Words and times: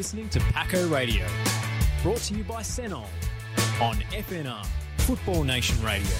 listening 0.00 0.30
to 0.30 0.40
Paco 0.54 0.88
Radio, 0.88 1.26
brought 2.02 2.20
to 2.20 2.32
you 2.32 2.42
by 2.42 2.62
Senol 2.62 3.04
on 3.82 3.96
FNR, 4.12 4.64
Football 4.96 5.44
Nation 5.44 5.76
Radio. 5.84 6.16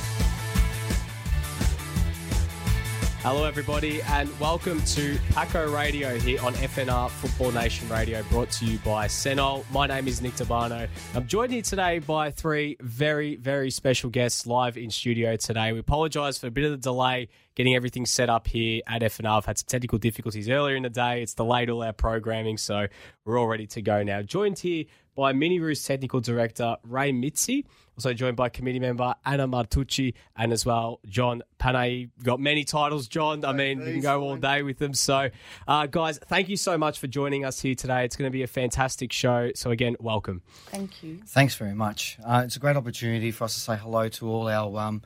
Hello, 3.23 3.45
everybody, 3.45 4.01
and 4.01 4.41
welcome 4.41 4.81
to 4.81 5.19
Paco 5.33 5.71
Radio 5.71 6.19
here 6.19 6.41
on 6.41 6.55
FNR 6.55 7.11
Football 7.11 7.53
Nation 7.53 7.87
Radio, 7.91 8.23
brought 8.31 8.51
to 8.53 8.65
you 8.65 8.79
by 8.79 9.09
Senol. 9.09 9.63
My 9.71 9.87
name 9.87 10.09
is 10.09 10.23
Nick 10.23 10.33
Tabano. 10.37 10.89
I'm 11.15 11.27
joined 11.27 11.53
here 11.53 11.61
today 11.61 11.99
by 11.99 12.31
three 12.31 12.79
very, 12.81 13.37
very 13.37 13.71
special 13.71 14.09
guests 14.09 14.47
live 14.47 14.79
in 14.79 14.91
studio 14.91 15.37
today. 15.37 15.71
We 15.75 15.81
apologise 15.81 16.39
for 16.39 16.47
a 16.47 16.51
bit 16.51 16.65
of 16.65 16.71
the 16.71 16.79
delay 16.79 17.29
getting 17.57 17.75
everything 17.75 18.07
set 18.07 18.31
up 18.31 18.47
here 18.47 18.81
at 18.87 19.03
FNR. 19.03 19.37
I've 19.37 19.45
had 19.45 19.59
some 19.59 19.67
technical 19.69 19.99
difficulties 19.99 20.49
earlier 20.49 20.77
in 20.77 20.85
the 20.85 20.89
day. 20.89 21.23
It's 21.23 21.35
delayed 21.35 21.69
all 21.69 21.83
our 21.83 21.93
programming, 21.93 22.57
so 22.57 22.87
we're 23.27 23.39
all 23.39 23.49
ready 23.49 23.67
to 23.67 23.83
go 23.83 24.03
now. 24.03 24.23
Joined 24.23 24.59
here 24.59 24.87
by 25.15 25.35
Mini 25.35 25.61
Roos 25.61 25.85
Technical 25.85 26.21
Director 26.21 26.77
Ray 26.85 27.13
Mitzi, 27.13 27.67
also 28.01 28.15
joined 28.15 28.35
by 28.35 28.49
committee 28.49 28.79
member 28.79 29.15
Anna 29.27 29.47
Martucci, 29.47 30.15
and 30.35 30.55
as 30.55 30.65
well 30.65 31.01
John 31.07 31.43
Panay. 31.59 32.09
Got 32.23 32.41
many 32.41 32.65
titles, 32.65 33.09
John. 33.09 33.45
I 33.45 33.53
mean, 33.53 33.81
we 33.81 33.93
can 33.93 34.01
go 34.01 34.23
all 34.23 34.37
day 34.37 34.63
with 34.63 34.79
them. 34.79 34.95
So, 34.95 35.29
uh, 35.69 35.87
guys, 35.87 36.19
thank 36.19 36.49
you 36.49 36.57
so 36.57 36.79
much 36.79 36.99
for 36.99 37.09
joining 37.09 37.45
us 37.45 37.61
here 37.61 37.75
today. 37.75 38.07
It's 38.07 38.17
going 38.17 38.31
to 38.31 38.33
be 38.33 38.43
a 38.43 38.47
fantastic 38.47 39.13
show. 39.13 39.51
So, 39.55 39.71
again, 39.71 39.97
welcome. 40.01 40.41
Thank 40.69 41.03
you. 41.03 41.21
Thanks 41.27 41.57
very 41.57 41.75
much. 41.75 42.17
Uh, 42.25 42.43
it's 42.47 42.57
a 42.57 42.59
great 42.59 42.79
opportunity 42.79 43.33
for 43.33 43.45
us 43.45 43.53
to 43.53 43.61
say 43.61 43.77
hello 43.77 44.09
to 44.09 44.31
all 44.31 44.49
our 44.49 44.81
um, 44.81 45.03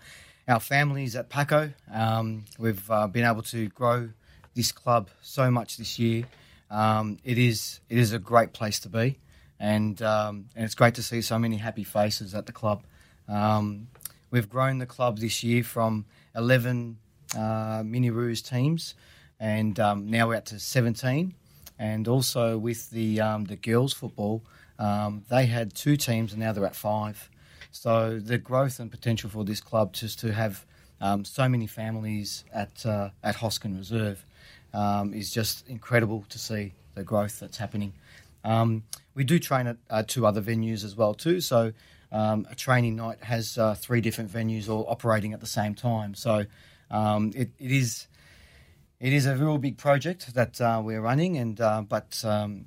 our 0.47 0.61
families 0.61 1.17
at 1.17 1.29
Paco. 1.29 1.73
Um, 1.92 2.45
we've 2.61 2.89
uh, 2.89 3.09
been 3.09 3.25
able 3.25 3.42
to 3.42 3.69
grow 3.70 4.11
this 4.55 4.70
club 4.70 5.11
so 5.20 5.51
much 5.51 5.79
this 5.79 5.98
year. 5.98 6.27
Um, 6.70 7.19
it 7.25 7.39
is 7.39 7.81
it 7.89 7.98
is 7.98 8.12
a 8.12 8.20
great 8.20 8.53
place 8.53 8.78
to 8.81 8.89
be, 8.89 9.19
and 9.58 10.00
um, 10.02 10.47
and 10.55 10.64
it's 10.64 10.74
great 10.74 10.94
to 10.94 11.02
see 11.02 11.22
so 11.22 11.38
many 11.38 11.56
happy 11.56 11.84
faces 11.84 12.34
at 12.34 12.47
the 12.47 12.52
club. 12.52 12.84
Um, 13.28 13.88
we've 14.30 14.48
grown 14.48 14.78
the 14.78 14.86
club 14.86 15.19
this 15.19 15.42
year 15.42 15.64
from 15.64 16.05
eleven 16.34 16.98
uh, 17.36 17.82
mini 17.84 18.10
Roos 18.10 18.42
teams, 18.42 18.94
and 19.38 19.78
um, 19.80 20.10
now 20.10 20.28
we're 20.28 20.36
up 20.36 20.47
to 20.47 20.58
seventeen. 20.58 21.34
And 21.77 22.06
also 22.06 22.56
with 22.56 22.91
the 22.91 23.20
um, 23.20 23.47
the 23.47 23.56
girls 23.56 23.92
football, 23.92 24.42
um, 24.78 25.25
they 25.28 25.47
had 25.47 25.75
two 25.75 25.97
teams, 25.97 26.32
and 26.32 26.41
now 26.41 26.52
they're 26.52 26.66
at 26.66 26.77
five. 26.77 27.28
So 27.72 28.20
the 28.20 28.38
growth 28.38 28.78
and 28.78 28.91
potential 28.91 29.28
for 29.28 29.44
this 29.44 29.60
club 29.60 29.92
just 29.92 30.20
to 30.20 30.32
have 30.32 30.64
um, 31.00 31.25
so 31.25 31.48
many 31.48 31.66
families 31.66 32.44
at 32.52 32.86
uh, 32.86 33.10
at 33.25 33.36
Hosken 33.36 33.77
Reserve 33.77 34.25
is 35.12 35.32
just 35.32 35.69
incredible 35.69 36.25
to 36.28 36.38
see 36.38 36.75
the 36.94 37.02
growth 37.02 37.41
that's 37.41 37.56
happening. 37.56 37.92
Um, 38.45 38.84
we 39.14 39.25
do 39.25 39.39
train 39.39 39.67
at 39.67 39.77
uh, 39.91 40.03
two 40.06 40.27
other 40.27 40.42
venues 40.42 40.84
as 40.84 40.97
well 40.97 41.14
too. 41.14 41.41
So 41.41 41.73
um, 42.12 42.47
a 42.50 42.55
training 42.55 42.97
night 42.97 43.23
has 43.25 43.59
uh, 43.59 43.75
three 43.75 44.00
different 44.00 44.31
venues 44.31 44.69
all 44.69 44.87
operating 44.89 45.33
at 45.33 45.41
the 45.41 45.47
same 45.47 45.75
time. 45.75 46.14
So 46.14 46.47
um, 46.91 47.33
it, 47.34 47.50
it 47.59 47.72
is 47.72 48.06
it 49.00 49.12
is 49.12 49.27
a 49.27 49.37
real 49.37 49.59
big 49.59 49.77
project 49.77 50.33
that 50.34 50.61
uh, 50.61 50.81
we're 50.83 51.00
running, 51.00 51.37
and 51.37 51.61
uh, 51.61 51.83
but 51.83 52.22
um, 52.25 52.65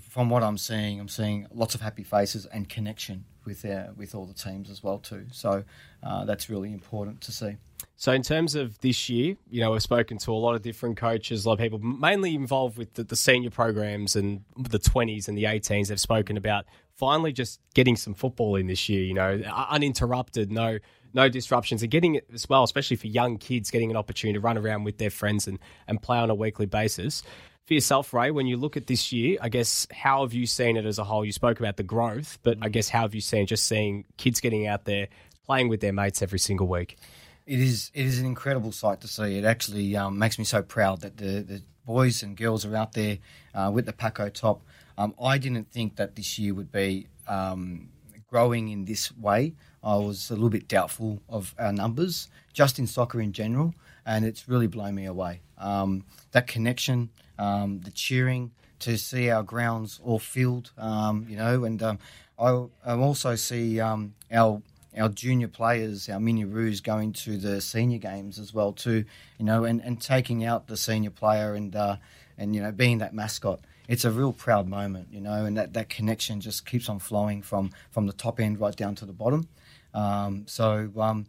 from 0.00 0.30
what 0.30 0.42
I'm 0.42 0.58
seeing, 0.58 0.98
I'm 0.98 1.08
seeing 1.08 1.46
lots 1.54 1.74
of 1.74 1.80
happy 1.80 2.02
faces 2.02 2.46
and 2.46 2.68
connection 2.68 3.24
with 3.44 3.64
uh, 3.64 3.88
with 3.96 4.14
all 4.14 4.26
the 4.26 4.34
teams 4.34 4.70
as 4.70 4.82
well 4.82 4.98
too. 4.98 5.26
So 5.32 5.64
uh, 6.02 6.24
that's 6.24 6.48
really 6.48 6.72
important 6.72 7.20
to 7.22 7.32
see. 7.32 7.56
So, 7.98 8.12
in 8.12 8.22
terms 8.22 8.54
of 8.54 8.78
this 8.80 9.08
year, 9.08 9.36
you 9.50 9.62
know, 9.62 9.72
we've 9.72 9.82
spoken 9.82 10.18
to 10.18 10.32
a 10.32 10.34
lot 10.34 10.54
of 10.54 10.60
different 10.60 10.98
coaches, 10.98 11.44
a 11.44 11.48
lot 11.48 11.54
of 11.54 11.60
people 11.60 11.78
mainly 11.78 12.34
involved 12.34 12.76
with 12.76 12.92
the, 12.92 13.04
the 13.04 13.16
senior 13.16 13.48
programs 13.48 14.16
and 14.16 14.44
the 14.56 14.78
20s 14.78 15.28
and 15.28 15.36
the 15.36 15.44
18s. 15.44 15.88
They've 15.88 15.98
spoken 15.98 16.36
about 16.36 16.66
finally 16.92 17.32
just 17.32 17.58
getting 17.74 17.96
some 17.96 18.12
football 18.12 18.56
in 18.56 18.66
this 18.66 18.90
year, 18.90 19.02
you 19.02 19.14
know, 19.14 19.40
uninterrupted, 19.70 20.52
no 20.52 20.78
no 21.14 21.30
disruptions, 21.30 21.80
and 21.80 21.90
getting 21.90 22.16
it 22.16 22.26
as 22.34 22.46
well, 22.46 22.62
especially 22.62 22.96
for 22.96 23.06
young 23.06 23.38
kids, 23.38 23.70
getting 23.70 23.90
an 23.90 23.96
opportunity 23.96 24.34
to 24.34 24.40
run 24.40 24.58
around 24.58 24.84
with 24.84 24.98
their 24.98 25.08
friends 25.08 25.46
and, 25.46 25.58
and 25.88 26.02
play 26.02 26.18
on 26.18 26.28
a 26.28 26.34
weekly 26.34 26.66
basis. 26.66 27.22
For 27.66 27.72
yourself, 27.72 28.12
Ray, 28.12 28.30
when 28.30 28.46
you 28.46 28.58
look 28.58 28.76
at 28.76 28.86
this 28.86 29.10
year, 29.10 29.38
I 29.40 29.48
guess 29.48 29.86
how 29.90 30.20
have 30.20 30.34
you 30.34 30.46
seen 30.46 30.76
it 30.76 30.84
as 30.84 30.98
a 30.98 31.04
whole? 31.04 31.24
You 31.24 31.32
spoke 31.32 31.58
about 31.58 31.78
the 31.78 31.82
growth, 31.82 32.38
but 32.42 32.58
I 32.60 32.68
mm. 32.68 32.72
guess 32.72 32.90
how 32.90 33.00
have 33.00 33.14
you 33.14 33.22
seen 33.22 33.46
just 33.46 33.66
seeing 33.66 34.04
kids 34.18 34.40
getting 34.40 34.66
out 34.66 34.84
there 34.84 35.08
playing 35.46 35.68
with 35.68 35.80
their 35.80 35.94
mates 35.94 36.20
every 36.20 36.38
single 36.38 36.68
week? 36.68 36.98
It 37.46 37.60
is 37.60 37.92
it 37.94 38.04
is 38.04 38.18
an 38.18 38.26
incredible 38.26 38.72
sight 38.72 39.00
to 39.02 39.08
see. 39.08 39.38
It 39.38 39.44
actually 39.44 39.96
um, 39.96 40.18
makes 40.18 40.36
me 40.36 40.44
so 40.44 40.62
proud 40.62 41.02
that 41.02 41.16
the, 41.16 41.42
the 41.42 41.62
boys 41.86 42.24
and 42.24 42.36
girls 42.36 42.64
are 42.64 42.74
out 42.74 42.92
there 42.92 43.18
uh, 43.54 43.70
with 43.72 43.86
the 43.86 43.92
Paco 43.92 44.28
top. 44.28 44.62
Um, 44.98 45.14
I 45.22 45.38
didn't 45.38 45.70
think 45.70 45.94
that 45.96 46.16
this 46.16 46.40
year 46.40 46.54
would 46.54 46.72
be 46.72 47.06
um, 47.28 47.88
growing 48.28 48.70
in 48.70 48.84
this 48.84 49.16
way. 49.16 49.54
I 49.84 49.94
was 49.94 50.30
a 50.30 50.34
little 50.34 50.50
bit 50.50 50.66
doubtful 50.66 51.22
of 51.28 51.54
our 51.56 51.72
numbers, 51.72 52.28
just 52.52 52.80
in 52.80 52.88
soccer 52.88 53.20
in 53.20 53.32
general, 53.32 53.74
and 54.04 54.24
it's 54.24 54.48
really 54.48 54.66
blown 54.66 54.96
me 54.96 55.04
away. 55.04 55.42
Um, 55.56 56.04
that 56.32 56.48
connection, 56.48 57.10
um, 57.38 57.80
the 57.82 57.92
cheering, 57.92 58.50
to 58.80 58.98
see 58.98 59.30
our 59.30 59.44
grounds 59.44 60.00
all 60.02 60.18
filled, 60.18 60.72
um, 60.76 61.26
you 61.28 61.36
know, 61.36 61.62
and 61.62 61.80
I, 61.82 61.96
I 62.38 62.66
also 62.84 63.36
see 63.36 63.78
our 63.80 64.62
our 64.96 65.08
junior 65.08 65.48
players, 65.48 66.08
our 66.08 66.20
mini 66.20 66.44
roos, 66.44 66.80
going 66.80 67.12
to 67.12 67.36
the 67.36 67.60
senior 67.60 67.98
games 67.98 68.38
as 68.38 68.54
well 68.54 68.72
too, 68.72 69.04
you 69.38 69.44
know, 69.44 69.64
and, 69.64 69.80
and 69.82 70.00
taking 70.00 70.44
out 70.44 70.66
the 70.66 70.76
senior 70.76 71.10
player 71.10 71.54
and 71.54 71.74
uh, 71.76 71.96
and 72.38 72.54
you 72.54 72.62
know 72.62 72.72
being 72.72 72.98
that 72.98 73.14
mascot. 73.14 73.60
It's 73.88 74.04
a 74.04 74.10
real 74.10 74.32
proud 74.32 74.66
moment, 74.66 75.08
you 75.12 75.20
know, 75.20 75.44
and 75.44 75.56
that, 75.56 75.74
that 75.74 75.88
connection 75.88 76.40
just 76.40 76.66
keeps 76.66 76.88
on 76.88 76.98
flowing 76.98 77.42
from 77.42 77.70
from 77.90 78.06
the 78.06 78.12
top 78.12 78.40
end 78.40 78.60
right 78.60 78.74
down 78.74 78.94
to 78.96 79.04
the 79.04 79.12
bottom. 79.12 79.48
Um, 79.94 80.44
so 80.46 80.90
um, 80.98 81.26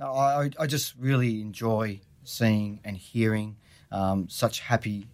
I, 0.00 0.50
I 0.58 0.66
just 0.66 0.94
really 0.98 1.40
enjoy 1.40 2.00
seeing 2.24 2.80
and 2.84 2.96
hearing 2.96 3.56
um, 3.92 4.28
such 4.28 4.60
happy 4.60 5.06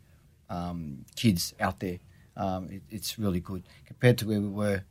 um, 0.51 1.05
kids 1.17 1.55
out 1.61 1.81
there. 1.81 1.99
Um, 2.37 2.69
it, 2.71 2.83
it's 2.91 3.19
really 3.19 3.41
good 3.41 3.63
compared 3.87 4.19
to 4.19 4.27
where 4.27 4.41
we 4.41 4.49
were 4.49 4.83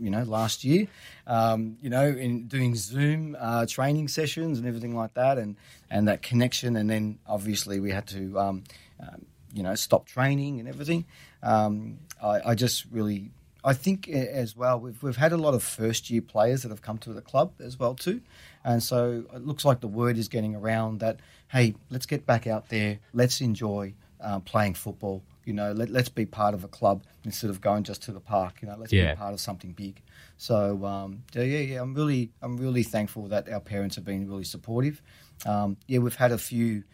you 0.00 0.10
know 0.10 0.22
last 0.22 0.64
year 0.64 0.86
um, 1.26 1.76
you 1.80 1.90
know 1.90 2.06
in 2.06 2.46
doing 2.46 2.74
zoom 2.74 3.36
uh, 3.38 3.66
training 3.66 4.08
sessions 4.08 4.58
and 4.58 4.66
everything 4.66 4.96
like 4.96 5.14
that 5.14 5.38
and 5.38 5.56
and 5.90 6.08
that 6.08 6.22
connection. 6.22 6.76
And 6.76 6.88
then 6.88 7.18
obviously 7.26 7.80
we 7.80 7.90
had 7.90 8.06
to 8.08 8.38
um, 8.38 8.64
um, 9.00 9.26
you 9.52 9.62
know 9.62 9.74
stop 9.74 10.06
training 10.06 10.60
and 10.60 10.68
everything. 10.68 11.04
Um, 11.42 11.98
I, 12.22 12.50
I, 12.50 12.54
just 12.54 12.84
really 12.90 13.30
I 13.64 13.72
think 13.72 14.08
as 14.08 14.54
well 14.54 14.78
we've, 14.78 15.02
we've 15.02 15.16
had 15.16 15.32
a 15.32 15.38
lot 15.38 15.54
of 15.54 15.62
first 15.62 16.10
year 16.10 16.20
players 16.20 16.62
that 16.62 16.68
have 16.68 16.82
come 16.82 16.98
to 16.98 17.12
the 17.12 17.22
club 17.22 17.52
as 17.60 17.78
well 17.78 17.94
too. 17.94 18.20
And 18.62 18.82
so 18.82 19.24
it 19.34 19.46
looks 19.46 19.64
like 19.64 19.80
the 19.80 19.88
word 19.88 20.18
is 20.18 20.28
getting 20.28 20.54
around 20.54 21.00
that 21.00 21.18
hey 21.48 21.74
let's 21.90 22.06
get 22.06 22.26
back 22.26 22.46
out 22.46 22.68
there. 22.68 22.98
Let's 23.12 23.40
enjoy 23.40 23.94
uh, 24.20 24.40
playing 24.40 24.74
football 24.74 25.22
you 25.44 25.52
know, 25.52 25.72
let, 25.72 25.90
us 25.90 26.08
be 26.08 26.26
part 26.26 26.54
of 26.54 26.64
a 26.64 26.68
club 26.68 27.02
instead 27.24 27.50
of 27.50 27.60
going 27.60 27.84
just 27.84 28.02
to 28.04 28.12
the 28.12 28.20
park. 28.20 28.62
You 28.62 28.68
know, 28.68 28.76
let's 28.78 28.92
yeah. 28.92 29.14
be 29.14 29.18
part 29.18 29.32
of 29.32 29.40
something 29.40 29.72
big. 29.72 30.00
So 30.36 30.84
um, 30.84 31.22
yeah, 31.34 31.42
yeah, 31.42 31.82
I'm 31.82 31.94
really, 31.94 32.30
I'm 32.42 32.56
really 32.56 32.82
thankful 32.82 33.28
that 33.28 33.48
our 33.48 33.60
parents 33.60 33.96
have 33.96 34.04
been 34.04 34.28
really 34.28 34.44
supportive. 34.44 35.02
Um, 35.46 35.76
yeah, 35.86 35.98
we've 35.98 36.14
had 36.14 36.32
a 36.32 36.38
few 36.38 36.84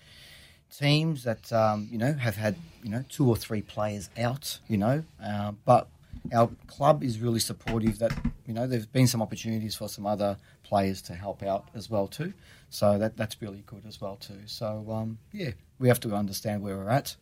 teams 0.76 1.24
that 1.24 1.52
um, 1.52 1.88
you 1.90 1.98
know 1.98 2.12
have 2.12 2.36
had 2.36 2.56
you 2.82 2.90
know 2.90 3.04
two 3.08 3.28
or 3.28 3.36
three 3.36 3.62
players 3.62 4.10
out. 4.18 4.58
You 4.68 4.78
know, 4.78 5.04
uh, 5.22 5.52
but 5.64 5.88
our 6.34 6.50
club 6.66 7.02
is 7.02 7.20
really 7.20 7.40
supportive. 7.40 7.98
That 7.98 8.12
you 8.46 8.54
know, 8.54 8.66
there's 8.66 8.86
been 8.86 9.06
some 9.06 9.22
opportunities 9.22 9.74
for 9.74 9.88
some 9.88 10.06
other 10.06 10.36
players 10.62 11.02
to 11.02 11.14
help 11.14 11.42
out 11.42 11.68
as 11.74 11.88
well 11.90 12.08
too. 12.08 12.32
So 12.70 12.98
that 12.98 13.16
that's 13.16 13.40
really 13.40 13.62
good 13.66 13.84
as 13.86 14.00
well 14.00 14.16
too. 14.16 14.40
So 14.46 14.86
um, 14.90 15.18
yeah, 15.32 15.50
we 15.78 15.88
have 15.88 16.00
to 16.00 16.14
understand 16.14 16.62
where 16.62 16.76
we're 16.76 16.90
at 16.90 17.16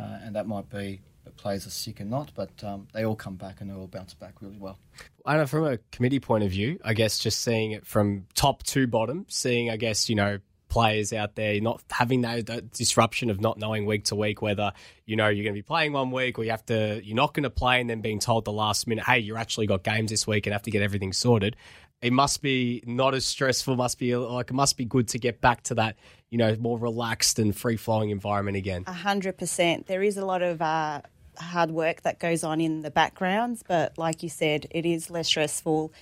uh, 0.00 0.18
and 0.22 0.34
that 0.34 0.46
might 0.46 0.68
be 0.70 1.00
that 1.24 1.36
players 1.36 1.66
are 1.66 1.70
sick 1.70 2.00
or 2.00 2.04
not, 2.04 2.30
but 2.34 2.50
um, 2.64 2.86
they 2.92 3.04
all 3.04 3.16
come 3.16 3.36
back 3.36 3.60
and 3.60 3.70
they 3.70 3.74
all 3.74 3.86
bounce 3.86 4.14
back 4.14 4.40
really 4.40 4.58
well. 4.58 4.78
I 5.26 5.36
know 5.36 5.46
from 5.46 5.64
a 5.64 5.78
committee 5.92 6.20
point 6.20 6.44
of 6.44 6.50
view, 6.50 6.78
I 6.82 6.94
guess 6.94 7.18
just 7.18 7.40
seeing 7.40 7.72
it 7.72 7.86
from 7.86 8.26
top 8.34 8.62
to 8.64 8.86
bottom, 8.86 9.26
seeing, 9.28 9.70
I 9.70 9.76
guess, 9.76 10.08
you 10.08 10.14
know, 10.14 10.38
players 10.68 11.12
out 11.12 11.34
there 11.34 11.60
not 11.60 11.82
having 11.90 12.20
that, 12.22 12.46
that, 12.46 12.70
disruption 12.70 13.28
of 13.28 13.40
not 13.40 13.58
knowing 13.58 13.86
week 13.86 14.04
to 14.04 14.14
week 14.14 14.40
whether 14.40 14.72
you 15.04 15.16
know 15.16 15.26
you're 15.26 15.42
going 15.42 15.52
to 15.52 15.58
be 15.58 15.62
playing 15.62 15.92
one 15.92 16.12
week 16.12 16.38
or 16.38 16.44
you 16.44 16.50
have 16.52 16.64
to 16.64 17.00
you're 17.04 17.16
not 17.16 17.34
going 17.34 17.42
to 17.42 17.50
play 17.50 17.80
and 17.80 17.90
then 17.90 18.00
being 18.00 18.20
told 18.20 18.44
the 18.44 18.52
last 18.52 18.86
minute 18.86 19.04
hey 19.04 19.18
you're 19.18 19.36
actually 19.36 19.66
got 19.66 19.82
games 19.82 20.12
this 20.12 20.28
week 20.28 20.46
and 20.46 20.52
have 20.52 20.62
to 20.62 20.70
get 20.70 20.80
everything 20.80 21.12
sorted 21.12 21.56
it 22.02 22.12
must 22.12 22.40
be 22.40 22.82
not 22.86 23.14
as 23.14 23.26
stressful. 23.26 23.76
Must 23.76 23.98
be 23.98 24.16
like 24.16 24.50
it 24.50 24.54
must 24.54 24.76
be 24.76 24.84
good 24.84 25.08
to 25.08 25.18
get 25.18 25.40
back 25.40 25.62
to 25.64 25.74
that, 25.74 25.96
you 26.30 26.38
know, 26.38 26.56
more 26.56 26.78
relaxed 26.78 27.38
and 27.38 27.56
free 27.56 27.76
flowing 27.76 28.10
environment 28.10 28.56
again. 28.56 28.84
A 28.86 28.92
hundred 28.92 29.36
percent. 29.36 29.86
There 29.86 30.02
is 30.02 30.16
a 30.16 30.24
lot 30.24 30.42
of 30.42 30.62
uh, 30.62 31.02
hard 31.38 31.70
work 31.70 32.02
that 32.02 32.18
goes 32.18 32.44
on 32.44 32.60
in 32.60 32.82
the 32.82 32.90
backgrounds, 32.90 33.62
but 33.66 33.98
like 33.98 34.22
you 34.22 34.28
said, 34.28 34.66
it 34.70 34.86
is 34.86 35.10
less 35.10 35.26
stressful. 35.26 35.92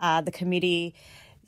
Uh, 0.00 0.20
the 0.22 0.30
committee's 0.32 0.92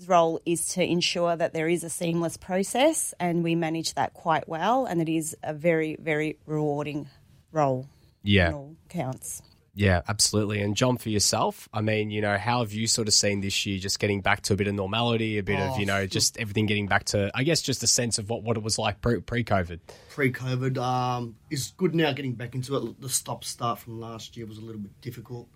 role 0.07 0.41
is 0.45 0.67
to 0.75 0.85
ensure 0.85 1.35
that 1.35 1.53
there 1.55 1.69
is 1.69 1.83
a 1.83 1.91
seamless 1.91 2.37
process, 2.37 3.15
and 3.19 3.43
we 3.43 3.55
manage 3.55 3.95
that 3.95 4.13
quite 4.15 4.49
well. 4.49 4.85
And 4.85 5.01
it 5.01 5.09
is 5.09 5.37
a 5.43 5.55
very, 5.55 5.97
very 5.99 6.39
rewarding 6.47 7.09
role. 7.53 7.89
Yeah, 8.23 8.61
counts. 8.89 9.43
Yeah, 9.77 10.01
absolutely. 10.09 10.63
And 10.63 10.75
John, 10.75 10.97
for 10.97 11.11
yourself, 11.11 11.69
I 11.71 11.83
mean, 11.83 12.11
you 12.11 12.23
know, 12.23 12.39
how 12.39 12.61
have 12.61 12.73
you 12.73 12.87
sort 12.87 13.09
of 13.09 13.15
seen 13.15 13.43
this 13.43 13.67
year 13.67 13.79
just 13.79 13.99
getting 13.99 14.23
back 14.23 14.41
to 14.43 14.55
a 14.55 14.57
bit 14.57 14.69
of 14.69 14.75
normality, 14.75 15.37
a 15.37 15.43
bit 15.43 15.61
of, 15.61 15.73
Oh, 15.75 15.79
you 15.79 15.85
know, 15.85 16.07
just 16.07 16.39
everything 16.39 16.65
getting 16.65 16.87
back 16.87 17.05
to, 17.05 17.31
I 17.35 17.43
guess, 17.43 17.61
just 17.61 17.83
a 17.83 17.87
sense 17.87 18.19
of 18.19 18.31
what, 18.31 18.43
what 18.43 18.57
it 18.57 18.63
was 18.63 18.79
like 18.79 19.03
pre 19.03 19.21
COVID? 19.21 19.81
Pre-COVID 20.09 20.79
um, 20.79 21.37
is 21.51 21.75
good 21.77 21.95
now. 21.95 22.13
Getting 22.13 22.33
back 22.33 22.55
into 22.55 22.75
it, 22.75 23.01
the 23.03 23.11
stop 23.11 23.45
start 23.45 23.79
from 23.79 24.01
last 24.01 24.35
year 24.35 24.47
was 24.47 24.57
a 24.57 24.63
little 24.63 24.81
bit 24.81 24.99
difficult. 25.03 25.47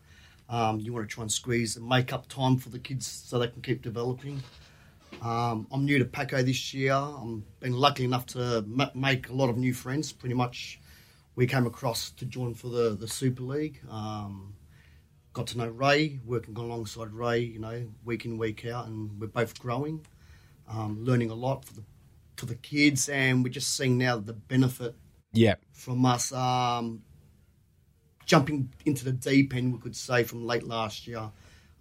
Um, 0.50 0.80
you 0.80 0.92
want 0.92 1.08
to 1.08 1.14
try 1.14 1.22
and 1.22 1.32
squeeze 1.32 1.76
and 1.76 1.88
make 1.88 2.12
up 2.12 2.28
time 2.28 2.58
for 2.58 2.68
the 2.68 2.78
kids 2.78 3.06
so 3.06 3.38
they 3.38 3.48
can 3.48 3.62
keep 3.62 3.80
developing. 3.80 4.42
Um, 5.22 5.66
I'm 5.72 5.84
new 5.84 5.98
to 5.98 6.04
Paco 6.04 6.42
this 6.42 6.74
year. 6.74 6.92
I'm 6.92 7.44
been 7.60 7.72
lucky 7.72 8.04
enough 8.04 8.26
to 8.26 8.62
ma- 8.66 8.90
make 8.94 9.28
a 9.28 9.32
lot 9.32 9.48
of 9.48 9.56
new 9.56 9.72
friends. 9.72 10.12
Pretty 10.12 10.34
much, 10.34 10.79
we 11.36 11.46
came 11.46 11.66
across 11.66 12.10
to 12.12 12.24
join 12.26 12.54
for 12.54 12.68
the 12.68 12.90
the 12.96 13.08
Super 13.08 13.42
League. 13.42 13.80
Um, 13.88 14.54
got 15.32 15.46
to 15.48 15.58
know 15.58 15.68
Ray, 15.68 16.18
working 16.24 16.56
alongside 16.56 17.12
Ray, 17.12 17.40
you 17.40 17.60
know, 17.60 17.86
week 18.04 18.24
in 18.24 18.36
week 18.38 18.66
out, 18.66 18.86
and 18.86 19.20
we're 19.20 19.28
both 19.28 19.58
growing, 19.58 20.04
um, 20.68 21.04
learning 21.04 21.30
a 21.30 21.34
lot 21.34 21.64
for 21.64 21.74
the 21.74 21.82
for 22.36 22.46
the 22.46 22.54
kids, 22.56 23.08
and 23.08 23.44
we're 23.44 23.52
just 23.52 23.76
seeing 23.76 23.98
now 23.98 24.16
the 24.16 24.32
benefit 24.32 24.94
Yeah. 25.32 25.56
from 25.72 26.04
us 26.06 26.32
um, 26.32 27.02
jumping 28.24 28.72
into 28.86 29.04
the 29.04 29.12
deep 29.12 29.54
end, 29.54 29.72
we 29.74 29.78
could 29.78 29.94
say, 29.96 30.24
from 30.24 30.46
late 30.46 30.62
last 30.62 31.06
year 31.06 31.30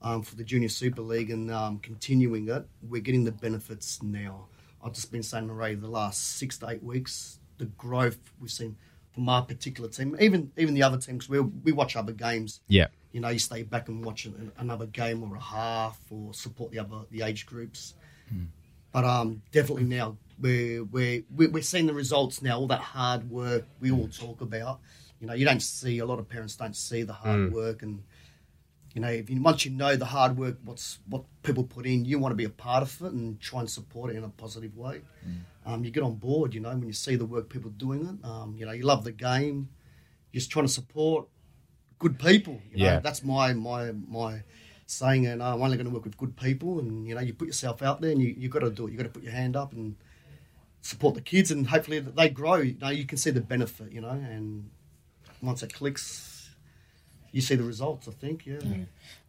um, 0.01 0.21
for 0.21 0.35
the 0.35 0.43
Junior 0.43 0.67
Super 0.69 1.01
League 1.01 1.29
and 1.31 1.49
um, 1.51 1.79
continuing 1.79 2.49
it. 2.49 2.65
We're 2.81 3.01
getting 3.01 3.23
the 3.23 3.31
benefits 3.31 4.03
now. 4.03 4.47
I've 4.83 4.93
just 4.93 5.11
been 5.11 5.23
saying 5.23 5.47
to 5.47 5.53
Ray 5.53 5.75
the 5.75 5.87
last 5.87 6.37
six 6.37 6.57
to 6.59 6.69
eight 6.69 6.83
weeks, 6.83 7.39
the 7.57 7.65
growth 7.65 8.19
we've 8.39 8.51
seen 8.51 8.75
from 9.19 9.27
our 9.27 9.41
particular 9.41 9.89
team, 9.89 10.15
even 10.21 10.49
even 10.55 10.73
the 10.73 10.83
other 10.83 10.97
teams. 10.97 11.27
We 11.27 11.41
we 11.41 11.73
watch 11.73 11.97
other 11.97 12.13
games. 12.13 12.61
Yeah. 12.69 12.87
You 13.11 13.19
know, 13.19 13.27
you 13.27 13.39
stay 13.39 13.63
back 13.63 13.89
and 13.89 14.05
watch 14.05 14.23
an- 14.25 14.53
another 14.57 14.85
game 14.85 15.23
or 15.23 15.35
a 15.35 15.41
half, 15.41 15.99
or 16.09 16.33
support 16.33 16.71
the 16.71 16.79
other 16.79 17.01
the 17.11 17.23
age 17.23 17.45
groups. 17.45 17.95
But 18.93 19.03
um, 19.03 19.41
definitely 19.51 19.83
now 19.83 20.15
we're, 20.39 20.85
we're 20.85 21.23
we're 21.35 21.49
we're 21.49 21.63
seeing 21.63 21.85
the 21.85 21.93
results 21.93 22.41
now. 22.41 22.59
All 22.59 22.67
that 22.67 22.79
hard 22.79 23.29
work 23.29 23.65
we 23.81 23.91
all 23.91 24.07
talk 24.07 24.39
about. 24.39 24.79
You 25.19 25.27
know, 25.27 25.33
you 25.33 25.43
don't 25.43 25.61
see 25.61 25.99
a 25.99 26.05
lot 26.05 26.19
of 26.19 26.29
parents 26.29 26.55
don't 26.55 26.75
see 26.75 27.03
the 27.03 27.11
hard 27.11 27.51
work, 27.51 27.83
and 27.83 28.03
you 28.93 29.01
know, 29.01 29.09
if 29.09 29.29
you, 29.29 29.41
once 29.41 29.65
you 29.65 29.71
know 29.71 29.97
the 29.97 30.05
hard 30.05 30.37
work, 30.37 30.57
what's 30.63 30.99
what 31.09 31.23
people 31.49 31.63
put 31.63 31.85
in, 31.85 32.05
you 32.05 32.19
want 32.19 32.31
to 32.31 32.35
be 32.35 32.43
a 32.45 32.49
part 32.49 32.83
of 32.83 33.01
it 33.01 33.11
and 33.11 33.39
try 33.39 33.59
and 33.59 33.69
support 33.69 34.11
it 34.11 34.15
in 34.15 34.23
a 34.23 34.29
positive 34.29 34.77
way. 34.77 35.01
Um, 35.65 35.83
you 35.83 35.91
get 35.91 36.03
on 36.03 36.15
board. 36.15 36.53
You 36.53 36.61
know, 36.61 36.69
when 36.69 36.87
you 36.87 36.93
see 36.93 37.15
the 37.15 37.25
work 37.25 37.49
people 37.49 37.71
doing 37.71 38.01
it, 38.05 38.27
um, 38.27 38.55
you 38.57 38.65
know, 38.65 38.71
you 38.71 38.83
love 38.83 39.03
the 39.03 39.11
game. 39.11 39.69
You're 40.31 40.39
just 40.39 40.51
trying 40.51 40.65
to 40.65 40.71
support 40.71 41.27
good 41.97 42.19
people. 42.19 42.61
You 42.71 42.77
know? 42.77 42.85
Yeah. 42.85 42.99
that's 42.99 43.23
my 43.23 43.53
my 43.53 43.91
my 43.91 44.43
saying. 44.85 45.25
And 45.25 45.41
I'm 45.41 45.61
only 45.61 45.77
going 45.77 45.87
to 45.87 45.93
work 45.93 46.05
with 46.05 46.17
good 46.17 46.35
people. 46.35 46.79
And 46.79 47.07
you 47.07 47.15
know, 47.15 47.21
you 47.21 47.33
put 47.33 47.47
yourself 47.47 47.81
out 47.81 47.99
there, 48.01 48.11
and 48.11 48.21
you 48.21 48.33
you 48.37 48.49
got 48.49 48.59
to 48.59 48.69
do 48.69 48.87
it. 48.87 48.91
You 48.91 48.97
got 48.97 49.03
to 49.03 49.09
put 49.09 49.23
your 49.23 49.33
hand 49.33 49.55
up 49.55 49.73
and 49.73 49.95
support 50.81 51.15
the 51.15 51.21
kids, 51.21 51.51
and 51.51 51.67
hopefully 51.67 51.99
that 51.99 52.15
they 52.15 52.29
grow. 52.29 52.57
You 52.57 52.77
know, 52.79 52.89
you 52.89 53.05
can 53.05 53.17
see 53.17 53.31
the 53.31 53.41
benefit. 53.41 53.91
You 53.91 54.01
know, 54.01 54.09
and 54.09 54.69
once 55.41 55.63
it 55.63 55.73
clicks, 55.73 56.51
you 57.31 57.41
see 57.41 57.55
the 57.55 57.63
results. 57.63 58.07
I 58.07 58.11
think, 58.11 58.45
yeah. 58.45 58.59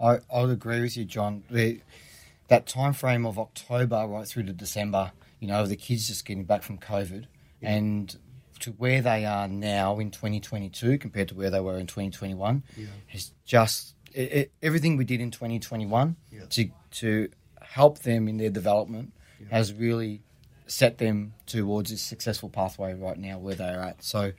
I, 0.01 0.19
I 0.33 0.43
would 0.43 0.51
agree 0.51 0.81
with 0.81 0.97
you, 0.97 1.05
John. 1.05 1.45
The, 1.51 1.81
that 2.51 2.67
time 2.67 2.93
frame 2.93 3.25
of 3.25 3.39
October 3.39 4.07
right 4.07 4.27
through 4.29 4.43
to 4.45 4.53
December, 4.53 5.13
you 5.41 5.49
know, 5.49 5.67
the 5.67 5.77
kids 5.77 6.07
just 6.09 6.25
getting 6.27 6.45
back 6.45 6.63
from 6.63 6.79
COVID, 6.79 7.25
and 7.63 8.17
to 8.61 8.73
where 8.73 9.01
they 9.01 9.25
are 9.25 9.49
now 9.49 9.99
in 9.99 10.11
2022 10.11 10.99
compared 10.99 11.29
to 11.29 11.35
where 11.35 11.49
they 11.49 11.61
were 11.61 11.79
in 11.79 11.87
2021 11.87 12.63
Yeah. 12.77 12.87
has 13.07 13.33
just 13.47 13.95
it, 14.13 14.33
it, 14.33 14.53
everything 14.63 14.97
we 14.99 15.05
did 15.05 15.21
in 15.21 15.31
2021 15.31 16.17
Yeah. 16.31 16.41
to 16.51 16.71
to 17.03 17.29
help 17.63 18.01
them 18.01 18.29
in 18.29 18.37
their 18.37 18.51
development 18.51 19.13
has 19.51 19.73
really 19.73 20.21
set 20.67 20.99
them 20.99 21.33
towards 21.47 21.91
this 21.91 22.03
successful 22.03 22.49
pathway 22.51 22.93
right 22.95 23.19
now 23.19 23.39
where 23.39 23.55
they 23.55 23.69
are 23.69 23.81
at. 23.81 24.05
So 24.05 24.33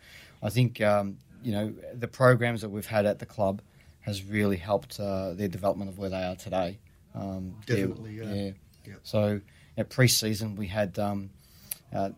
I 0.43 0.49
think 0.51 0.79
um, 0.81 1.17
you 1.43 1.51
know 1.53 1.73
the 1.97 2.07
programs 2.07 2.61
that 2.61 2.69
we've 2.69 2.85
had 2.85 3.05
at 3.07 3.17
the 3.19 3.25
club 3.25 3.61
has 4.01 4.23
really 4.23 4.57
helped 4.57 4.99
uh, 4.99 5.33
their 5.33 5.47
development 5.47 5.89
of 5.89 5.97
where 5.97 6.09
they 6.09 6.23
are 6.23 6.35
today. 6.35 6.77
Um, 7.15 7.55
they're- 7.67 7.87
Definitely, 7.87 8.17
yeah. 8.17 8.51
Yeah. 8.87 8.93
So 9.03 9.41
at 9.77 9.89
pre-season 9.89 10.55
we 10.55 10.67
had 10.67 10.97
um, 10.99 11.29
uh, 11.93 12.09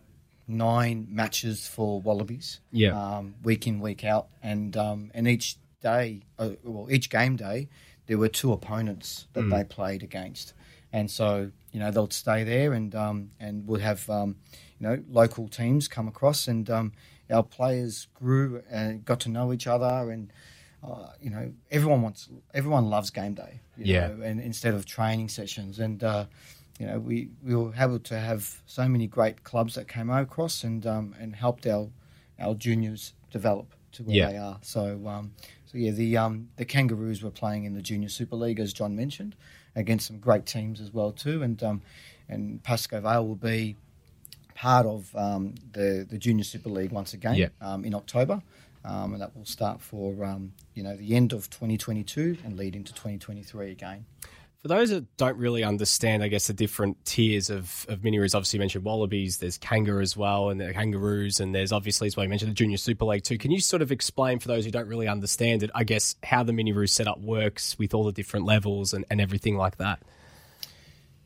nine 0.47 1.07
matches 1.09 1.67
for 1.67 2.01
Wallabies. 2.01 2.59
Yeah. 2.71 2.91
Um, 3.17 3.35
week 3.43 3.67
in 3.67 3.79
week 3.79 4.03
out, 4.03 4.27
and 4.41 4.75
um, 4.77 5.11
and 5.13 5.27
each 5.27 5.57
day, 5.81 6.21
uh, 6.39 6.51
well, 6.63 6.87
each 6.91 7.09
game 7.09 7.35
day, 7.35 7.69
there 8.07 8.17
were 8.17 8.29
two 8.29 8.51
opponents 8.53 9.27
that 9.33 9.49
they 9.49 9.63
played 9.63 10.03
against, 10.03 10.53
and 10.91 11.09
so 11.11 11.51
you 11.71 11.79
know 11.79 11.91
they'll 11.91 12.09
stay 12.09 12.43
there, 12.43 12.73
and 12.73 12.93
um, 12.95 13.31
and 13.39 13.67
we'll 13.67 13.81
have 13.81 14.09
um, 14.09 14.35
you 14.79 14.87
know 14.87 15.03
local 15.09 15.47
teams 15.47 15.87
come 15.87 16.07
across, 16.07 16.47
and 16.47 16.69
um, 16.69 16.93
our 17.29 17.43
players 17.43 18.07
grew 18.13 18.61
and 18.69 19.03
got 19.05 19.19
to 19.21 19.29
know 19.29 19.51
each 19.51 19.67
other, 19.67 20.09
and 20.11 20.31
uh, 20.83 21.07
you 21.21 21.29
know 21.29 21.51
everyone 21.71 22.01
wants 22.01 22.29
everyone 22.53 22.89
loves 22.89 23.09
game 23.09 23.33
day, 23.33 23.61
you 23.77 23.85
Yeah. 23.85 24.07
know, 24.07 24.21
and 24.23 24.39
instead 24.41 24.73
of 24.73 24.85
training 24.85 25.29
sessions, 25.29 25.79
and 25.79 26.03
uh, 26.03 26.25
you 26.79 26.85
know 26.87 26.99
we, 26.99 27.29
we 27.43 27.55
were 27.55 27.73
able 27.77 27.99
to 27.99 28.19
have 28.19 28.61
so 28.65 28.87
many 28.87 29.07
great 29.07 29.43
clubs 29.43 29.75
that 29.75 29.87
came 29.87 30.09
across 30.09 30.63
and 30.63 30.85
um, 30.85 31.15
and 31.19 31.35
helped 31.35 31.65
our 31.67 31.89
our 32.39 32.55
juniors 32.55 33.13
develop 33.31 33.73
to 33.93 34.03
where 34.03 34.15
Yeah. 34.15 34.31
they 34.31 34.37
are. 34.37 34.57
So 34.61 35.07
um, 35.07 35.33
so 35.65 35.77
yeah, 35.77 35.91
the 35.91 36.17
um, 36.17 36.49
the 36.57 36.65
Kangaroos 36.65 37.23
were 37.23 37.31
playing 37.31 37.65
in 37.65 37.73
the 37.73 37.81
Junior 37.81 38.09
Super 38.09 38.35
League 38.35 38.59
as 38.59 38.73
John 38.73 38.95
mentioned 38.95 39.35
against 39.75 40.07
some 40.07 40.19
great 40.19 40.45
teams 40.45 40.81
as 40.81 40.91
well 40.93 41.11
too, 41.11 41.41
and 41.43 41.61
um, 41.63 41.81
and 42.27 42.61
Pascoe 42.63 43.01
Vale 43.01 43.25
will 43.27 43.35
be 43.35 43.75
part 44.55 44.85
of 44.85 45.15
um, 45.15 45.55
the 45.71 46.05
the 46.09 46.17
Junior 46.17 46.43
Super 46.43 46.69
League 46.69 46.91
once 46.91 47.13
again 47.13 47.35
Yeah. 47.35 47.49
um, 47.61 47.85
in 47.85 47.93
October. 47.95 48.41
Um, 48.85 49.13
and 49.13 49.21
that 49.21 49.35
will 49.35 49.45
start 49.45 49.81
for 49.81 50.25
um, 50.25 50.53
you 50.73 50.83
know 50.83 50.95
the 50.97 51.15
end 51.15 51.31
of 51.33 51.49
2022 51.49 52.37
and 52.43 52.57
lead 52.57 52.75
into 52.75 52.93
2023 52.93 53.71
again. 53.71 54.05
For 54.61 54.69
those 54.69 54.91
that 54.91 55.17
don't 55.17 55.37
really 55.37 55.61
understand, 55.65 56.23
I 56.23 56.29
guess 56.29 56.47
the 56.47 56.53
different 56.53 57.03
tiers 57.03 57.49
of, 57.49 57.85
of 57.89 58.01
mini 58.01 58.17
roos, 58.17 58.33
obviously 58.33 58.57
you 58.57 58.61
mentioned 58.61 58.85
wallabies, 58.85 59.37
there's 59.37 59.57
kangaroo 59.57 60.01
as 60.01 60.15
well, 60.15 60.51
and 60.51 60.61
the 60.61 60.71
kangaroos, 60.71 61.41
and 61.41 61.53
there's 61.53 61.73
obviously 61.73 62.07
as 62.07 62.15
well 62.15 62.23
you 62.23 62.29
mentioned 62.29 62.51
the 62.51 62.55
junior 62.55 62.77
super 62.77 63.03
league 63.03 63.23
too. 63.23 63.37
Can 63.37 63.51
you 63.51 63.59
sort 63.59 63.81
of 63.81 63.91
explain 63.91 64.39
for 64.39 64.47
those 64.47 64.63
who 64.63 64.71
don't 64.71 64.87
really 64.87 65.09
understand 65.09 65.63
it, 65.63 65.71
I 65.75 65.83
guess 65.83 66.15
how 66.23 66.43
the 66.43 66.53
mini 66.53 66.71
roo 66.71 66.87
setup 66.87 67.19
works 67.19 67.77
with 67.77 67.93
all 67.93 68.05
the 68.05 68.13
different 68.13 68.45
levels 68.45 68.93
and, 68.93 69.03
and 69.09 69.19
everything 69.19 69.57
like 69.57 69.77
that? 69.77 70.01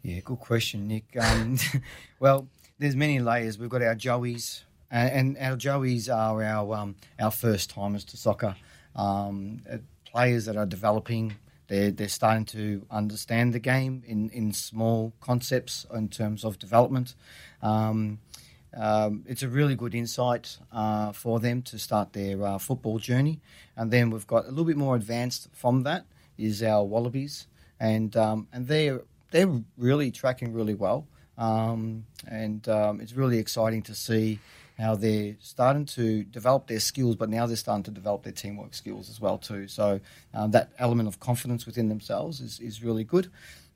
Yeah, 0.02 0.22
good 0.24 0.40
question, 0.40 0.88
Nick. 0.88 1.06
Um, 1.20 1.58
well, 2.20 2.48
there's 2.80 2.96
many 2.96 3.20
layers. 3.20 3.60
We've 3.60 3.70
got 3.70 3.84
our 3.84 3.94
Joeys, 3.94 4.64
uh, 4.92 4.96
and 4.96 5.38
our 5.40 5.56
Joeys 5.56 6.14
are 6.14 6.44
our 6.44 6.76
um, 6.76 6.96
our 7.20 7.32
first 7.32 7.70
timers 7.70 8.06
to 8.06 8.18
soccer. 8.18 8.56
Um, 8.96 9.62
players 10.18 10.46
that 10.46 10.58
are 10.58 10.66
developing. 10.66 11.36
They're, 11.68 11.92
they're 11.92 12.08
starting 12.08 12.46
to 12.46 12.86
understand 12.90 13.54
the 13.54 13.60
game 13.60 14.04
in, 14.08 14.30
in 14.30 14.54
small 14.54 15.14
concepts 15.20 15.86
in 15.94 16.08
terms 16.10 16.46
of 16.46 16.58
development. 16.58 17.14
Um, 17.62 18.20
um, 18.76 19.24
it's 19.28 19.44
a 19.44 19.50
really 19.50 19.76
good 19.76 19.94
insight 19.94 20.58
uh, 20.72 21.12
for 21.12 21.40
them 21.40 21.62
to 21.64 21.78
start 21.78 22.14
their 22.14 22.42
uh, 22.44 22.58
football 22.58 23.00
journey. 23.00 23.42
And 23.76 23.92
then 23.92 24.10
we've 24.10 24.28
got 24.28 24.46
a 24.46 24.50
little 24.50 24.66
bit 24.66 24.78
more 24.78 24.96
advanced 24.96 25.50
from 25.54 25.84
that 25.84 26.06
is 26.38 26.64
our 26.64 26.84
Wallabies, 26.84 27.48
and 27.80 28.16
um, 28.16 28.48
and 28.54 28.68
they're 28.68 29.02
they're 29.32 29.52
really 29.78 30.12
tracking 30.12 30.54
really 30.54 30.76
well. 30.76 31.08
Um, 31.38 32.06
and 32.28 32.68
it's 33.02 33.14
really 33.14 33.40
exciting 33.40 33.82
to 33.84 33.96
see 33.96 34.40
how 34.78 34.96
they're 34.96 35.36
starting 35.40 35.86
to 35.86 36.24
develop 36.24 36.68
their 36.68 36.80
skills, 36.80 37.16
but 37.16 37.30
now 37.30 37.48
they're 37.48 37.56
starting 37.56 37.84
to 37.84 37.92
develop 37.92 38.24
their 38.24 38.34
teamwork 38.34 38.74
skills 38.74 39.10
as 39.10 39.20
well 39.20 39.38
too. 39.38 39.68
So 39.68 40.00
um, 40.34 40.52
that 40.52 40.70
element 40.78 41.08
of 41.08 41.20
confidence 41.20 41.66
within 41.66 41.90
themselves 41.90 42.42
is, 42.42 42.60
is 42.60 42.84
really 42.84 43.04
good. 43.04 43.30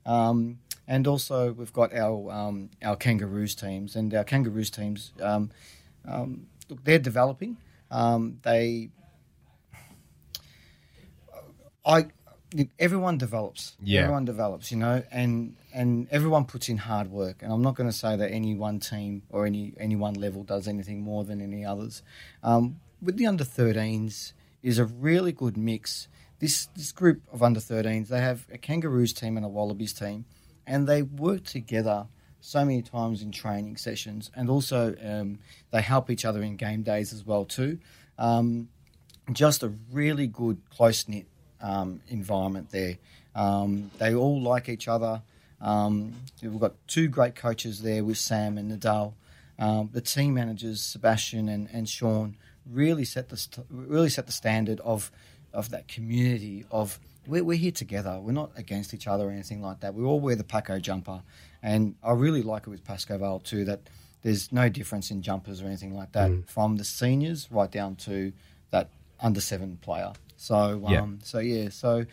Um, 0.06 0.58
and 0.86 1.06
also 1.06 1.52
we've 1.52 1.72
got 1.72 1.94
our 1.94 2.30
um, 2.30 2.70
our 2.82 2.96
Kangaroos 2.96 3.54
teams, 3.54 3.96
and 3.96 4.12
our 4.14 4.24
Kangaroos 4.24 4.70
teams, 4.70 5.12
um, 5.20 5.50
um, 6.06 6.46
look, 6.68 6.82
they're 6.84 6.98
developing. 6.98 7.56
Um, 7.90 8.38
they, 8.42 8.90
I, 11.84 12.06
everyone 12.78 13.18
develops. 13.18 13.76
Yeah. 13.82 14.02
Everyone 14.02 14.24
develops, 14.24 14.70
you 14.70 14.78
know, 14.78 15.02
and 15.10 15.56
and 15.72 16.08
everyone 16.10 16.44
puts 16.44 16.68
in 16.68 16.76
hard 16.76 17.10
work. 17.10 17.42
And 17.42 17.52
I'm 17.52 17.62
not 17.62 17.74
going 17.74 17.88
to 17.88 17.96
say 17.96 18.16
that 18.16 18.30
any 18.30 18.54
one 18.54 18.80
team 18.80 19.22
or 19.30 19.46
any 19.46 19.74
any 19.78 19.96
one 19.96 20.14
level 20.14 20.42
does 20.42 20.68
anything 20.68 21.00
more 21.02 21.24
than 21.24 21.40
any 21.40 21.64
others. 21.64 22.02
Um, 22.42 22.80
with 23.00 23.16
the 23.16 23.26
under 23.26 23.44
13s 23.44 24.32
is 24.62 24.78
a 24.78 24.84
really 24.84 25.32
good 25.32 25.56
mix. 25.56 26.08
This 26.38 26.66
this 26.76 26.92
group 26.92 27.22
of 27.32 27.42
under 27.42 27.60
13s, 27.60 28.08
they 28.08 28.20
have 28.20 28.46
a 28.52 28.58
Kangaroos 28.58 29.12
team 29.12 29.36
and 29.36 29.46
a 29.46 29.48
Wallabies 29.48 29.92
team, 29.92 30.24
and 30.66 30.88
they 30.88 31.02
work 31.02 31.44
together 31.44 32.06
so 32.40 32.64
many 32.64 32.82
times 32.82 33.22
in 33.22 33.30
training 33.30 33.76
sessions, 33.76 34.30
and 34.34 34.50
also 34.50 34.94
um, 35.04 35.38
they 35.70 35.80
help 35.80 36.10
each 36.10 36.24
other 36.24 36.42
in 36.42 36.56
game 36.56 36.82
days 36.82 37.12
as 37.12 37.24
well 37.24 37.44
too. 37.44 37.78
Um, 38.18 38.68
just 39.32 39.62
a 39.62 39.72
really 39.92 40.26
good 40.26 40.60
close 40.70 41.06
knit 41.08 41.26
um, 41.62 42.00
environment 42.08 42.70
there. 42.70 42.98
Um, 43.34 43.90
they 43.98 44.14
all 44.14 44.40
like 44.40 44.68
each 44.68 44.88
other. 44.88 45.22
Um, 45.60 46.12
we've 46.42 46.60
got 46.60 46.74
two 46.88 47.08
great 47.08 47.34
coaches 47.34 47.82
there 47.82 48.04
with 48.04 48.18
Sam 48.18 48.58
and 48.58 48.70
Nadal. 48.70 49.14
Um, 49.58 49.90
the 49.92 50.00
team 50.00 50.34
managers 50.34 50.82
Sebastian 50.82 51.48
and, 51.48 51.68
and 51.72 51.88
Sean 51.88 52.36
really 52.70 53.04
set 53.04 53.28
the 53.28 53.36
st- 53.36 53.66
really 53.70 54.08
set 54.08 54.26
the 54.26 54.32
standard 54.32 54.80
of 54.80 55.10
of 55.52 55.70
that 55.70 55.86
community 55.88 56.64
of 56.70 56.98
we're, 57.26 57.44
we're 57.44 57.58
here 57.58 57.72
together. 57.72 58.18
We're 58.20 58.32
not 58.32 58.50
against 58.56 58.94
each 58.94 59.06
other 59.06 59.28
or 59.28 59.30
anything 59.30 59.62
like 59.62 59.80
that. 59.80 59.94
We 59.94 60.04
all 60.04 60.18
wear 60.18 60.34
the 60.34 60.44
Paco 60.44 60.78
jumper, 60.78 61.22
and 61.62 61.94
I 62.02 62.12
really 62.12 62.42
like 62.42 62.66
it 62.66 62.70
with 62.70 62.84
Pascoe 62.84 63.18
Vale 63.18 63.40
too. 63.40 63.64
That 63.64 63.80
there's 64.22 64.52
no 64.52 64.68
difference 64.68 65.10
in 65.10 65.22
jumpers 65.22 65.62
or 65.62 65.66
anything 65.66 65.94
like 65.94 66.12
that 66.12 66.30
from 66.46 66.76
the 66.76 66.84
seniors 66.84 67.48
right 67.50 67.70
down 67.70 67.96
to 67.96 68.32
that 68.70 68.88
under 69.20 69.40
seven 69.40 69.78
player. 69.82 70.12
So 70.42 70.84
um, 70.86 70.90
Yeah. 70.92 71.06
so 71.22 71.38
yeah, 71.38 71.68
so 71.68 72.04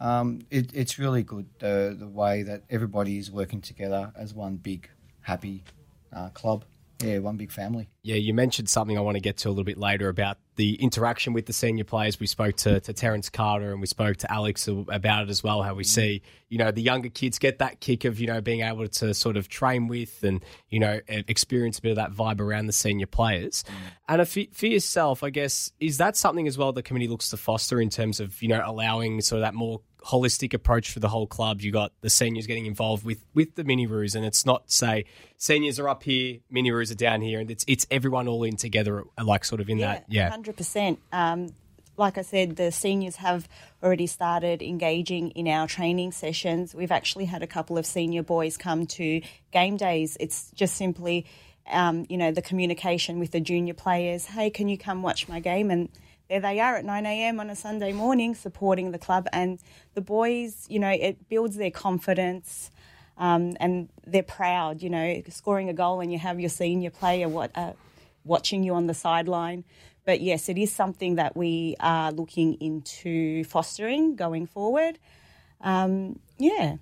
um, 0.00 0.40
it, 0.50 0.70
it's 0.74 0.98
really 0.98 1.22
good 1.22 1.46
the 1.58 1.94
the 1.98 2.08
way 2.08 2.42
that 2.42 2.62
everybody 2.70 3.18
is 3.18 3.30
working 3.30 3.60
together 3.60 4.12
as 4.16 4.32
one 4.32 4.56
big 4.56 4.88
happy 5.20 5.62
uh, 6.10 6.30
club. 6.30 6.64
Yeah, 7.02 7.18
one 7.18 7.36
big 7.36 7.52
family. 7.52 7.90
Yeah, 8.02 8.16
you 8.16 8.32
mentioned 8.32 8.70
something 8.70 8.96
I 8.96 9.02
want 9.02 9.16
to 9.16 9.20
get 9.20 9.36
to 9.38 9.48
a 9.48 9.50
little 9.50 9.64
bit 9.64 9.76
later 9.76 10.08
about 10.08 10.38
the 10.54 10.76
interaction 10.76 11.34
with 11.34 11.44
the 11.44 11.52
senior 11.52 11.84
players. 11.84 12.18
We 12.18 12.26
spoke 12.26 12.56
to, 12.58 12.80
to 12.80 12.92
Terence 12.94 13.28
Carter 13.28 13.70
and 13.72 13.80
we 13.82 13.86
spoke 13.86 14.16
to 14.18 14.32
Alex 14.32 14.66
about 14.88 15.24
it 15.24 15.28
as 15.28 15.42
well. 15.42 15.62
How 15.62 15.74
we 15.74 15.82
mm. 15.82 15.86
see, 15.86 16.22
you 16.48 16.56
know, 16.56 16.70
the 16.70 16.80
younger 16.80 17.10
kids 17.10 17.38
get 17.38 17.58
that 17.58 17.80
kick 17.80 18.06
of, 18.06 18.18
you 18.18 18.26
know, 18.26 18.40
being 18.40 18.62
able 18.62 18.88
to 18.88 19.12
sort 19.12 19.36
of 19.36 19.48
train 19.48 19.88
with 19.88 20.24
and, 20.24 20.42
you 20.70 20.80
know, 20.80 21.00
experience 21.06 21.78
a 21.78 21.82
bit 21.82 21.90
of 21.90 21.96
that 21.96 22.12
vibe 22.12 22.40
around 22.40 22.66
the 22.66 22.72
senior 22.72 23.06
players. 23.06 23.62
Mm. 23.64 23.72
And 24.08 24.22
if, 24.22 24.56
for 24.56 24.66
yourself, 24.66 25.22
I 25.22 25.28
guess, 25.28 25.70
is 25.78 25.98
that 25.98 26.16
something 26.16 26.48
as 26.48 26.56
well 26.56 26.72
the 26.72 26.82
committee 26.82 27.08
looks 27.08 27.28
to 27.30 27.36
foster 27.36 27.78
in 27.78 27.90
terms 27.90 28.20
of, 28.20 28.40
you 28.40 28.48
know, 28.48 28.62
allowing 28.64 29.20
sort 29.20 29.40
of 29.40 29.42
that 29.42 29.54
more 29.54 29.82
holistic 30.06 30.54
approach 30.54 30.90
for 30.90 31.00
the 31.00 31.08
whole 31.08 31.26
club. 31.26 31.60
You 31.60 31.72
got 31.72 31.92
the 32.00 32.10
seniors 32.10 32.46
getting 32.46 32.66
involved 32.66 33.04
with 33.04 33.24
with 33.34 33.54
the 33.54 33.64
mini 33.64 33.86
roos, 33.86 34.14
and 34.14 34.24
it's 34.24 34.46
not 34.46 34.70
say 34.70 35.04
seniors 35.36 35.78
are 35.78 35.88
up 35.88 36.02
here, 36.02 36.38
mini 36.50 36.70
roos 36.70 36.90
are 36.90 36.96
down 36.96 37.20
here, 37.20 37.40
and 37.40 37.50
it's 37.50 37.64
it's 37.66 37.86
everyone 37.90 38.28
all 38.28 38.44
in 38.44 38.56
together, 38.56 39.04
like 39.22 39.44
sort 39.44 39.60
of 39.60 39.68
in 39.68 39.78
that. 39.78 40.04
Yeah, 40.08 40.30
hundred 40.30 40.56
percent. 40.56 40.98
Um, 41.12 41.52
like 41.98 42.18
I 42.18 42.22
said, 42.22 42.56
the 42.56 42.70
seniors 42.70 43.16
have 43.16 43.48
already 43.82 44.06
started 44.06 44.62
engaging 44.62 45.30
in 45.30 45.48
our 45.48 45.66
training 45.66 46.12
sessions. 46.12 46.74
We've 46.74 46.92
actually 46.92 47.24
had 47.24 47.42
a 47.42 47.46
couple 47.46 47.78
of 47.78 47.86
senior 47.86 48.22
boys 48.22 48.56
come 48.56 48.86
to 48.86 49.22
game 49.50 49.76
days. 49.76 50.16
It's 50.20 50.50
just 50.54 50.76
simply, 50.76 51.24
um, 51.70 52.04
you 52.10 52.18
know, 52.18 52.32
the 52.32 52.42
communication 52.42 53.18
with 53.18 53.30
the 53.30 53.40
junior 53.40 53.74
players. 53.74 54.26
Hey, 54.26 54.50
can 54.50 54.68
you 54.68 54.76
come 54.76 55.02
watch 55.02 55.26
my 55.26 55.40
game? 55.40 55.70
And 55.70 55.88
there 56.28 56.40
they 56.40 56.60
are 56.60 56.76
at 56.76 56.84
9 56.84 57.06
a.m. 57.06 57.40
on 57.40 57.50
a 57.50 57.56
Sunday 57.56 57.92
morning 57.92 58.34
supporting 58.34 58.90
the 58.90 58.98
club. 58.98 59.28
And 59.32 59.60
the 59.94 60.00
boys, 60.00 60.66
you 60.68 60.78
know, 60.78 60.90
it 60.90 61.28
builds 61.28 61.56
their 61.56 61.70
confidence 61.70 62.70
um, 63.16 63.56
and 63.60 63.88
they're 64.06 64.22
proud, 64.22 64.82
you 64.82 64.90
know, 64.90 65.22
scoring 65.28 65.68
a 65.68 65.72
goal 65.72 66.00
and 66.00 66.12
you 66.12 66.18
have 66.18 66.40
your 66.40 66.50
senior 66.50 66.90
player 66.90 67.28
what, 67.28 67.50
uh, 67.54 67.72
watching 68.24 68.62
you 68.62 68.74
on 68.74 68.86
the 68.86 68.94
sideline. 68.94 69.64
But 70.04 70.20
yes, 70.20 70.48
it 70.48 70.58
is 70.58 70.72
something 70.72 71.16
that 71.16 71.36
we 71.36 71.76
are 71.80 72.12
looking 72.12 72.54
into 72.54 73.44
fostering 73.44 74.16
going 74.16 74.46
forward. 74.46 74.98
Um, 75.60 76.18
yeah. 76.38 76.76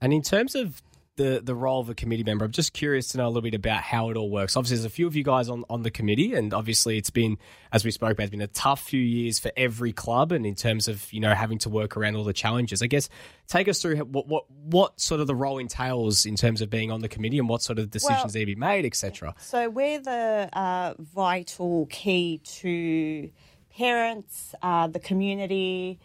And 0.00 0.12
in 0.12 0.22
terms 0.22 0.54
of 0.54 0.82
the 1.18 1.42
the 1.44 1.54
role 1.54 1.80
of 1.80 1.90
a 1.90 1.94
committee 1.94 2.24
member, 2.24 2.46
I'm 2.46 2.52
just 2.52 2.72
curious 2.72 3.08
to 3.08 3.18
know 3.18 3.26
a 3.26 3.28
little 3.28 3.42
bit 3.42 3.54
about 3.54 3.82
how 3.82 4.08
it 4.08 4.16
all 4.16 4.30
works. 4.30 4.56
Obviously, 4.56 4.76
there's 4.78 4.86
a 4.86 4.90
few 4.90 5.06
of 5.06 5.14
you 5.14 5.22
guys 5.22 5.50
on, 5.50 5.64
on 5.68 5.82
the 5.82 5.90
committee, 5.90 6.32
and 6.34 6.54
obviously, 6.54 6.96
it's 6.96 7.10
been, 7.10 7.36
as 7.72 7.84
we 7.84 7.90
spoke 7.90 8.12
about, 8.12 8.22
it's 8.22 8.30
been 8.30 8.40
a 8.40 8.46
tough 8.46 8.80
few 8.80 9.00
years 9.00 9.38
for 9.38 9.52
every 9.56 9.92
club, 9.92 10.32
and 10.32 10.46
in 10.46 10.54
terms 10.54 10.88
of 10.88 11.12
you 11.12 11.20
know 11.20 11.34
having 11.34 11.58
to 11.58 11.68
work 11.68 11.98
around 11.98 12.16
all 12.16 12.24
the 12.24 12.32
challenges. 12.32 12.80
I 12.80 12.86
guess 12.86 13.10
take 13.46 13.68
us 13.68 13.82
through 13.82 13.98
what 13.98 14.26
what 14.26 14.44
what 14.50 14.98
sort 14.98 15.20
of 15.20 15.26
the 15.26 15.34
role 15.34 15.58
entails 15.58 16.24
in 16.24 16.36
terms 16.36 16.62
of 16.62 16.70
being 16.70 16.90
on 16.90 17.02
the 17.02 17.08
committee, 17.08 17.38
and 17.38 17.48
what 17.48 17.60
sort 17.60 17.78
of 17.78 17.90
decisions 17.90 18.32
Well- 18.34 18.40
need 18.40 18.40
to 18.40 18.46
be 18.46 18.54
made, 18.54 18.86
etc. 18.86 19.34
So 19.40 19.68
we're 19.68 20.00
the 20.00 20.48
uh, 20.52 20.94
vital 20.98 21.86
key 21.90 22.40
to 22.44 23.30
parents, 23.76 24.54
uh, 24.62 24.86
the 24.86 24.98
community, 25.00 26.00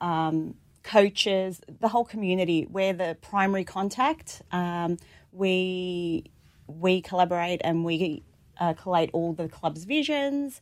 um, 0.00 0.54
coaches, 0.84 1.60
the 1.80 1.88
whole 1.88 2.04
community. 2.04 2.66
We're 2.70 2.92
the 2.92 3.16
primary 3.20 3.64
contact. 3.64 4.42
Um, 4.52 4.98
we 5.32 6.24
we 6.68 7.00
collaborate 7.00 7.60
and 7.64 7.84
we 7.84 8.22
uh, 8.58 8.74
collate 8.74 9.10
all 9.12 9.32
the 9.32 9.48
club's 9.48 9.84
visions 9.84 10.60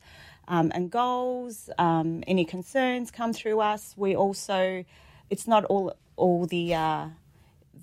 um, 0.48 0.72
and 0.74 0.90
goals. 0.90 1.68
Um, 1.78 2.24
any 2.26 2.44
concerns 2.44 3.10
come 3.10 3.32
through 3.34 3.60
us. 3.60 3.94
We 3.96 4.16
also, 4.16 4.84
it's 5.28 5.46
not 5.46 5.64
all 5.66 5.94
all 6.16 6.46
the. 6.46 6.74
Uh, 6.74 7.06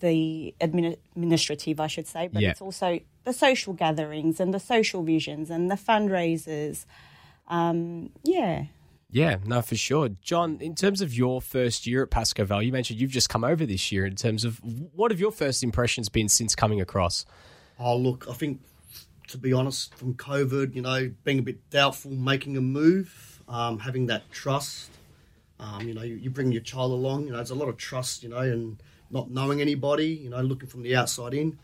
the 0.02 0.56
administrative, 0.62 1.78
I 1.82 1.88
should 1.88 2.08
say, 2.08 2.30
but 2.30 2.42
Yeah. 2.42 2.52
it's 2.52 2.62
also 2.62 3.02
the 3.26 3.34
social 3.34 3.74
gatherings 3.74 4.40
and 4.40 4.54
the 4.54 4.60
social 4.60 5.04
visions 5.04 5.50
and 5.50 5.70
the 5.70 5.76
fundraisers. 5.76 6.86
Um, 7.50 8.12
yeah. 8.24 8.68
Yeah, 9.12 9.38
no, 9.44 9.62
for 9.62 9.76
sure. 9.76 10.10
John, 10.22 10.60
in 10.62 10.76
terms 10.76 11.02
of 11.02 11.14
your 11.14 11.42
first 11.42 11.88
year 11.88 12.04
at 12.04 12.12
Pasco 12.12 12.46
Valley, 12.46 12.68
you 12.68 12.72
mentioned 12.72 13.02
you've 13.02 13.10
just 13.10 13.30
come 13.30 13.44
over 13.44 13.66
this 13.66 13.92
year. 13.92 14.06
In 14.06 14.16
terms 14.16 14.46
of 14.46 14.62
what 14.64 15.10
have 15.10 15.20
your 15.20 15.32
first 15.32 15.64
impressions 15.64 16.10
been 16.10 16.30
since 16.30 16.54
coming 16.54 16.80
across? 16.80 17.26
Oh, 17.80 17.98
look, 17.98 18.28
I 18.30 18.34
think, 18.34 18.62
to 19.30 19.38
be 19.38 19.52
honest, 19.52 19.96
from 19.96 20.14
COVID, 20.14 20.76
you 20.76 20.84
know, 20.84 21.12
being 21.24 21.40
a 21.40 21.42
bit 21.42 21.70
doubtful, 21.72 22.12
making 22.12 22.56
a 22.56 22.62
move, 22.62 23.42
um, 23.48 23.80
having 23.80 24.06
that 24.08 24.30
trust. 24.32 24.92
Um, 25.60 25.88
you 25.88 25.94
know, 25.94 26.04
you, 26.04 26.16
you 26.16 26.30
bring 26.30 26.52
your 26.52 26.62
child 26.62 26.92
along, 26.92 27.26
you 27.26 27.32
know, 27.32 27.38
there's 27.38 27.50
a 27.50 27.56
lot 27.56 27.68
of 27.68 27.78
trust, 27.78 28.24
you 28.24 28.30
know, 28.30 28.38
and 28.38 28.82
not 29.10 29.30
knowing 29.30 29.60
anybody, 29.60 30.08
you 30.08 30.30
know, 30.30 30.42
looking 30.42 30.70
from 30.70 30.84
the 30.84 30.96
outside 30.96 31.34
in, 31.34 31.58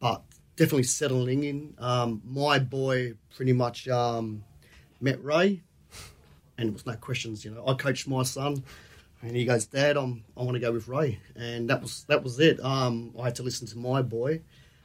but 0.00 0.22
definitely 0.56 0.84
settling 0.84 1.44
in. 1.44 1.74
Um, 1.78 2.22
my 2.24 2.58
boy 2.58 3.14
pretty 3.34 3.52
much 3.52 3.88
um, 3.88 4.44
met 5.00 5.22
Ray, 5.24 5.62
and 6.58 6.68
it 6.68 6.72
was 6.72 6.86
no 6.86 6.94
questions, 6.94 7.44
you 7.44 7.50
know. 7.50 7.66
I 7.66 7.74
coached 7.74 8.08
my 8.08 8.22
son, 8.22 8.62
and 9.22 9.36
he 9.36 9.44
goes, 9.44 9.66
"Dad, 9.66 9.96
I'm, 9.96 10.24
I 10.36 10.42
want 10.42 10.54
to 10.54 10.60
go 10.60 10.72
with 10.72 10.88
Ray," 10.88 11.18
and 11.36 11.68
that 11.70 11.82
was 11.82 12.04
that 12.08 12.22
was 12.22 12.40
it. 12.40 12.62
Um, 12.64 13.14
I 13.18 13.24
had 13.24 13.36
to 13.36 13.42
listen 13.42 13.66
to 13.68 13.78
my 13.78 14.02
boy, 14.02 14.40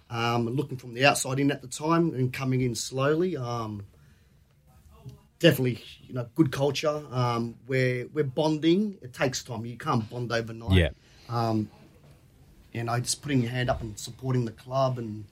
um, 0.10 0.48
looking 0.48 0.78
from 0.78 0.94
the 0.94 1.06
outside 1.06 1.40
in 1.40 1.52
at 1.52 1.62
the 1.62 1.68
time 1.68 2.14
and 2.14 2.32
coming 2.32 2.62
in 2.62 2.76
slowly. 2.76 3.38
Um, 3.38 3.86
definitely, 5.40 5.84
you 6.08 6.14
know, 6.14 6.28
good 6.36 6.52
culture. 6.52 7.04
Um, 7.12 7.56
we're 7.68 8.08
we're 8.08 8.24
bonding. 8.24 8.98
It 9.02 9.14
takes 9.14 9.44
time. 9.44 9.66
You 9.66 9.78
can't 9.78 10.10
bond 10.10 10.32
overnight. 10.32 10.72
Yeah. 10.72 10.90
Um, 11.30 11.70
you 12.74 12.84
know, 12.84 13.00
just 13.00 13.22
putting 13.22 13.42
your 13.42 13.52
hand 13.52 13.70
up 13.70 13.82
and 13.82 13.98
supporting 13.98 14.46
the 14.46 14.52
club 14.52 15.00
and 15.00 15.26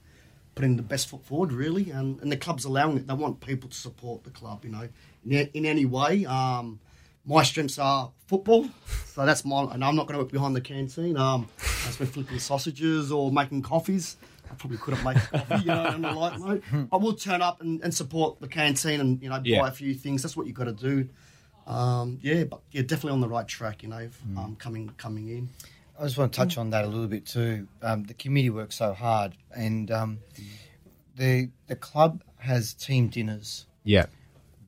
putting 0.58 0.76
the 0.76 0.82
best 0.82 1.08
foot 1.08 1.24
forward, 1.24 1.52
really. 1.52 1.90
And, 1.92 2.20
and 2.20 2.32
the 2.32 2.36
club's 2.36 2.64
allowing 2.64 2.96
it. 2.96 3.06
They 3.06 3.14
want 3.14 3.38
people 3.40 3.68
to 3.70 3.76
support 3.76 4.24
the 4.24 4.30
club, 4.30 4.64
you 4.64 4.70
know, 4.72 4.88
in, 5.24 5.32
in 5.54 5.64
any 5.64 5.84
way. 5.86 6.26
Um, 6.26 6.80
my 7.24 7.44
strengths 7.44 7.78
are 7.78 8.10
football, 8.26 8.66
so 9.06 9.24
that's 9.24 9.44
my. 9.44 9.62
And 9.72 9.84
I'm 9.84 9.94
not 9.94 10.06
going 10.08 10.18
to 10.18 10.24
work 10.24 10.32
behind 10.32 10.56
the 10.56 10.60
canteen. 10.60 11.16
Um, 11.16 11.46
I 11.60 11.90
spend 11.90 12.10
flipping 12.10 12.38
sausages 12.40 13.12
or 13.12 13.30
making 13.30 13.62
coffees. 13.62 14.16
I 14.50 14.54
probably 14.54 14.78
couldn't 14.78 15.04
make 15.04 15.18
coffee, 15.18 15.60
you 15.60 15.66
know, 15.66 15.86
on 15.86 16.02
the 16.02 16.10
light 16.10 16.38
note. 16.40 16.62
I 16.90 16.96
will 16.96 17.12
turn 17.14 17.40
up 17.42 17.60
and, 17.60 17.80
and 17.84 17.94
support 17.94 18.40
the 18.40 18.48
canteen 18.48 18.98
and 19.00 19.22
you 19.22 19.28
know 19.28 19.40
Yeah. 19.44 19.60
buy 19.60 19.68
a 19.68 19.70
few 19.72 19.94
things. 19.94 20.22
That's 20.22 20.36
what 20.36 20.46
you've 20.46 20.56
got 20.56 20.64
to 20.64 20.72
do. 20.72 21.08
Um, 21.66 22.18
yeah, 22.22 22.44
but 22.44 22.60
you're 22.72 22.82
definitely 22.82 23.12
on 23.12 23.20
the 23.20 23.28
right 23.28 23.46
track, 23.46 23.82
you 23.82 23.90
know, 23.90 24.08
Mm. 24.26 24.38
um, 24.38 24.56
coming 24.56 24.88
coming 24.96 25.28
in. 25.28 25.50
I 25.98 26.04
just 26.04 26.16
want 26.16 26.32
to 26.32 26.36
touch 26.36 26.56
on 26.58 26.70
that 26.70 26.84
a 26.84 26.86
little 26.86 27.08
bit 27.08 27.26
too. 27.26 27.66
Um, 27.82 28.04
the 28.04 28.14
committee 28.14 28.50
works 28.50 28.76
so 28.76 28.92
hard, 28.92 29.36
and 29.54 29.90
um, 29.90 30.18
the 31.16 31.50
the 31.66 31.76
club 31.76 32.22
has 32.38 32.74
team 32.74 33.08
dinners. 33.08 33.66
Yeah. 33.84 34.06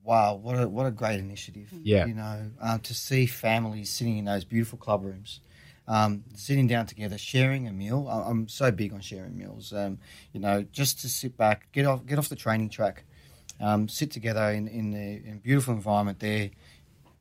Wow, 0.02 0.36
what 0.36 0.60
a 0.60 0.68
what 0.68 0.86
a 0.86 0.90
great 0.90 1.20
initiative! 1.20 1.68
Yeah. 1.72 2.06
you 2.06 2.14
know, 2.14 2.50
uh, 2.60 2.78
to 2.78 2.94
see 2.94 3.26
families 3.26 3.90
sitting 3.90 4.18
in 4.18 4.24
those 4.24 4.44
beautiful 4.44 4.78
club 4.78 5.04
rooms, 5.04 5.40
um, 5.86 6.24
sitting 6.34 6.66
down 6.66 6.86
together, 6.86 7.16
sharing 7.18 7.68
a 7.68 7.72
meal. 7.72 8.08
I- 8.10 8.28
I'm 8.28 8.48
so 8.48 8.72
big 8.72 8.92
on 8.92 9.00
sharing 9.00 9.36
meals. 9.36 9.72
Um, 9.72 9.98
you 10.32 10.40
know, 10.40 10.64
just 10.72 11.00
to 11.02 11.08
sit 11.08 11.36
back, 11.36 11.70
get 11.72 11.86
off 11.86 12.06
get 12.06 12.18
off 12.18 12.28
the 12.28 12.34
training 12.34 12.70
track, 12.70 13.04
um, 13.60 13.88
sit 13.88 14.10
together 14.10 14.50
in 14.50 14.66
in 14.66 14.90
the 14.90 15.28
in 15.28 15.38
beautiful 15.38 15.74
environment 15.74 16.18
there. 16.18 16.50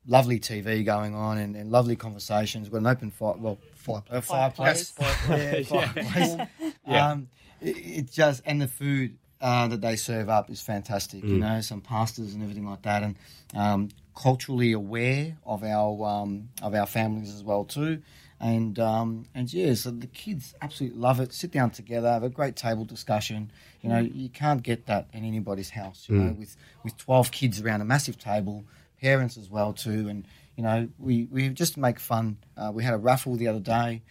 Lovely 0.07 0.39
TV 0.39 0.83
going 0.85 1.13
on 1.13 1.37
and, 1.37 1.55
and 1.55 1.71
lovely 1.71 1.95
conversations. 1.95 2.67
We've 2.67 2.81
got 2.81 2.89
an 2.89 2.95
open 2.97 3.11
fire, 3.11 3.35
well, 3.37 3.59
fire, 3.75 4.01
a 4.09 4.21
fireplace. 4.21 4.91
Fireplace. 4.91 5.69
Yeah, 5.71 5.91
fireplace. 5.93 6.47
Yeah. 6.87 7.11
Um, 7.11 7.27
it, 7.61 7.77
it 7.77 8.11
just 8.11 8.41
and 8.45 8.61
the 8.61 8.67
food 8.67 9.17
uh, 9.41 9.67
that 9.67 9.81
they 9.81 9.95
serve 9.95 10.29
up 10.29 10.49
is 10.49 10.61
fantastic. 10.61 11.23
You 11.23 11.37
know, 11.37 11.61
some 11.61 11.81
pastas 11.81 12.33
and 12.33 12.41
everything 12.41 12.65
like 12.65 12.81
that, 12.83 13.03
and 13.03 13.15
um, 13.55 13.89
culturally 14.15 14.71
aware 14.71 15.37
of 15.45 15.63
our 15.63 16.07
um, 16.07 16.49
of 16.61 16.73
our 16.73 16.85
families 16.85 17.33
as 17.33 17.43
well 17.43 17.65
too. 17.65 18.01
And 18.41 18.79
um, 18.79 19.25
and 19.35 19.51
yeah, 19.53 19.73
so 19.73 19.91
the 19.91 20.07
kids 20.07 20.55
absolutely 20.61 20.97
love 20.99 21.19
it. 21.19 21.33
Sit 21.33 21.51
down 21.51 21.71
together, 21.71 22.09
have 22.09 22.23
a 22.23 22.29
great 22.29 22.55
table 22.55 22.85
discussion. 22.85 23.51
You 23.81 23.89
know, 23.89 23.99
you 23.99 24.29
can't 24.29 24.63
get 24.63 24.85
that 24.87 25.07
in 25.13 25.25
anybody's 25.25 25.69
house. 25.69 26.05
You 26.09 26.15
know, 26.15 26.31
with 26.39 26.55
with 26.83 26.97
twelve 26.97 27.31
kids 27.31 27.61
around 27.61 27.81
a 27.81 27.85
massive 27.85 28.17
table, 28.17 28.63
parents 29.01 29.37
as 29.37 29.49
well 29.49 29.73
too, 29.73 30.07
and 30.09 30.25
You 30.55 30.63
know, 30.63 30.89
we, 30.97 31.25
we 31.31 31.47
just 31.49 31.77
make 31.77 31.99
fun. 31.99 32.35
Uh, 32.57 32.71
we 32.73 32.83
had 32.83 32.93
a 32.93 32.97
raffle 32.97 33.35
the 33.37 33.47
other 33.47 33.61
day. 33.61 34.01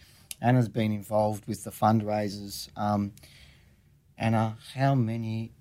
Anna's 0.41 0.67
been 0.67 0.91
involved 0.91 1.45
with 1.47 1.63
the 1.63 1.69
fundraisers. 1.69 2.69
Um, 2.75 3.11
Anna, 4.17 4.57
how 4.73 4.95
many 4.95 5.51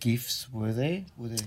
gifts 0.00 0.48
were 0.50 0.72
there? 0.72 1.04
Were 1.18 1.28
there 1.28 1.46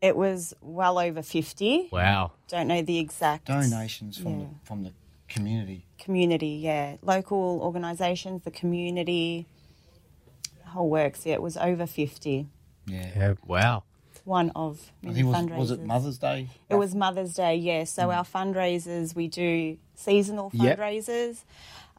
It 0.00 0.16
was 0.16 0.54
well 0.60 1.00
over 1.00 1.20
50. 1.22 1.88
Wow. 1.90 2.30
Don't 2.46 2.68
know 2.68 2.80
the 2.82 2.98
exact 3.00 3.46
donations 3.46 4.16
from 4.18 4.32
Yeah. 4.40 4.46
the 4.46 4.66
from 4.66 4.82
the 4.84 4.92
community? 5.28 5.84
community, 5.98 6.60
yeah. 6.62 6.96
Local 7.02 7.60
organisations, 7.60 8.44
the 8.44 8.52
community, 8.52 9.46
whole 10.64 10.88
works. 10.88 11.26
Yeah, 11.26 11.34
it 11.34 11.42
was 11.42 11.56
over 11.56 11.86
50. 11.86 12.46
Yeah. 12.86 13.10
Yeah. 13.16 13.34
Wow. 13.44 13.82
One 14.28 14.50
of 14.54 14.92
I 15.02 15.06
many 15.06 15.22
think 15.22 15.26
it 15.26 15.30
was, 15.30 15.36
fundraisers. 15.36 15.58
was 15.58 15.70
it 15.72 15.84
Mother's 15.84 16.18
Day? 16.18 16.48
It 16.68 16.74
was 16.74 16.94
Mother's 16.94 17.34
Day, 17.34 17.56
yeah. 17.56 17.84
So 17.84 18.10
our 18.10 18.24
fundraisers, 18.24 19.14
we 19.14 19.26
do 19.28 19.78
seasonal 19.94 20.50
Yep. 20.52 20.78
fundraisers, 20.78 21.38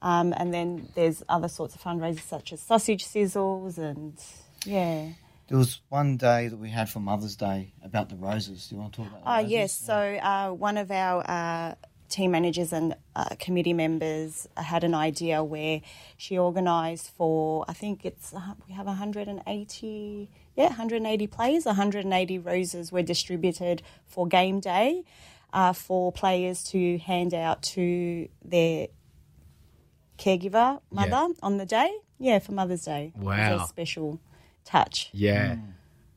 um, 0.02 0.34
and 0.38 0.54
then 0.54 0.88
there's 0.96 1.24
other 1.28 1.48
sorts 1.48 1.74
of 1.76 1.82
fundraisers 1.82 2.22
such 2.22 2.54
as 2.54 2.62
sausage 2.62 3.04
sizzles 3.06 3.78
and 3.78 4.14
yeah. 4.66 5.08
There 5.48 5.58
was 5.58 5.82
one 5.90 6.18
day 6.18 6.48
that 6.48 6.58
we 6.58 6.70
had 6.70 6.88
for 6.90 7.00
Mother's 7.00 7.36
Day 7.36 7.74
about 7.84 8.10
the 8.10 8.16
roses. 8.16 8.68
Do 8.68 8.76
you 8.76 8.82
want 8.82 8.94
to 8.94 9.02
talk 9.04 9.12
about? 9.12 9.38
roses? 9.38 9.52
yes. 9.52 9.74
So 9.74 9.96
uh, 9.96 10.52
one 10.52 10.78
of 10.78 10.92
our 10.92 11.24
uh, 11.28 11.74
team 12.10 12.30
managers 12.32 12.72
and 12.72 12.96
uh, 13.16 13.30
committee 13.40 13.74
members 13.74 14.48
had 14.58 14.84
an 14.84 14.94
idea 14.94 15.44
where 15.44 15.82
she 16.18 16.38
organised 16.38 17.10
for 17.18 17.66
I 17.68 17.74
think 17.74 18.06
it's 18.06 18.34
uh, 18.34 18.54
we 18.68 18.74
have 18.76 18.86
180 18.86 20.30
yeah 20.60 20.68
180 20.68 21.28
players 21.28 21.66
180 21.66 22.38
roses 22.39 22.92
were 22.92 23.01
distributed 23.01 23.82
for 24.06 24.28
game 24.28 24.60
day 24.60 25.04
uh, 25.54 25.74
for 25.74 26.12
players 26.12 26.63
to 26.63 26.98
hand 27.00 27.34
out 27.34 27.63
to 27.63 28.28
their 28.46 28.88
caregiver 30.18 30.80
mother 30.92 31.34
on 31.42 31.58
the 31.58 31.66
day 31.66 31.92
yeah 32.20 32.39
for 32.39 32.51
Mother's 32.51 32.84
Day 32.86 33.13
It 33.16 33.20
was 33.24 33.25
Wow. 33.38 33.63
a 33.63 33.68
special 33.68 34.20
touch 34.66 35.10
Yeah. 35.13 35.56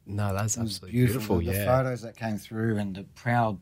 No, 0.04 0.34
that's 0.34 0.56
was 0.56 0.66
absolutely 0.75 0.99
beautiful. 0.99 1.38
beautiful. 1.38 1.38
the, 1.38 1.58
the 1.58 1.64
yeah. 1.64 1.76
photos 1.82 2.02
that 2.02 2.16
came 2.16 2.37
through 2.37 2.76
and 2.78 2.96
the 2.96 3.04
proud 3.14 3.61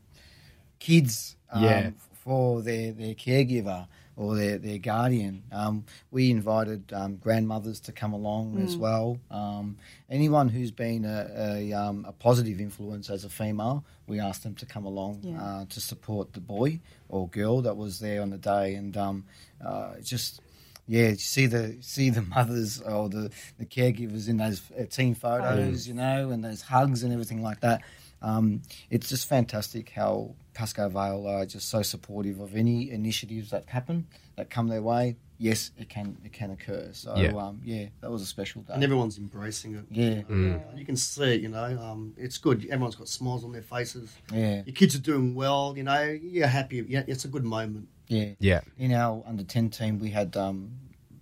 kids 0.79 1.35
um, 1.51 1.63
Yeah. 1.63 1.89
for 2.13 2.61
their, 2.63 2.91
their 2.91 3.13
caregiver 3.13 3.87
or 4.15 4.35
their, 4.35 4.57
their 4.57 4.77
guardian. 4.77 5.43
Um, 5.51 5.85
we 6.11 6.29
invited 6.31 6.91
um, 6.93 7.15
grandmothers 7.15 7.79
to 7.81 7.91
come 7.91 8.13
along 8.13 8.61
as 8.61 8.75
well. 8.77 9.17
Um, 9.31 9.77
anyone 10.09 10.49
who's 10.49 10.71
been 10.71 11.05
a, 11.05 11.29
a, 11.35 11.73
um, 11.73 12.05
a 12.07 12.11
positive 12.11 12.59
influence 12.59 13.09
as 13.09 13.23
a 13.25 13.29
female, 13.29 13.83
we 14.07 14.19
asked 14.19 14.43
them 14.43 14.55
to 14.55 14.65
come 14.65 14.85
along 14.85 15.21
Yeah. 15.23 15.41
uh, 15.41 15.65
to 15.69 15.79
support 15.81 16.33
the 16.33 16.41
boy 16.41 16.79
or 17.09 17.27
girl 17.29 17.61
that 17.61 17.77
was 17.77 17.99
there 17.99 18.21
on 18.21 18.29
the 18.29 18.37
day. 18.37 18.75
And 18.75 18.95
um, 18.97 19.25
uh, 19.65 19.95
just 20.03 20.41
yeah, 20.87 21.13
see 21.17 21.45
the 21.45 21.77
see 21.79 22.09
the 22.09 22.21
mothers 22.23 22.81
or 22.81 23.07
the, 23.07 23.31
the 23.57 23.65
caregivers 23.65 24.27
in 24.27 24.37
those 24.37 24.61
uh, 24.77 24.83
team 24.85 25.15
photos, 25.15 25.87
you 25.87 25.93
know, 25.93 26.31
and 26.31 26.43
those 26.43 26.61
hugs 26.63 27.03
and 27.03 27.13
everything 27.13 27.41
like 27.41 27.61
that. 27.61 27.81
Um, 28.21 28.61
it's 28.89 29.09
just 29.09 29.27
fantastic 29.27 29.89
how 29.89 30.35
Pascoe 30.53 30.89
Vale 30.89 31.25
are 31.27 31.45
just 31.45 31.69
so 31.69 31.81
supportive 31.81 32.39
of 32.39 32.55
any 32.55 32.91
initiatives 32.91 33.49
that 33.51 33.67
happen 33.69 34.07
that 34.35 34.49
come 34.49 34.67
their 34.67 34.81
way. 34.81 35.17
Yes, 35.37 35.71
it 35.77 35.89
can 35.89 36.17
it 36.23 36.33
can 36.33 36.51
occur. 36.51 36.89
So 36.93 37.15
Yeah. 37.15 37.35
um, 37.35 37.61
yeah, 37.63 37.87
that 38.01 38.11
was 38.11 38.21
a 38.21 38.25
special 38.25 38.61
day. 38.61 38.73
and 38.73 38.83
everyone's 38.83 39.17
embracing 39.17 39.75
it. 39.75 39.85
Yeah. 39.89 40.21
you 40.29 40.35
know. 40.35 40.61
You 40.75 40.85
can 40.85 40.95
see 40.95 41.35
it, 41.35 41.41
you 41.41 41.47
know. 41.49 41.63
Um, 41.81 42.13
it's 42.17 42.37
good. 42.37 42.65
Everyone's 42.65 42.95
got 42.95 43.07
smiles 43.07 43.43
on 43.43 43.51
their 43.51 43.63
faces. 43.63 44.13
Yeah, 44.31 44.61
Your 44.65 44.75
kids 44.75 44.95
are 44.95 44.99
doing 44.99 45.33
well, 45.33 45.73
you 45.75 45.83
know. 45.83 46.03
You're 46.03 46.47
happy. 46.47 46.85
Yeah, 46.87 47.03
it's 47.07 47.25
a 47.25 47.27
good 47.27 47.43
moment. 47.43 47.87
yeah, 48.07 48.31
Yeah. 48.39 48.61
In 48.77 48.91
our 48.93 49.23
under 49.25 49.43
ten 49.43 49.69
team, 49.69 49.97
we 49.99 50.11
had 50.11 50.37
um, 50.37 50.73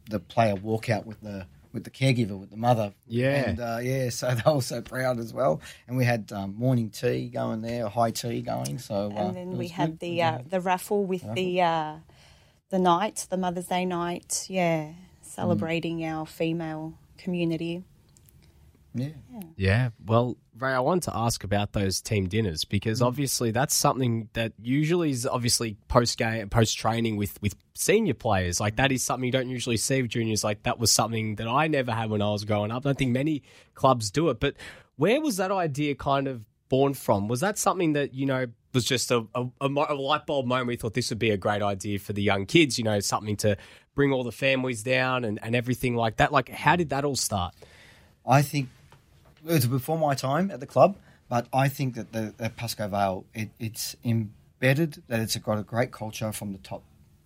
the 0.10 0.20
player 0.20 0.56
walk 0.56 0.90
out 0.90 1.06
with 1.06 1.22
the 1.22 1.46
with 1.74 1.84
the 1.84 1.90
caregiver, 1.90 2.40
with 2.40 2.50
the 2.50 2.58
mother. 2.58 2.94
Yeah. 3.08 3.50
and 3.50 3.60
uh, 3.60 3.80
yeah, 3.82 4.10
so 4.10 4.34
they 4.46 4.52
were 4.52 4.62
so 4.62 4.82
proud 4.82 5.20
as 5.20 5.34
well. 5.34 5.62
And 5.88 5.98
we 5.98 6.06
had 6.06 6.32
um, 6.32 6.56
morning 6.56 6.90
tea 6.90 7.30
going 7.30 7.62
there, 7.62 7.88
high 7.88 8.12
tea 8.12 8.42
going. 8.42 8.80
So 8.80 9.12
uh, 9.16 9.20
and 9.20 9.36
then 9.36 9.52
it 9.54 9.58
we 9.58 9.68
had 9.68 9.92
good. 9.92 10.00
the 10.00 10.22
uh, 10.22 10.38
the 10.48 10.60
raffle 10.60 11.06
with 11.06 11.26
the 11.36 11.62
uh, 11.62 11.96
the 12.70 12.80
night, 12.80 13.28
the 13.30 13.38
Mother's 13.38 13.68
Day 13.68 13.86
night. 13.86 14.46
Yeah, 14.50 14.92
celebrating 15.22 16.04
our 16.06 16.26
female 16.26 16.94
community. 17.18 17.84
Yeah. 18.94 19.10
Yeah. 19.56 19.90
Well, 20.06 20.38
Ray, 20.58 20.74
I 20.74 20.80
wanted 20.80 21.04
to 21.04 21.18
ask 21.18 21.44
about 21.44 21.74
those 21.74 22.02
team 22.02 22.28
dinners 22.28 22.66
because 22.66 23.02
mm. 23.02 23.06
obviously 23.06 23.52
that's 23.52 23.76
something 23.76 24.30
that 24.34 24.54
usually 24.62 25.12
is 25.12 25.26
obviously 25.26 25.78
post 25.88 26.18
game, 26.18 26.50
post 26.50 26.78
training 26.78 27.18
with 27.18 27.42
with 27.42 27.56
senior 27.74 28.14
players. 28.14 28.60
Like 28.60 28.78
that 28.78 28.92
is 28.92 29.04
something 29.04 29.26
you 29.26 29.32
don't 29.32 29.50
usually 29.50 29.78
see 29.78 30.02
with 30.02 30.12
juniors. 30.12 30.44
Like 30.44 30.64
that 30.64 30.80
was 30.80 30.92
something 30.92 31.36
that 31.36 31.48
I 31.48 31.68
never 31.68 31.92
had 31.92 32.10
when 32.10 32.22
I 32.22 32.32
was 32.32 32.46
growing 32.46 32.72
up. 32.72 32.86
I 32.86 32.90
don't 32.90 32.98
think 32.98 33.12
many 33.12 33.44
clubs 33.76 34.12
do 34.12 34.30
it. 34.30 34.40
But 34.40 34.56
where 34.96 35.22
was 35.22 35.38
that 35.38 35.52
idea 35.52 35.96
kind 35.96 36.28
of 36.28 36.44
born 36.68 36.94
from? 36.94 37.28
Was 37.28 37.42
that 37.42 37.58
something 37.58 37.94
that 37.94 38.14
you 38.14 38.26
know 38.26 38.48
was 38.74 38.86
just 38.86 39.12
a, 39.12 39.26
a, 39.36 39.46
a 39.62 39.68
a 39.68 39.96
light 39.96 40.26
bulb 40.26 40.46
moment? 40.46 40.68
We 40.68 40.76
thought 40.78 40.94
this 40.94 41.10
would 41.10 41.20
be 41.20 41.32
a 41.32 41.38
great 41.38 41.62
idea 41.62 42.00
for 42.00 42.14
the 42.14 42.24
young 42.24 42.46
kids. 42.46 42.78
You 42.78 42.86
know, 42.86 43.00
something 43.00 43.38
to 43.38 43.56
bring 43.94 44.12
all 44.14 44.24
the 44.24 44.32
families 44.32 44.82
down 44.84 45.26
and, 45.26 45.40
and 45.44 45.56
everything 45.56 45.96
like 45.96 46.18
that. 46.18 46.32
Like, 46.32 46.50
how 46.50 46.76
did 46.76 46.90
that 46.90 47.06
all 47.06 47.16
start? 47.16 47.54
I 48.26 48.42
think 48.44 48.70
it 49.46 49.52
was 49.54 49.66
before 49.68 49.98
my 49.98 50.16
time 50.16 50.52
at 50.52 50.60
the 50.60 50.66
club, 50.66 50.98
but 51.30 51.48
I 51.54 51.68
think 51.68 51.96
that 51.96 52.12
the, 52.12 52.34
the 52.38 52.50
Pascoe 52.50 52.88
Vale 52.88 53.26
it, 53.34 53.50
it's 53.60 53.96
embedded 54.04 55.02
that 55.08 55.20
it's 55.20 55.36
got 55.38 55.58
a 55.58 55.64
great 55.64 55.92
culture 55.92 56.32
from 56.32 56.52
the 56.54 56.60
top 56.60 56.84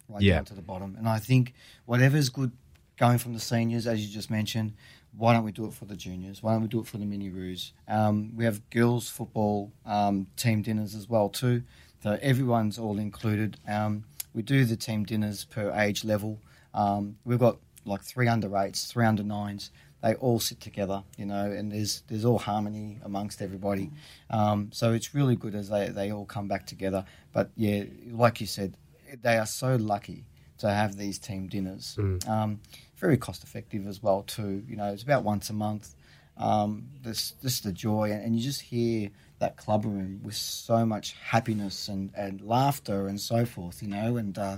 right 0.09 0.21
Yeah. 0.21 0.35
down 0.35 0.45
to 0.45 0.53
the 0.53 0.61
bottom, 0.61 0.95
and 0.97 1.07
I 1.07 1.19
think 1.19 1.53
whatever's 1.85 2.29
good 2.29 2.51
going 2.97 3.17
from 3.17 3.33
the 3.33 3.39
seniors, 3.39 3.87
as 3.87 4.05
you 4.05 4.13
just 4.13 4.29
mentioned, 4.29 4.73
why 5.17 5.33
don't 5.33 5.43
we 5.43 5.51
do 5.51 5.65
it 5.65 5.73
for 5.73 5.85
the 5.85 5.95
juniors? 5.95 6.41
Why 6.43 6.53
don't 6.53 6.61
we 6.61 6.67
do 6.67 6.79
it 6.79 6.87
for 6.87 6.97
the 6.97 7.05
mini 7.05 7.29
roos? 7.29 7.73
Um, 7.87 8.35
we 8.35 8.45
have 8.45 8.67
girls 8.69 9.09
football 9.09 9.71
um, 9.85 10.27
team 10.35 10.61
dinners 10.61 10.95
as 10.95 11.07
well 11.09 11.29
too, 11.29 11.63
so 12.01 12.17
everyone's 12.21 12.77
all 12.79 12.97
included. 12.99 13.57
Um, 13.67 14.03
we 14.33 14.41
do 14.41 14.65
the 14.65 14.75
team 14.75 15.03
dinners 15.05 15.45
per 15.45 15.71
age 15.71 16.03
level. 16.03 16.39
Um, 16.73 17.17
we've 17.25 17.39
got 17.39 17.57
like 17.85 18.01
three 18.01 18.27
under 18.27 18.55
eights, 18.57 18.85
three 18.85 19.05
under 19.05 19.23
nines. 19.23 19.69
They 20.03 20.15
all 20.15 20.39
sit 20.39 20.59
together, 20.59 21.01
you 21.17 21.25
know, 21.25 21.49
and 21.49 21.71
there's 21.71 22.03
there's 22.09 22.25
all 22.25 22.37
harmony 22.37 22.99
amongst 23.03 23.41
everybody. 23.41 23.89
Um, 24.29 24.69
so 24.73 24.91
it's 24.91 25.15
really 25.15 25.37
good 25.37 25.55
as 25.55 25.69
they, 25.69 25.87
they 25.89 26.11
all 26.11 26.25
come 26.25 26.47
back 26.49 26.67
together. 26.67 27.05
But 27.31 27.51
yeah, 27.55 27.85
like 28.11 28.41
you 28.41 28.47
said, 28.47 28.75
they 29.21 29.37
are 29.37 29.45
so 29.45 29.77
lucky 29.77 30.25
to 30.57 30.69
have 30.69 30.97
these 30.97 31.17
team 31.19 31.47
dinners. 31.47 31.95
Um, 32.29 32.59
very 32.97 33.17
cost 33.17 33.43
effective 33.43 33.87
as 33.87 34.03
well 34.03 34.23
too. 34.23 34.63
You 34.67 34.75
know, 34.75 34.91
it's 34.91 35.03
about 35.03 35.23
once 35.23 35.49
a 35.49 35.53
month. 35.53 35.95
Um, 36.35 36.89
this 37.01 37.31
just 37.41 37.63
the 37.63 37.71
joy, 37.71 38.11
and, 38.11 38.23
and 38.25 38.35
you 38.35 38.41
just 38.43 38.61
hear 38.61 39.09
that 39.39 39.55
club 39.55 39.85
room 39.85 40.19
with 40.23 40.35
so 40.35 40.85
much 40.85 41.13
happiness 41.13 41.87
and, 41.87 42.11
and 42.15 42.41
laughter 42.41 43.07
and 43.07 43.21
so 43.21 43.45
forth. 43.45 43.81
You 43.81 43.89
know, 43.89 44.17
and 44.17 44.37
uh, 44.37 44.57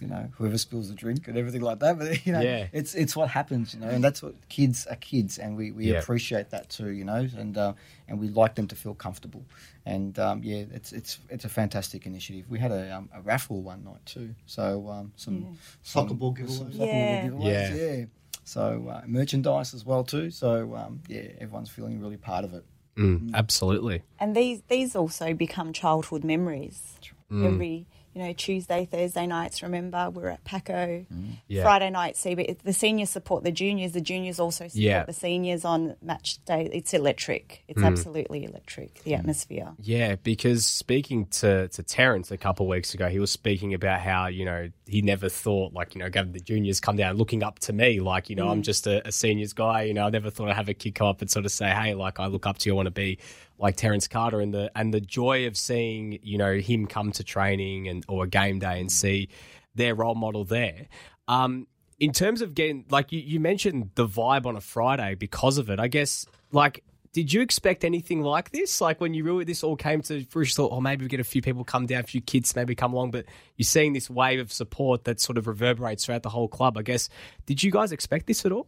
you 0.00 0.08
know 0.08 0.28
whoever 0.36 0.58
spills 0.58 0.88
the 0.88 0.94
drink 0.94 1.28
and 1.28 1.36
everything 1.36 1.60
like 1.60 1.78
that. 1.80 1.98
But 1.98 2.26
you 2.26 2.32
know, 2.32 2.40
Yeah. 2.40 2.66
it's 2.72 2.94
it's 2.94 3.14
what 3.16 3.28
happens. 3.30 3.74
You 3.74 3.80
know, 3.80 3.88
and 3.88 4.02
that's 4.02 4.22
what 4.22 4.34
kids 4.48 4.86
are 4.86 4.96
kids, 4.96 5.38
and 5.38 5.56
we, 5.56 5.70
we 5.72 5.92
Yeah. 5.92 5.98
appreciate 6.00 6.50
that 6.50 6.68
too. 6.68 6.90
You 6.90 7.04
know, 7.04 7.28
and 7.36 7.56
uh, 7.56 7.72
and 8.08 8.18
we 8.20 8.28
like 8.28 8.54
them 8.54 8.66
to 8.68 8.76
feel 8.76 8.94
comfortable. 8.94 9.44
And 9.86 10.18
um, 10.18 10.42
yeah, 10.42 10.64
it's 10.72 10.92
it's 10.92 11.18
it's 11.28 11.44
a 11.44 11.48
fantastic 11.48 12.06
initiative. 12.06 12.46
We 12.48 12.58
had 12.58 12.70
a, 12.72 12.96
um, 12.96 13.08
a 13.14 13.20
raffle 13.22 13.62
one 13.62 13.84
night 13.84 14.04
too, 14.06 14.34
so 14.46 14.88
um, 14.88 15.12
some 15.16 15.56
Soccer 15.82 16.08
some- 16.08 16.16
ball 16.18 16.34
some 16.36 16.46
giveaways. 16.46 16.76
soccer 16.76 16.78
ball 16.78 16.86
Yeah. 16.88 17.28
giveaways, 17.28 17.76
Yeah. 17.76 17.92
yeah. 17.98 18.04
So 18.46 18.88
uh, 18.90 19.02
merchandise 19.06 19.72
as 19.74 19.84
well 19.86 20.04
too. 20.04 20.30
So 20.30 20.74
um, 20.76 21.00
yeah, 21.08 21.28
everyone's 21.40 21.70
feeling 21.70 22.00
really 22.00 22.16
part 22.18 22.44
of 22.44 22.52
it. 22.54 22.64
Mm, 22.96 23.34
absolutely. 23.34 24.02
And 24.20 24.36
these 24.36 24.62
these 24.68 24.94
also 24.94 25.34
become 25.34 25.72
childhood 25.72 26.24
memories. 26.24 26.94
Every 27.32 27.86
you 28.14 28.22
know 28.22 28.32
Tuesday, 28.32 28.88
Thursday 28.90 29.26
nights. 29.26 29.62
Remember, 29.62 30.10
we're 30.10 30.28
at 30.28 30.44
Paco. 30.44 31.04
Mm. 31.12 31.38
Yeah. 31.48 31.62
Friday 31.62 31.90
night, 31.90 32.16
see, 32.16 32.34
but 32.34 32.58
the 32.62 32.72
seniors 32.72 33.10
support 33.10 33.44
the 33.44 33.52
juniors. 33.52 33.92
The 33.92 34.00
juniors 34.00 34.38
also 34.38 34.68
support 34.68 34.74
Yeah. 34.76 35.04
the 35.04 35.12
seniors 35.12 35.64
on 35.64 35.96
match 36.00 36.42
day. 36.44 36.68
It's 36.72 36.94
electric. 36.94 37.64
It's 37.68 37.80
mm. 37.80 37.86
absolutely 37.86 38.44
electric. 38.44 39.02
The 39.02 39.12
mm. 39.12 39.18
atmosphere. 39.18 39.72
Yeah, 39.80 40.16
because 40.16 40.64
speaking 40.64 41.26
to, 41.26 41.68
to 41.68 41.82
Terence 41.82 42.30
a 42.30 42.36
couple 42.36 42.66
of 42.66 42.70
weeks 42.70 42.94
ago, 42.94 43.08
he 43.08 43.18
was 43.18 43.30
speaking 43.30 43.74
about 43.74 44.00
how, 44.00 44.26
you 44.26 44.44
know, 44.44 44.70
he 44.86 45.02
never 45.02 45.28
thought, 45.28 45.72
like, 45.72 45.94
you 45.94 46.00
know, 46.00 46.08
the 46.08 46.40
juniors 46.40 46.80
come 46.80 46.96
down 46.96 47.16
looking 47.16 47.42
up 47.42 47.58
to 47.60 47.72
me. 47.72 48.00
Like, 48.00 48.30
you 48.30 48.36
know, 48.36 48.48
I'm 48.48 48.62
just 48.62 48.86
a, 48.86 49.06
a 49.06 49.12
seniors 49.12 49.52
guy. 49.52 49.82
You 49.82 49.94
know, 49.94 50.06
I 50.06 50.10
never 50.10 50.30
thought 50.30 50.48
I'd 50.48 50.56
have 50.56 50.68
a 50.68 50.74
kid 50.74 50.94
come 50.94 51.08
up 51.08 51.20
and 51.20 51.30
sort 51.30 51.44
of 51.44 51.52
say, 51.52 51.70
hey, 51.70 51.94
like, 51.94 52.20
I 52.20 52.26
look 52.26 52.46
up 52.46 52.58
to 52.58 52.68
you. 52.68 52.74
I 52.74 52.76
want 52.76 52.86
to 52.86 52.90
be 52.92 53.18
like 53.58 53.76
Terence 53.76 54.08
Carter. 54.08 54.40
And 54.40 54.52
the, 54.52 54.70
and 54.74 54.92
the 54.92 55.00
joy 55.00 55.46
of 55.46 55.56
seeing, 55.56 56.18
you 56.22 56.38
know, 56.38 56.54
him 56.54 56.86
come 56.86 57.12
to 57.12 57.24
training 57.24 57.88
and 57.88 58.04
or 58.08 58.24
a 58.24 58.28
game 58.28 58.58
day 58.58 58.80
and 58.80 58.90
see 58.90 59.28
their 59.74 59.94
role 59.94 60.14
model 60.14 60.44
there. 60.44 60.86
Um, 61.28 61.66
in 62.00 62.12
terms 62.12 62.42
of 62.42 62.54
getting, 62.54 62.84
like, 62.90 63.12
you, 63.12 63.20
you 63.20 63.40
mentioned 63.40 63.90
the 63.94 64.06
vibe 64.06 64.46
on 64.46 64.56
a 64.56 64.60
Friday 64.60 65.14
because 65.14 65.58
of 65.58 65.70
it, 65.70 65.78
I 65.78 65.88
guess, 65.88 66.26
like, 66.52 66.82
did 67.14 67.32
you 67.32 67.40
expect 67.40 67.84
anything 67.84 68.22
like 68.22 68.50
this? 68.50 68.80
Like 68.80 69.00
when 69.00 69.14
you 69.14 69.22
really 69.22 69.44
this 69.44 69.62
all 69.62 69.76
came 69.76 70.02
to 70.02 70.24
fruition, 70.24 70.56
thought, 70.56 70.72
oh, 70.72 70.80
maybe 70.80 71.04
we 71.04 71.08
get 71.08 71.20
a 71.20 71.24
few 71.24 71.40
people 71.40 71.62
come 71.62 71.86
down, 71.86 72.00
a 72.00 72.02
few 72.02 72.20
kids 72.20 72.56
maybe 72.56 72.74
come 72.74 72.92
along, 72.92 73.12
but 73.12 73.24
you're 73.56 73.64
seeing 73.64 73.92
this 73.92 74.10
wave 74.10 74.40
of 74.40 74.52
support 74.52 75.04
that 75.04 75.20
sort 75.20 75.38
of 75.38 75.46
reverberates 75.46 76.04
throughout 76.04 76.24
the 76.24 76.28
whole 76.28 76.48
club. 76.48 76.76
I 76.76 76.82
guess. 76.82 77.08
Did 77.46 77.62
you 77.62 77.70
guys 77.70 77.92
expect 77.92 78.26
this 78.26 78.44
at 78.44 78.50
all? 78.50 78.66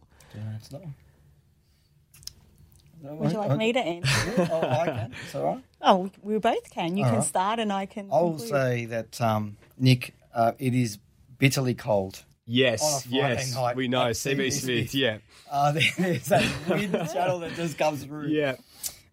Not- 0.71 0.81
Would 3.03 3.31
you 3.31 3.37
like 3.37 3.57
me 3.57 3.73
to 3.73 3.79
answer? 3.79 4.47
oh, 4.51 4.61
I 4.67 4.85
can. 4.85 5.13
It's 5.25 5.35
all 5.35 5.43
right. 5.45 5.63
oh, 5.81 6.09
we 6.21 6.37
both 6.39 6.69
can. 6.71 6.97
You 6.97 7.03
All 7.03 7.09
can 7.11 7.19
right. 7.19 7.27
start 7.27 7.59
and 7.59 7.71
I 7.71 7.85
can. 7.85 8.09
I'll 8.11 8.29
conclude. 8.31 8.49
say 8.49 8.85
that 8.85 9.21
um, 9.21 9.57
Nick, 9.77 10.15
uh, 10.33 10.53
it 10.59 10.73
is 10.73 10.97
bitterly 11.37 11.73
cold. 11.75 12.23
Yes, 12.49 12.81
On 13.07 13.11
a 13.11 13.15
yes, 13.15 13.53
night 13.55 13.75
we 13.75 13.87
know 13.89 14.03
at 14.05 14.11
CB 14.15 14.37
CB 14.47 14.51
Smith. 14.53 14.61
Smith. 14.89 14.95
Yeah, 14.95 15.17
Uh, 15.51 15.73
there's 15.97 16.25
that 16.27 16.49
wind 16.69 16.93
channel 17.13 17.39
that 17.39 17.53
just 17.55 17.77
comes 17.77 18.03
through. 18.05 18.29
yeah, 18.29 18.55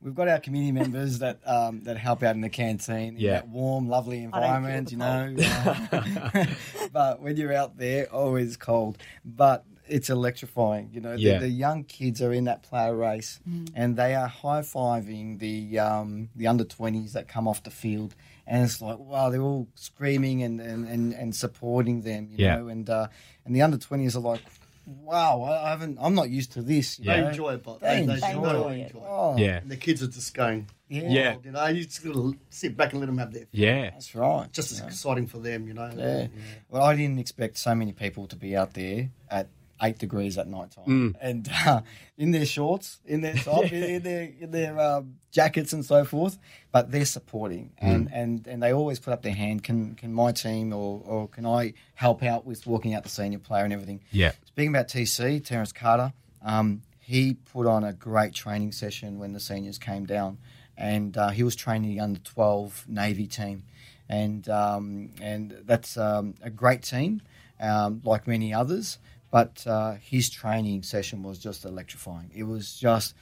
We've 0.00 0.14
got 0.14 0.28
our 0.28 0.38
community 0.38 0.70
members 0.72 1.18
that 1.18 1.40
um, 1.44 1.82
that 1.82 1.96
help 1.96 2.22
out 2.22 2.36
in 2.36 2.42
the 2.42 2.48
canteen 2.48 3.16
in 3.16 3.18
Yeah. 3.18 3.30
that 3.32 3.48
warm, 3.48 3.88
lovely 3.88 4.18
I 4.18 4.22
don't 4.22 4.32
feel 4.32 4.42
environment, 4.44 4.92
you 4.92 4.98
know. 4.98 6.46
But 6.92 7.20
when 7.22 7.36
you're 7.36 7.52
out 7.52 7.76
there, 7.76 8.06
always 8.12 8.56
cold. 8.56 8.98
But 9.24 9.64
it's 9.86 10.08
electrifying, 10.10 10.90
you 10.92 11.00
know. 11.00 11.14
Yeah. 11.14 11.34
The, 11.34 11.46
the 11.46 11.48
young 11.48 11.84
kids 11.84 12.22
are 12.22 12.32
in 12.32 12.44
that 12.44 12.62
player 12.62 12.94
race, 12.96 13.40
and 13.74 13.96
they 13.96 14.14
are 14.14 14.26
high 14.28 14.60
fiving 14.62 15.38
the 15.38 15.78
um, 15.78 16.28
the 16.36 16.46
under 16.46 16.64
twenties 16.64 17.12
that 17.12 17.28
come 17.28 17.46
off 17.48 17.62
the 17.62 17.70
field, 17.70 18.14
and 18.46 18.64
it's 18.64 18.80
like 18.80 18.98
wow, 18.98 19.30
they're 19.30 19.40
all 19.42 19.68
screaming 19.74 20.42
and 20.42 20.60
and, 20.60 20.86
and, 20.88 21.12
and 21.14 21.34
supporting 21.36 22.02
them, 22.02 22.28
you 22.30 22.44
Yeah. 22.44 22.56
know. 22.56 22.68
And 22.68 22.88
uh, 22.88 23.08
and 23.44 23.54
the 23.54 23.62
under 23.62 23.78
twenties 23.78 24.16
are 24.16 24.20
like. 24.20 24.40
Wow, 24.86 25.40
I 25.44 25.64
I 25.66 25.70
haven't. 25.70 25.96
I'm 25.98 26.14
not 26.14 26.28
used 26.28 26.52
to 26.52 26.60
this. 26.62 26.98
You 26.98 27.06
Yeah. 27.06 27.22
They 27.22 27.28
enjoy 27.28 27.54
it, 27.54 27.62
but 27.62 27.80
They 27.80 28.00
they, 28.04 28.20
they, 28.20 28.26
enjoy 28.32 28.52
really 28.52 28.80
it. 28.82 28.86
enjoy 28.88 28.98
it. 28.98 29.04
Oh, 29.08 29.36
yeah, 29.38 29.56
And 29.62 29.70
the 29.70 29.78
kids 29.78 30.02
are 30.02 30.08
just 30.08 30.34
going, 30.34 30.66
yeah, 30.90 31.08
Yeah. 31.08 31.36
you 31.42 31.52
know, 31.52 31.66
you 31.68 31.84
just 31.84 32.04
gotta 32.04 32.34
sit 32.50 32.76
back 32.76 32.92
and 32.92 33.00
let 33.00 33.06
them 33.06 33.16
have 33.16 33.32
their. 33.32 33.46
yeah. 33.50 33.84
That's 33.92 34.14
right. 34.14 34.52
Just 34.52 34.72
as 34.72 34.80
you 34.80 34.86
exciting 34.86 35.26
for 35.26 35.38
them, 35.38 35.66
you 35.68 35.72
know. 35.72 35.90
Yeah. 35.96 36.26
Well, 36.68 36.82
I 36.82 36.94
didn't 36.96 37.18
expect 37.18 37.56
so 37.56 37.74
many 37.74 37.92
people 37.92 38.26
to 38.26 38.36
be 38.36 38.54
out 38.54 38.74
there 38.74 39.08
at 39.30 39.48
eight 39.82 39.98
degrees 39.98 40.38
at 40.38 40.46
night 40.46 40.70
time 40.70 41.16
and 41.20 41.50
uh, 41.66 41.80
in 42.16 42.30
their 42.30 42.46
shorts, 42.46 43.00
in 43.04 43.20
their 43.20 43.34
top, 43.48 43.64
in, 43.64 43.82
in 43.82 44.02
their 44.02 44.32
in 44.40 44.50
their 44.50 44.78
um, 44.78 45.16
jackets 45.30 45.72
and 45.72 45.84
so 45.84 46.04
forth. 46.04 46.38
But 46.72 46.90
they're 46.90 47.04
supporting 47.04 47.72
and, 47.78 48.10
and, 48.12 48.46
and 48.46 48.62
they 48.62 48.72
always 48.72 48.98
put 48.98 49.12
up 49.12 49.22
their 49.22 49.34
hand. 49.34 49.62
Can 49.62 49.94
can 49.94 50.12
my 50.12 50.32
team 50.32 50.72
or, 50.72 51.02
or 51.04 51.28
can 51.28 51.46
I 51.46 51.74
help 51.94 52.22
out 52.22 52.44
with 52.44 52.66
walking 52.66 52.94
out 52.94 53.02
the 53.02 53.08
senior 53.08 53.38
player 53.38 53.64
and 53.64 53.72
everything? 53.72 54.00
Yeah. 54.10 54.32
Speaking 54.44 54.70
about 54.70 54.88
TC, 54.88 55.44
Terence 55.44 55.72
Carter, 55.72 56.12
um, 56.44 56.82
he 57.00 57.34
put 57.34 57.66
on 57.66 57.84
a 57.84 57.92
great 57.92 58.32
training 58.32 58.72
session 58.72 59.18
when 59.18 59.32
the 59.32 59.40
seniors 59.40 59.78
came 59.78 60.06
down, 60.06 60.38
and 60.76 61.16
uh, 61.16 61.28
he 61.28 61.42
was 61.42 61.54
training 61.54 61.90
the 61.90 62.00
under 62.00 62.20
twelve 62.20 62.84
Navy 62.88 63.26
team, 63.26 63.64
and 64.08 64.48
um, 64.48 65.10
and 65.20 65.62
that's 65.64 65.96
um, 65.96 66.34
a 66.42 66.50
great 66.50 66.82
team, 66.82 67.20
um, 67.60 68.00
like 68.04 68.26
many 68.26 68.54
others. 68.54 68.98
But 69.34 69.66
uh, 69.66 69.94
his 70.00 70.30
training 70.30 70.84
session 70.84 71.24
was 71.24 71.40
just 71.40 71.64
electrifying. 71.64 72.30
It 72.32 72.44
was 72.44 72.78
just 72.78 73.16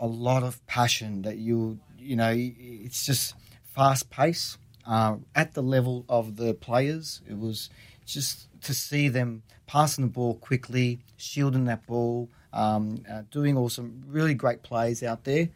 a 0.00 0.06
lot 0.08 0.42
of 0.42 0.66
passion 0.66 1.22
that 1.22 1.38
you 1.38 1.78
you 1.96 2.16
know 2.16 2.34
it's 2.34 3.06
just 3.06 3.36
fast 3.62 4.10
pace 4.10 4.58
uh, 4.84 5.14
at 5.32 5.54
the 5.54 5.62
level 5.62 6.06
of 6.08 6.34
the 6.34 6.54
players. 6.54 7.20
It 7.30 7.38
was 7.38 7.70
just 8.04 8.48
to 8.62 8.74
see 8.74 9.06
them 9.06 9.44
passing 9.68 10.06
the 10.06 10.10
ball 10.10 10.34
quickly, 10.34 10.98
shielding 11.16 11.66
that 11.66 11.86
ball, 11.86 12.28
um, 12.52 13.04
uh, 13.08 13.22
doing 13.30 13.56
all 13.56 13.68
some 13.68 14.02
really 14.08 14.34
great 14.34 14.64
plays 14.64 15.04
out 15.04 15.22
there. 15.22 15.50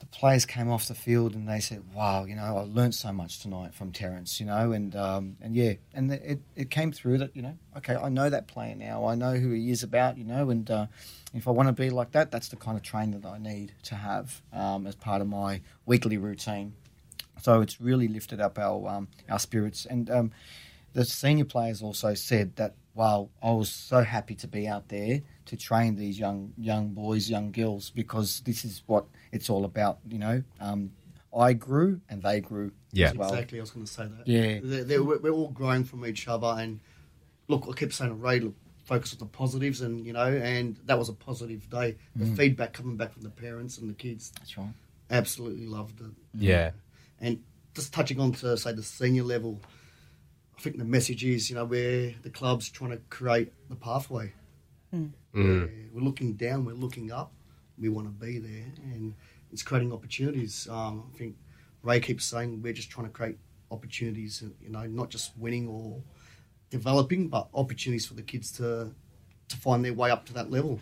The 0.00 0.06
players 0.06 0.46
came 0.46 0.70
off 0.70 0.86
the 0.86 0.94
field 0.94 1.34
and 1.34 1.48
they 1.48 1.60
said, 1.60 1.82
"Wow, 1.92 2.24
you 2.24 2.36
know, 2.36 2.56
I 2.56 2.60
learned 2.60 2.94
so 2.94 3.12
much 3.12 3.40
tonight 3.40 3.74
from 3.74 3.92
Terence, 3.92 4.38
you 4.38 4.46
know, 4.46 4.72
and 4.72 4.94
um, 4.94 5.36
and 5.40 5.56
yeah, 5.56 5.74
and 5.92 6.12
it, 6.12 6.40
it 6.54 6.70
came 6.70 6.92
through 6.92 7.18
that, 7.18 7.34
you 7.34 7.42
know, 7.42 7.58
okay, 7.76 7.96
I 7.96 8.08
know 8.08 8.30
that 8.30 8.46
player 8.46 8.74
now, 8.74 9.06
I 9.06 9.14
know 9.16 9.34
who 9.34 9.50
he 9.50 9.70
is 9.70 9.82
about, 9.82 10.16
you 10.16 10.24
know, 10.24 10.50
and 10.50 10.70
uh, 10.70 10.86
if 11.34 11.48
I 11.48 11.50
want 11.50 11.68
to 11.68 11.72
be 11.72 11.90
like 11.90 12.12
that, 12.12 12.30
that's 12.30 12.48
the 12.48 12.56
kind 12.56 12.76
of 12.76 12.82
training 12.82 13.20
that 13.20 13.28
I 13.28 13.38
need 13.38 13.72
to 13.84 13.96
have 13.96 14.40
um, 14.52 14.86
as 14.86 14.94
part 14.94 15.20
of 15.20 15.28
my 15.28 15.60
weekly 15.84 16.16
routine. 16.16 16.74
So 17.42 17.60
it's 17.60 17.80
really 17.80 18.08
lifted 18.08 18.40
up 18.40 18.58
our 18.58 18.88
um, 18.88 19.08
our 19.28 19.38
spirits. 19.38 19.84
And 19.84 20.10
um, 20.10 20.30
the 20.92 21.04
senior 21.04 21.44
players 21.44 21.82
also 21.82 22.14
said 22.14 22.56
that, 22.56 22.74
wow, 22.94 23.28
I 23.42 23.52
was 23.52 23.70
so 23.70 24.02
happy 24.02 24.34
to 24.36 24.48
be 24.48 24.66
out 24.66 24.88
there 24.88 25.22
to 25.48 25.56
train 25.56 25.96
these 25.96 26.18
young 26.18 26.52
young 26.56 26.90
boys, 26.94 27.28
young 27.28 27.50
girls, 27.52 27.90
because 27.90 28.40
this 28.40 28.64
is 28.64 28.82
what 28.86 29.04
it's 29.32 29.50
all 29.50 29.64
about. 29.64 29.98
You 30.08 30.18
know, 30.18 30.42
um, 30.60 30.92
I 31.36 31.52
grew 31.52 32.00
and 32.08 32.22
they 32.22 32.40
grew 32.40 32.72
Yeah. 32.92 33.08
as 33.10 33.14
well. 33.16 33.32
Exactly, 33.32 33.58
I 33.58 33.62
was 33.62 33.70
going 33.70 33.86
to 33.86 33.92
say 33.92 34.04
that. 34.06 34.26
Yeah. 34.26 34.60
They're, 34.62 34.84
they're, 34.84 35.02
we're 35.04 35.18
we're 35.18 35.32
all 35.32 35.50
growing 35.50 35.84
from 35.84 36.06
each 36.06 36.26
other, 36.28 36.54
and 36.58 36.80
look, 37.48 37.66
I 37.68 37.72
kept 37.72 37.92
saying 37.94 38.10
to 38.10 38.14
Ray, 38.16 38.40
look, 38.40 38.54
focus 38.84 39.12
on 39.12 39.18
the 39.18 39.26
positives, 39.26 39.80
and 39.82 40.06
you 40.06 40.12
know, 40.12 40.26
and 40.26 40.76
that 40.86 40.98
was 40.98 41.08
a 41.08 41.12
positive 41.14 41.68
day. 41.70 41.96
The 42.16 42.24
Mm. 42.24 42.36
feedback 42.36 42.72
coming 42.72 42.96
back 42.96 43.12
from 43.12 43.22
the 43.22 43.30
parents 43.30 43.78
and 43.78 43.88
the 43.90 43.94
kids, 43.94 44.32
That's 44.38 44.56
right. 44.56 44.68
absolutely 45.10 45.66
loved 45.66 46.00
it. 46.00 46.10
Yeah. 46.34 46.70
And 47.20 47.42
just 47.74 47.92
touching 47.92 48.20
on 48.20 48.32
to 48.32 48.56
say 48.56 48.72
the 48.72 48.82
senior 48.82 49.22
level, 49.24 49.60
I 50.56 50.60
think 50.60 50.78
the 50.78 50.84
message 50.84 51.24
is, 51.24 51.48
you 51.50 51.56
know, 51.56 51.64
where 51.64 52.14
the 52.22 52.30
club's 52.30 52.68
trying 52.68 52.90
to 52.90 52.96
create 53.10 53.52
the 53.68 53.76
pathway. 53.76 54.32
Mm. 54.94 55.12
Where 55.32 55.68
We're 55.92 56.00
looking 56.02 56.34
down, 56.34 56.64
we're 56.64 56.72
looking 56.74 57.12
up. 57.12 57.32
We 57.78 57.88
want 57.88 58.06
to 58.08 58.26
be 58.26 58.38
there, 58.38 58.66
and 58.84 59.14
it's 59.52 59.62
creating 59.62 59.92
opportunities. 59.92 60.66
Um, 60.68 61.10
I 61.14 61.18
think 61.18 61.36
Ray 61.82 62.00
keeps 62.00 62.24
saying 62.24 62.60
we're 62.62 62.72
just 62.72 62.90
trying 62.90 63.06
to 63.06 63.12
create 63.12 63.38
opportunities, 63.70 64.42
and 64.42 64.54
you 64.60 64.70
know, 64.70 64.84
not 64.86 65.10
just 65.10 65.36
winning 65.38 65.68
or 65.68 66.02
developing, 66.70 67.28
but 67.28 67.48
opportunities 67.54 68.06
for 68.06 68.14
the 68.14 68.22
kids 68.22 68.50
to 68.52 68.92
to 69.48 69.56
find 69.56 69.84
their 69.84 69.94
way 69.94 70.10
up 70.10 70.26
to 70.26 70.34
that 70.34 70.50
level. 70.50 70.80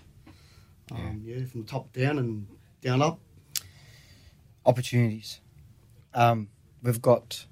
Um, 0.92 1.22
yeah, 1.24 1.44
from 1.44 1.62
the 1.62 1.66
top 1.66 1.92
down 1.92 2.18
and 2.18 2.46
down 2.80 3.02
up. 3.02 3.18
opportunities. 4.64 5.40
Um, 6.14 6.48
we've 6.82 7.02
got 7.02 7.46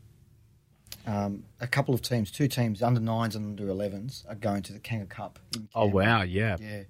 um, 1.06 1.44
a 1.60 1.66
couple 1.66 1.94
of 1.94 2.02
teams, 2.02 2.30
two 2.30 2.48
teams, 2.48 2.82
under 2.82 3.00
nines 3.00 3.36
and 3.36 3.60
under 3.60 3.72
11s, 3.72 4.24
are 4.28 4.34
going 4.34 4.62
to 4.62 4.72
the 4.72 4.78
Kanga 4.78 5.06
Cup. 5.06 5.38
in 5.54 5.68
Oh 5.74 5.86
wow. 5.86 6.22
Yeah. 6.22 6.56
Yeah. 6.60 6.82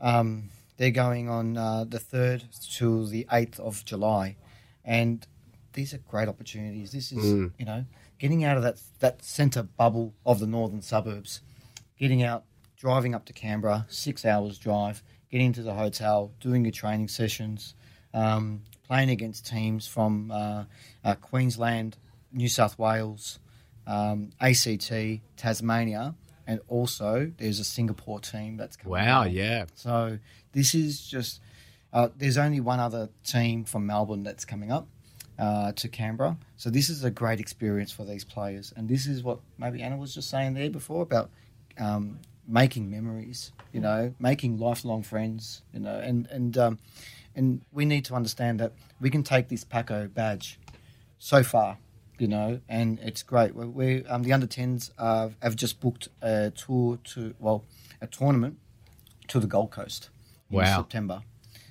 Um, 0.00 0.50
they're 0.76 0.90
going 0.90 1.28
on 1.28 1.56
uh, 1.56 1.84
the 1.84 1.98
3rd 1.98 2.44
to 2.78 3.06
the 3.06 3.26
8th 3.32 3.58
of 3.60 3.84
July. 3.84 4.36
And 4.84 5.26
these 5.72 5.92
are 5.92 5.98
great 5.98 6.28
opportunities. 6.28 6.92
This 6.92 7.10
is, 7.12 7.24
Mm. 7.24 7.52
you 7.58 7.64
know, 7.64 7.84
getting 8.18 8.44
out 8.44 8.56
of 8.56 8.62
that, 8.62 8.80
that 9.00 9.24
centre 9.24 9.62
bubble 9.64 10.14
of 10.24 10.38
the 10.40 10.46
northern 10.46 10.82
suburbs, 10.82 11.40
getting 11.98 12.22
out, 12.22 12.44
driving 12.76 13.14
up 13.14 13.24
to 13.26 13.32
Canberra, 13.32 13.86
six 13.88 14.24
hours 14.24 14.58
drive, 14.58 15.02
getting 15.30 15.52
to 15.52 15.62
the 15.62 15.74
hotel, 15.74 16.32
doing 16.40 16.64
your 16.64 16.72
training 16.72 17.08
sessions, 17.08 17.74
um, 18.14 18.62
playing 18.86 19.10
against 19.10 19.46
teams 19.46 19.86
from 19.86 20.30
uh, 20.30 20.64
uh, 21.04 21.14
Queensland, 21.16 21.96
New 22.38 22.48
South 22.48 22.78
Wales, 22.78 23.40
um, 23.86 24.30
ACT, 24.40 24.92
Tasmania, 25.36 26.14
and 26.46 26.60
also 26.68 27.30
there's 27.36 27.58
a 27.58 27.64
Singapore 27.64 28.20
team 28.20 28.56
that's 28.56 28.76
coming. 28.76 28.92
Wow. 28.92 29.22
along. 29.22 29.32
Yeah. 29.32 29.66
So 29.74 30.18
this 30.52 30.74
is 30.74 31.06
just. 31.06 31.40
Uh, 31.92 32.08
there's 32.16 32.36
only 32.36 32.60
one 32.60 32.80
other 32.80 33.08
team 33.24 33.64
from 33.64 33.86
Melbourne 33.86 34.22
that's 34.22 34.44
coming 34.44 34.70
up 34.70 34.86
uh, 35.38 35.72
to 35.72 35.88
Canberra. 35.88 36.36
So 36.56 36.68
this 36.68 36.90
is 36.90 37.02
a 37.02 37.10
great 37.10 37.40
experience 37.40 37.90
for 37.90 38.04
these 38.04 38.24
players, 38.24 38.72
and 38.76 38.88
this 38.88 39.06
is 39.06 39.22
what 39.22 39.40
maybe 39.58 39.82
Anna 39.82 39.96
was 39.96 40.14
just 40.14 40.30
saying 40.30 40.54
there 40.54 40.70
before 40.70 41.02
about 41.02 41.30
um, 41.78 42.18
making 42.46 42.90
memories. 42.90 43.52
You 43.72 43.80
know, 43.80 44.14
making 44.18 44.58
lifelong 44.58 45.02
friends. 45.02 45.62
You 45.72 45.80
know, 45.80 45.98
and 45.98 46.26
and 46.30 46.56
um, 46.56 46.78
and 47.34 47.62
we 47.72 47.84
need 47.84 48.04
to 48.06 48.14
understand 48.14 48.60
that 48.60 48.72
we 49.00 49.10
can 49.10 49.22
take 49.22 49.48
this 49.48 49.64
Paco 49.64 50.08
badge 50.08 50.58
so 51.18 51.42
far. 51.42 51.78
You 52.18 52.28
know, 52.28 52.60
and 52.68 52.98
it's 53.00 53.22
great. 53.22 53.54
We, 53.54 53.66
we 53.66 54.04
um, 54.06 54.22
the 54.24 54.32
under 54.32 54.46
tens 54.46 54.90
uh, 54.98 55.28
have 55.40 55.54
just 55.56 55.80
booked 55.80 56.08
a 56.20 56.50
tour 56.50 56.98
to 57.14 57.34
well, 57.38 57.64
a 58.00 58.06
tournament 58.06 58.58
to 59.28 59.40
the 59.40 59.46
Gold 59.46 59.70
Coast 59.70 60.10
in 60.50 60.56
September. 60.76 61.22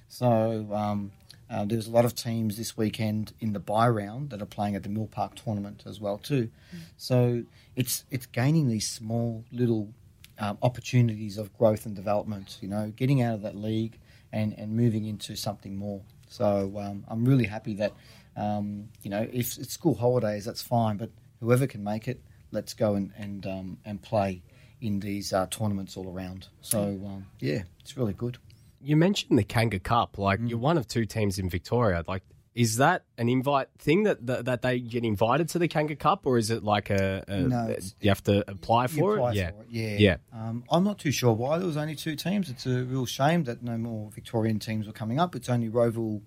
So 0.08 0.70
um, 0.74 1.12
uh, 1.50 1.66
there's 1.66 1.88
a 1.88 1.92
lot 1.92 2.06
of 2.06 2.16
teams 2.16 2.58
this 2.58 2.78
weekend 2.78 3.34
in 3.40 3.54
the 3.54 3.60
buy 3.60 3.88
round 3.88 4.30
that 4.30 4.42
are 4.42 4.46
playing 4.48 4.76
at 4.76 4.84
the 4.84 4.90
Mill 4.90 5.08
Park 5.08 5.36
tournament 5.36 5.84
as 5.86 6.00
well 6.00 6.18
too. 6.18 6.50
So 6.98 7.44
it's 7.76 8.06
it's 8.10 8.26
gaining 8.26 8.68
these 8.68 8.90
small 8.90 9.44
little 9.52 9.94
um, 10.40 10.58
opportunities 10.62 11.38
of 11.38 11.56
growth 11.58 11.86
and 11.86 11.96
development. 11.96 12.58
You 12.62 12.68
know, 12.70 12.94
getting 12.96 13.22
out 13.22 13.36
of 13.36 13.42
that 13.42 13.56
league 13.56 14.00
and 14.32 14.54
and 14.58 14.76
moving 14.76 15.06
into 15.06 15.36
something 15.36 15.76
more. 15.76 16.02
So 16.30 16.74
um, 16.78 17.06
I'm 17.08 17.24
really 17.26 17.46
happy 17.46 17.74
that 17.76 17.94
um, 18.38 18.90
you 19.02 19.10
know 19.10 19.28
if 19.34 19.58
it's 19.58 19.74
school 19.74 19.96
holidays, 19.96 20.46
that's 20.46 20.62
fine. 20.62 20.96
But 20.98 21.10
whoever 21.42 21.68
can 21.68 21.84
make 21.84 22.08
it, 22.08 22.22
let's 22.52 22.74
go 22.74 22.96
and 22.96 23.12
and 23.18 23.46
um, 23.46 23.78
and 23.84 24.02
play 24.02 24.44
in 24.80 25.00
these 25.00 25.34
uh, 25.34 25.48
tournaments 25.48 25.98
all 25.98 26.08
around. 26.08 26.48
So 26.62 26.82
um, 26.84 27.26
yeah, 27.40 27.64
it's 27.82 27.98
really 27.98 28.14
good. 28.14 28.38
you 28.80 28.96
mentioned 28.96 29.38
the 29.40 29.44
Kanga 29.44 29.80
Cup. 29.80 30.18
Like 30.18 30.40
Mm. 30.40 30.50
you're 30.50 30.60
one 30.60 30.78
of 30.78 30.88
two 30.88 31.06
teams 31.06 31.40
in 31.40 31.50
Victoria. 31.50 32.04
Like, 32.08 32.22
is 32.54 32.78
that 32.78 33.04
an 33.18 33.28
invite 33.28 33.70
thing 33.80 34.04
that 34.04 34.26
that, 34.28 34.46
that 34.46 34.62
they 34.62 34.80
get 34.80 35.04
invited 35.04 35.50
to 35.50 35.60
the 35.60 35.68
Kanga 35.68 35.96
Cup, 35.96 36.26
or 36.28 36.38
is 36.38 36.52
it 36.52 36.64
like 36.64 36.92
a, 36.92 37.24
a 37.28 37.40
No, 37.40 37.76
you 38.02 38.10
have 38.10 38.24
to 38.26 38.44
apply 38.50 38.86
for 38.88 39.16
apply 39.18 39.32
it? 39.32 39.36
Yeah, 39.36 39.48
it, 39.50 39.56
yeah. 39.70 39.98
Yeah. 39.98 40.18
Um, 40.32 40.64
I'm 40.70 40.84
not 40.84 41.00
too 41.00 41.12
sure 41.12 41.34
why 41.34 41.58
there 41.58 41.66
was 41.68 41.78
only 41.78 41.96
two 41.96 42.16
teams. 42.16 42.50
It's 42.52 42.68
a 42.68 42.84
real 42.84 43.08
shame 43.08 43.46
that 43.46 43.64
no 43.64 43.78
more 43.78 44.12
Victorian 44.12 44.60
teams 44.60 44.86
were 44.86 44.94
coming 44.94 45.20
up. 45.20 45.36
It's 45.36 45.50
only 45.50 45.70
Roval 45.70 46.22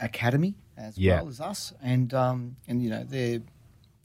Academy 0.00 0.54
as 0.78 0.96
Yeah. 0.96 1.16
well 1.20 1.28
as 1.28 1.40
us, 1.40 1.72
and 1.82 2.12
um, 2.14 2.56
and 2.68 2.82
you 2.82 2.90
know 2.90 3.04
they're 3.04 3.40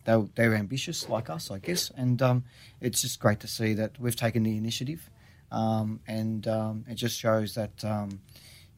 they're, 0.06 0.28
they're 0.36 0.56
ambitious 0.56 1.08
like 1.08 1.30
us, 1.30 1.50
I 1.50 1.60
guess, 1.60 1.90
and 1.96 2.22
um, 2.22 2.44
it's 2.82 3.02
just 3.02 3.20
great 3.20 3.40
to 3.42 3.48
see 3.48 3.74
that 3.76 3.98
we've 4.00 4.16
taken 4.16 4.44
the 4.44 4.58
initiative, 4.58 5.10
um, 5.52 6.02
and 6.08 6.46
um, 6.48 6.84
it 6.90 6.96
just 6.96 7.18
shows 7.18 7.56
that 7.56 7.86
um, 7.86 8.20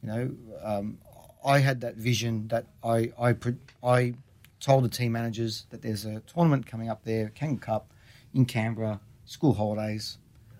you 0.02 0.08
know 0.08 0.30
um, 0.62 0.98
I 1.44 1.58
had 1.58 1.80
that 1.80 1.96
vision 1.96 2.48
that 2.48 2.66
I 2.84 3.12
I 3.20 3.34
I 3.82 4.14
told 4.60 4.84
the 4.84 4.88
team 4.88 5.12
managers 5.12 5.66
that 5.70 5.82
there's 5.82 6.04
a 6.04 6.20
tournament 6.20 6.66
coming 6.66 6.88
up 6.88 7.04
there, 7.04 7.30
Kangaroo 7.30 7.58
Cup, 7.60 7.92
in 8.34 8.44
Canberra, 8.46 9.00
school 9.24 9.54
holidays. 9.54 10.18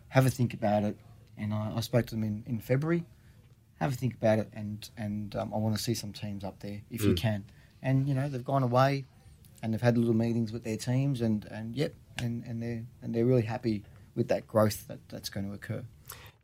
Have 0.09 0.27
a 0.27 0.31
think 0.31 0.55
about 0.55 0.83
it, 0.85 0.97
and 1.37 1.53
I, 1.53 1.75
I 1.77 1.81
spoke 1.81 2.07
to 2.07 2.15
them 2.15 2.25
in, 2.25 2.43
in 2.47 2.59
February. 2.61 3.05
Have 3.81 3.93
a 3.93 3.97
think 3.97 4.15
about 4.15 4.39
it, 4.39 4.49
and 4.55 4.89
and 4.97 5.35
um, 5.37 5.53
I 5.55 5.59
want 5.59 5.77
to 5.77 5.83
see 5.83 5.95
some 5.95 6.13
teams 6.13 6.45
up 6.45 6.61
there 6.61 6.81
if 6.91 7.03
you 7.03 7.15
can. 7.15 7.45
And 7.83 8.09
you 8.09 8.15
know 8.15 8.29
they've 8.29 8.45
gone 8.45 8.63
away, 8.63 9.05
and 9.63 9.73
they've 9.73 9.83
had 9.83 9.99
little 9.99 10.15
meetings 10.15 10.53
with 10.53 10.65
their 10.65 10.77
teams, 10.79 11.21
and 11.21 11.45
and 11.51 11.77
yep, 11.77 11.95
and 12.19 12.45
and 12.45 12.63
they're 12.63 12.85
and 13.03 13.15
they're 13.15 13.27
really 13.27 13.43
happy 13.43 13.85
with 14.15 14.29
that 14.29 14.47
growth 14.47 14.89
that, 14.89 14.99
that's 15.09 15.29
going 15.29 15.47
to 15.47 15.53
occur. 15.53 15.85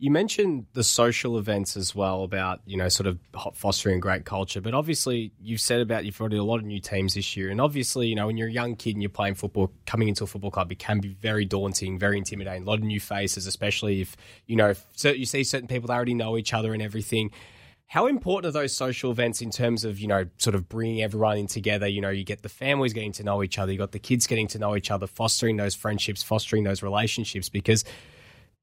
You 0.03 0.11
mentioned 0.11 0.67
the 0.73 0.83
social 0.83 1.39
events 1.39 1.77
as 1.77 1.95
well 1.95 2.25
about 2.25 2.61
you 2.67 2.77
know 2.77 2.89
sort 2.89 3.07
of 3.07 3.21
fostering 3.55 4.01
great 4.01 4.25
culture, 4.25 4.61
but 4.61 4.75
obviously 4.75 5.31
you've 5.41 5.61
said 5.61 5.81
about 5.81 6.05
you've 6.05 6.19
brought 6.19 6.33
in 6.33 6.41
a 6.41 6.43
lot 6.43 6.57
of 6.57 6.65
new 6.65 6.81
teams 6.81 7.15
this 7.15 7.37
year, 7.37 7.51
and 7.51 7.61
obviously 7.61 8.09
you 8.09 8.17
know 8.17 8.27
when 8.27 8.37
you're 8.37 8.49
a 8.49 8.53
young 8.53 8.75
kid 8.75 8.97
and 8.97 9.03
you're 9.03 9.11
playing 9.11 9.37
football, 9.37 9.71
coming 9.87 10.09
into 10.09 10.25
a 10.25 10.27
football 10.27 10.51
club, 10.51 10.73
it 10.73 10.81
can 10.81 10.99
be 10.99 11.11
very 11.11 11.45
daunting, 11.45 12.01
very 12.01 12.19
intimidating. 12.19 12.65
A 12.65 12.67
lot 12.67 12.81
of 12.81 12.85
new 12.85 12.99
faces, 12.99 13.47
especially 13.47 14.01
if 14.01 14.17
you 14.49 14.57
know 14.57 14.71
if 14.71 14.85
you 15.05 15.25
see 15.25 15.45
certain 15.45 15.69
people 15.69 15.87
that 15.87 15.95
already 15.95 16.15
know 16.15 16.37
each 16.37 16.53
other 16.53 16.75
and 16.75 16.83
everything. 16.83 17.31
How 17.87 18.09
important 18.09 18.49
are 18.49 18.61
those 18.61 18.75
social 18.75 19.13
events 19.13 19.41
in 19.41 19.51
terms 19.53 19.85
of 19.85 20.01
you 20.01 20.09
know 20.09 20.27
sort 20.37 20.57
of 20.57 20.69
bringing 20.69 21.01
everyone 21.01 21.39
in 21.39 21.47
together? 21.47 21.87
You 21.87 22.01
know, 22.01 22.11
you 22.11 22.25
get 22.25 22.43
the 22.43 22.49
families 22.49 22.93
getting 22.93 23.13
to 23.13 23.23
know 23.23 23.41
each 23.45 23.57
other, 23.57 23.71
you 23.71 23.79
got 23.79 23.93
the 23.93 24.01
kids 24.01 24.27
getting 24.27 24.49
to 24.49 24.59
know 24.59 24.75
each 24.75 24.91
other, 24.91 25.07
fostering 25.07 25.59
those 25.59 25.77
friendships, 25.77 26.25
fostering 26.25 26.65
those 26.65 26.83
relationships, 26.83 27.49
because 27.49 27.85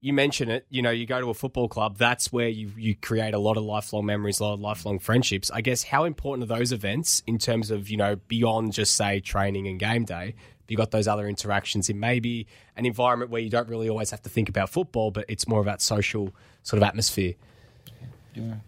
you 0.02 0.14
mention 0.14 0.50
it, 0.50 0.66
you 0.70 0.82
know, 0.82 0.92
you 0.92 1.06
go 1.06 1.20
to 1.20 1.30
a 1.30 1.34
football 1.34 1.68
club, 1.68 1.98
that's 1.98 2.32
where 2.32 2.48
you, 2.48 2.72
you 2.78 2.96
create 2.96 3.34
a 3.34 3.40
lot 3.40 3.58
of 3.58 3.64
lifelong 3.64 4.06
memories, 4.06 4.40
a 4.40 4.44
lot 4.46 4.54
of 4.54 4.62
lifelong 4.62 4.98
friendships. 4.98 5.52
I 5.52 5.62
guess 5.62 5.84
how 5.84 6.06
important 6.06 6.50
are 6.50 6.58
those 6.58 6.72
events 6.72 7.22
in 7.28 7.38
terms 7.38 7.70
of, 7.70 7.90
you 7.90 7.98
know, 7.98 8.16
beyond 8.28 8.72
just 8.74 8.96
say 8.96 9.20
training 9.20 9.68
and 9.68 9.78
game 9.78 10.06
day? 10.06 10.36
You 10.70 10.78
got 10.78 10.92
those 10.92 11.08
other 11.08 11.28
interactions 11.28 11.90
in 11.90 12.00
maybe 12.00 12.46
an 12.78 12.86
environment 12.86 13.32
where 13.32 13.42
you 13.42 13.50
don't 13.50 13.68
really 13.68 13.90
always 13.90 14.12
have 14.12 14.22
to 14.22 14.30
think 14.30 14.50
about 14.50 14.70
football, 14.70 15.10
but 15.10 15.26
it's 15.28 15.48
more 15.48 15.62
about 15.62 15.82
social 15.82 16.32
sort 16.62 16.82
of 16.82 16.88
atmosphere. 16.88 17.34
Do 18.36 18.42
you 18.42 18.48
want 18.50 18.62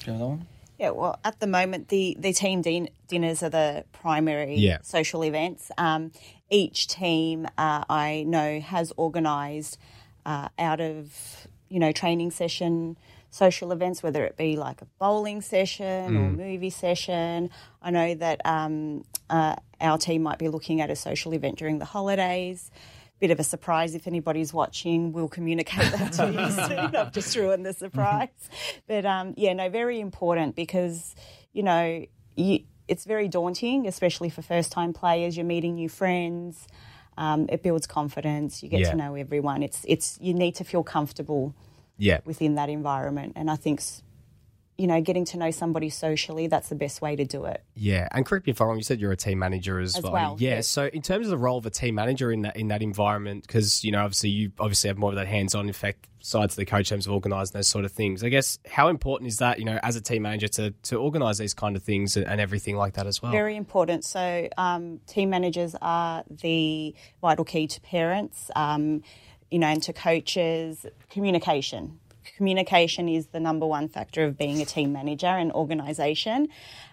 to 0.00 0.06
go 0.06 0.12
one? 0.14 0.46
Yeah, 0.78 0.90
well, 0.90 1.18
at 1.24 1.38
the 1.40 1.46
moment, 1.46 1.88
the, 1.88 2.16
the 2.18 2.32
team 2.32 2.62
din- 2.62 2.88
dinners 3.08 3.42
are 3.42 3.50
the 3.50 3.84
primary 3.92 4.54
Yeah. 4.54 4.78
social 4.82 5.22
events. 5.22 5.70
Um, 5.76 6.12
each 6.50 6.86
team 6.86 7.46
uh, 7.58 7.84
I 7.90 8.24
know 8.26 8.60
has 8.60 8.92
organised 8.96 9.76
uh, 10.28 10.48
out 10.58 10.78
of, 10.78 11.48
you 11.70 11.80
know, 11.80 11.90
training 11.90 12.30
session 12.30 12.98
social 13.30 13.72
events, 13.72 14.02
whether 14.02 14.24
it 14.24 14.36
be 14.36 14.56
like 14.56 14.82
a 14.82 14.86
bowling 14.98 15.40
session 15.40 16.16
or 16.16 16.30
movie 16.30 16.70
session. 16.70 17.48
I 17.80 17.90
know 17.90 18.14
that 18.14 18.42
um, 18.44 19.04
uh, 19.30 19.56
our 19.80 19.96
team 19.96 20.22
might 20.22 20.38
be 20.38 20.48
looking 20.48 20.82
at 20.82 20.90
a 20.90 20.96
social 20.96 21.32
event 21.32 21.58
during 21.58 21.78
the 21.78 21.86
holidays. 21.86 22.70
Bit 23.20 23.30
of 23.30 23.40
a 23.40 23.44
surprise 23.44 23.94
if 23.94 24.06
anybody's 24.06 24.52
watching. 24.52 25.12
We'll 25.12 25.28
communicate 25.28 25.92
that 25.92 26.12
to 26.14 26.26
you 26.30 26.50
soon. 26.68 26.78
I've 26.96 27.12
just 27.12 27.34
ruined 27.34 27.64
the 27.64 27.72
surprise. 27.72 28.28
But 28.86 29.06
um, 29.06 29.32
yeah, 29.36 29.54
no, 29.54 29.70
very 29.70 29.98
important 29.98 30.56
because, 30.56 31.16
you 31.54 31.62
know, 31.62 32.04
you, 32.36 32.60
it's 32.86 33.04
very 33.04 33.28
daunting, 33.28 33.86
especially 33.86 34.28
for 34.28 34.42
first 34.42 34.72
time 34.72 34.92
players. 34.92 35.38
You're 35.38 35.46
meeting 35.46 35.74
new 35.74 35.88
friends. 35.88 36.66
Um, 37.18 37.46
it 37.48 37.62
builds 37.64 37.86
confidence. 37.86 38.62
You 38.62 38.68
get 38.70 38.80
Yeah. 38.80 38.90
to 38.92 38.96
know 38.96 39.14
everyone. 39.16 39.62
It's 39.64 39.80
it's 39.94 40.18
you 40.20 40.32
need 40.32 40.54
to 40.54 40.64
feel 40.64 40.84
comfortable 40.84 41.52
Yeah. 41.98 42.20
within 42.24 42.54
that 42.54 42.68
environment, 42.68 43.32
and 43.36 43.50
I 43.50 43.56
think 43.56 43.82
you 44.78 44.86
know 44.86 45.00
getting 45.00 45.24
to 45.26 45.36
know 45.36 45.50
somebody 45.50 45.90
socially 45.90 46.46
that's 46.46 46.68
the 46.68 46.76
best 46.76 47.02
way 47.02 47.16
to 47.16 47.24
do 47.24 47.44
it. 47.44 47.62
Yeah, 47.74 48.06
and 48.12 48.24
correct 48.24 48.46
me 48.46 48.52
if 48.52 48.60
I'm 48.60 48.68
wrong. 48.68 48.76
You 48.76 48.84
said 48.84 49.00
you're 49.00 49.12
a 49.12 49.16
team 49.16 49.40
manager 49.40 49.80
as, 49.80 49.96
As 49.96 50.04
well. 50.04 50.12
well, 50.12 50.36
Yeah. 50.38 50.50
yes. 50.56 50.68
So 50.68 50.86
in 50.86 51.02
terms 51.02 51.26
of 51.26 51.30
the 51.30 51.36
role 51.38 51.58
of 51.58 51.66
a 51.66 51.70
team 51.70 51.96
manager 51.96 52.30
in 52.30 52.42
that 52.42 52.56
in 52.56 52.68
that 52.68 52.80
environment, 52.80 53.44
because 53.46 53.84
you 53.84 53.90
know 53.90 54.02
obviously 54.04 54.30
you 54.30 54.52
obviously 54.58 54.88
have 54.88 54.96
more 54.96 55.10
of 55.10 55.16
that 55.16 55.26
hands-on 55.26 55.68
effect 55.68 56.06
side 56.20 56.50
to 56.50 56.56
the 56.56 56.64
coach 56.64 56.90
in 56.90 56.96
terms 56.96 57.06
of 57.06 57.12
organising 57.12 57.58
those 57.58 57.68
sort 57.68 57.84
of 57.84 57.92
things. 57.92 58.22
I 58.22 58.28
guess 58.28 58.58
how 58.68 58.88
important 58.88 59.28
is 59.28 59.38
that 59.38 59.58
you 59.58 59.64
know 59.64 59.80
as 59.82 59.96
a 59.96 60.00
team 60.00 60.22
manager 60.22 60.46
to 60.48 60.70
to 60.84 60.96
organise 60.96 61.38
these 61.38 61.54
kind 61.54 61.74
of 61.74 61.82
things 61.82 62.16
and, 62.16 62.26
and 62.26 62.40
everything 62.40 62.76
like 62.76 62.94
that 62.94 63.06
as 63.08 63.20
well? 63.20 63.32
Very 63.32 63.56
important. 63.56 64.04
So, 64.04 64.48
um, 64.56 65.00
team 65.08 65.28
managers 65.30 65.74
are 65.82 66.22
the 66.30 66.94
vital 67.20 67.44
key 67.44 67.66
to 67.66 67.80
parents, 67.80 68.48
um, 68.54 69.02
you 69.50 69.58
know, 69.58 69.66
and 69.66 69.82
to 69.82 69.92
coaches. 69.92 70.86
Communication. 71.10 71.98
Communication 72.36 73.08
is 73.08 73.26
the 73.28 73.40
number 73.40 73.66
one 73.66 73.88
factor 73.88 74.24
of 74.24 74.36
being 74.36 74.60
a 74.60 74.64
team 74.64 74.92
manager 74.92 75.26
and 75.26 75.52
organisation. 75.52 76.48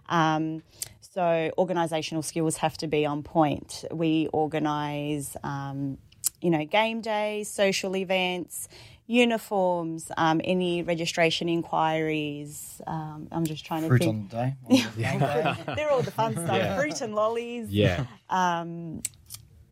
Um, 0.09 0.63
so, 1.01 1.51
organisational 1.57 2.23
skills 2.23 2.57
have 2.57 2.77
to 2.79 2.87
be 2.87 3.05
on 3.05 3.23
point. 3.23 3.85
We 3.91 4.27
organise, 4.33 5.37
um, 5.43 5.97
you 6.41 6.49
know, 6.49 6.65
game 6.65 7.01
days, 7.01 7.49
social 7.49 7.95
events, 7.95 8.67
uniforms, 9.07 10.11
um, 10.17 10.41
any 10.43 10.83
registration 10.83 11.47
inquiries. 11.47 12.81
Um, 12.85 13.27
I'm 13.31 13.45
just 13.45 13.65
trying 13.65 13.83
to 13.83 13.87
Fruit 13.87 14.01
think. 14.01 14.33
on 14.33 14.55
the 14.69 14.75
day. 14.75 14.83
on 15.05 15.19
the 15.19 15.63
day. 15.65 15.73
They're 15.75 15.91
all 15.91 16.01
the 16.01 16.11
fun 16.11 16.33
stuff. 16.45 16.79
Fruit 16.79 17.01
and 17.01 17.15
lollies. 17.15 17.69
Yeah. 17.69 18.05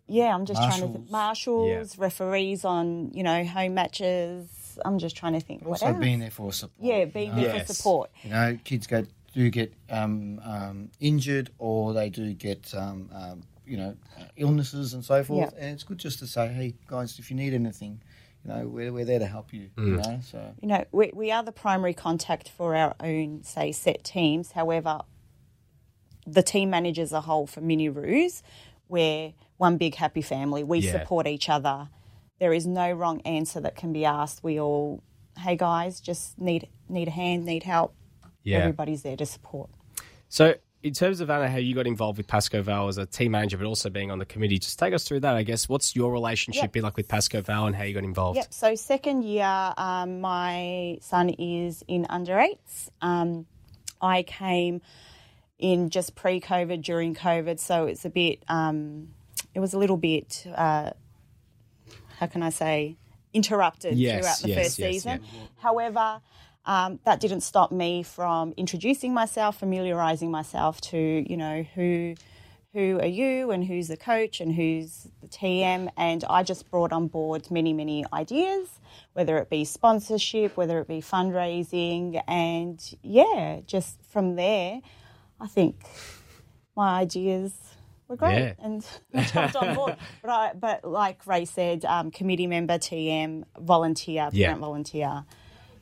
Yeah, 0.08 0.34
I'm 0.36 0.46
just 0.46 0.62
trying 0.62 0.82
to 0.82 0.88
think. 0.88 1.10
Marshals. 1.10 1.68
Marshals, 1.70 1.98
referees 1.98 2.66
on, 2.66 3.12
you 3.14 3.24
know, 3.24 3.44
home 3.46 3.74
matches. 3.74 4.48
I'm 4.86 4.98
just 5.00 5.16
trying 5.16 5.34
to 5.34 5.40
think. 5.40 5.62
what 5.64 5.82
also 5.82 5.88
else? 5.88 6.00
being 6.00 6.20
there 6.20 6.32
for 6.32 6.52
support. 6.54 6.80
Yeah, 6.82 7.06
being 7.06 7.30
you 7.30 7.36
know? 7.36 7.42
there 7.44 7.56
Yes. 7.56 7.68
for 7.68 7.74
support. 7.74 8.12
You 8.24 8.30
know, 8.32 8.58
kids 8.64 8.88
go 8.88 9.06
do 9.34 9.50
get 9.50 9.74
um, 9.90 10.40
um, 10.44 10.90
injured 11.00 11.50
or 11.58 11.94
they 11.94 12.10
do 12.10 12.34
get 12.34 12.74
um, 12.76 13.10
um, 13.14 13.42
you 13.66 13.78
know 13.78 13.96
uh, 14.20 14.24
illnesses 14.36 14.94
and 14.94 15.04
so 15.04 15.24
forth, 15.24 15.52
Yeah. 15.54 15.60
and 15.66 15.74
it's 15.74 15.84
good 15.84 15.98
just 15.98 16.20
to 16.20 16.28
say, 16.28 16.48
hey 16.50 16.76
guys, 16.88 17.18
if 17.20 17.30
you 17.32 17.36
need 17.38 17.54
anything, 17.54 18.02
you 18.46 18.54
know, 18.54 18.68
we're, 18.68 18.92
we're 18.94 19.06
there 19.06 19.20
to 19.20 19.26
help 19.26 19.54
you. 19.54 19.70
You 19.78 19.98
know, 19.98 20.20
so 20.24 20.54
You 20.62 20.68
know, 20.68 20.86
we, 20.92 21.12
we 21.14 21.32
are 21.32 21.42
the 21.44 21.52
primary 21.54 21.94
contact 21.94 22.50
for 22.50 22.76
our 22.76 22.94
own, 23.00 23.42
say, 23.44 23.72
set 23.72 24.04
teams. 24.04 24.52
However, 24.52 25.02
the 26.28 26.44
team 26.44 26.70
manage 26.70 27.00
as 27.00 27.12
a 27.12 27.22
whole 27.22 27.48
for 27.48 27.62
Mini 27.62 27.90
Roos, 27.90 28.44
we're 28.90 29.34
one 29.58 29.78
big 29.78 29.96
happy 29.96 30.22
family. 30.22 30.64
We 30.64 30.80
Yeah. 30.80 30.92
support 30.92 31.26
each 31.28 31.50
other. 31.50 31.90
There 32.40 32.54
is 32.54 32.66
no 32.66 32.92
wrong 32.92 33.22
answer 33.22 33.60
that 33.62 33.76
can 33.76 33.94
be 33.94 34.06
asked. 34.06 34.44
We 34.44 34.60
all, 34.60 35.02
hey 35.38 35.56
guys, 35.56 36.00
just 36.00 36.40
need 36.40 36.68
need 36.90 37.08
a 37.08 37.12
hand, 37.12 37.46
need 37.46 37.64
help. 37.64 37.94
Yeah. 38.44 38.60
Everybody's 38.60 39.04
there 39.04 39.16
to 39.18 39.26
support. 39.26 39.70
So, 40.28 40.56
in 40.82 40.94
terms 40.94 41.22
of 41.22 41.30
Anna, 41.30 41.48
how 41.50 41.58
you 41.60 41.74
got 41.74 41.88
involved 41.88 42.18
with 42.18 42.28
Pascoe 42.28 42.62
Vale 42.62 42.90
as 42.90 42.98
a 42.98 43.06
team 43.06 43.32
manager, 43.32 43.56
but 43.58 43.66
also 43.66 43.90
being 43.90 44.12
on 44.12 44.20
the 44.20 44.26
committee, 44.26 44.60
just 44.60 44.78
take 44.78 44.94
us 44.94 45.06
through 45.06 45.22
that. 45.22 45.34
I 45.36 45.44
guess 45.44 45.70
what's 45.70 45.96
your 45.96 46.12
relationship 46.12 46.64
Yep. 46.64 46.72
been 46.74 46.84
like 46.84 46.98
with 46.98 47.08
Pascoe 47.08 47.42
Vale 47.42 47.68
and 47.68 47.76
how 47.76 47.84
you 47.84 47.94
got 47.94 48.04
involved? 48.04 48.36
Yep. 48.38 48.54
So 48.54 48.76
second 48.76 49.24
year, 49.24 49.74
um, 49.78 50.20
my 50.20 50.98
son 51.02 51.30
is 51.30 51.84
in 51.88 52.06
under 52.10 52.38
eights. 52.38 52.90
Um, 53.02 53.46
I 54.02 54.24
came 54.24 54.82
in 55.58 55.90
just 55.90 56.16
pre-COVID, 56.16 56.82
during 56.84 57.16
COVID, 57.16 57.60
so 57.60 57.86
it's 57.86 58.04
a 58.04 58.10
bit. 58.10 58.44
Um, 58.50 59.14
it 59.56 59.62
was 59.62 59.74
a 59.74 59.78
little 59.78 59.96
bit. 59.98 60.46
Uh, 60.54 60.90
how 62.20 62.28
can 62.28 62.44
I 62.44 62.50
say? 62.50 62.98
Interrupted 63.34 63.98
Yes, 63.98 64.20
throughout 64.22 64.40
the 64.42 64.48
yes, 64.50 64.58
first 64.66 64.80
yes, 64.80 64.92
season. 64.94 65.22
yeah. 65.24 65.42
However. 65.58 66.22
Um, 66.66 67.02
that 67.04 67.20
didn't 67.20 67.42
stop 67.42 67.74
me 67.74 68.04
from 68.04 68.54
introducing 68.56 69.14
myself, 69.14 69.60
familiarising 69.60 70.32
myself 70.32 70.80
to, 70.80 70.98
you 70.98 71.36
know, 71.36 71.64
who 71.76 72.16
who 72.74 73.00
are 73.00 73.06
you 73.06 73.52
and 73.52 73.64
who's 73.66 73.88
the 73.88 73.98
coach 73.98 74.42
and 74.42 74.54
who's 74.54 75.08
the 75.22 75.28
TM. 75.28 75.90
And 75.96 76.24
I 76.30 76.42
just 76.42 76.70
brought 76.72 76.92
on 76.92 77.08
board 77.08 77.52
many, 77.52 77.72
many 77.72 78.04
ideas, 78.12 78.80
whether 79.14 79.38
it 79.38 79.50
be 79.50 79.64
sponsorship, 79.64 80.58
whether 80.58 80.80
it 80.80 80.88
be 80.88 81.00
fundraising. 81.02 82.22
And 82.28 82.82
yeah, 83.04 83.60
just 83.68 84.04
from 84.04 84.36
there, 84.36 84.82
I 85.40 85.48
think 85.48 85.86
my 86.76 87.00
ideas 87.02 87.54
were 88.14 88.18
great 88.18 88.38
Yeah. 88.40 88.54
and 88.60 88.86
I 89.14 89.24
jumped 89.24 89.56
on 89.56 89.76
board. 89.76 89.96
But, 90.22 90.30
I, 90.32 90.54
but 90.54 90.84
like 90.86 91.26
Ray 91.28 91.46
said, 91.46 91.86
um, 91.86 92.12
committee 92.12 92.48
member, 92.48 92.78
TM, 92.78 93.44
volunteer, 93.60 94.30
Yeah. 94.32 94.48
parent 94.48 94.62
volunteer. 94.62 95.26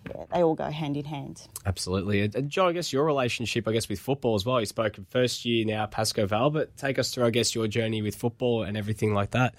yeah, 0.10 0.26
they 0.34 0.42
all 0.44 0.56
go 0.56 0.70
hand 0.72 0.98
in 0.98 1.06
hand. 1.06 1.48
Absolutely. 1.66 2.22
And, 2.22 2.50
John, 2.50 2.70
I 2.70 2.72
guess 2.72 2.92
your 2.92 3.06
relationship, 3.06 3.68
I 3.68 3.72
guess, 3.74 3.88
with 3.88 4.00
football 4.00 4.34
as 4.36 4.46
well. 4.46 4.60
You 4.60 4.66
spoke 4.66 4.98
of 4.98 5.08
first 5.10 5.46
year 5.46 5.64
now, 5.66 5.86
Pascoe 5.86 6.26
Vale, 6.26 6.50
but 6.50 6.76
take 6.76 6.98
us 6.98 7.14
through, 7.14 7.26
I 7.26 7.30
guess, 7.30 7.54
your 7.54 7.68
journey 7.68 8.02
with 8.02 8.16
football 8.16 8.64
and 8.64 8.76
everything 8.76 9.14
like 9.14 9.32
that. 9.32 9.54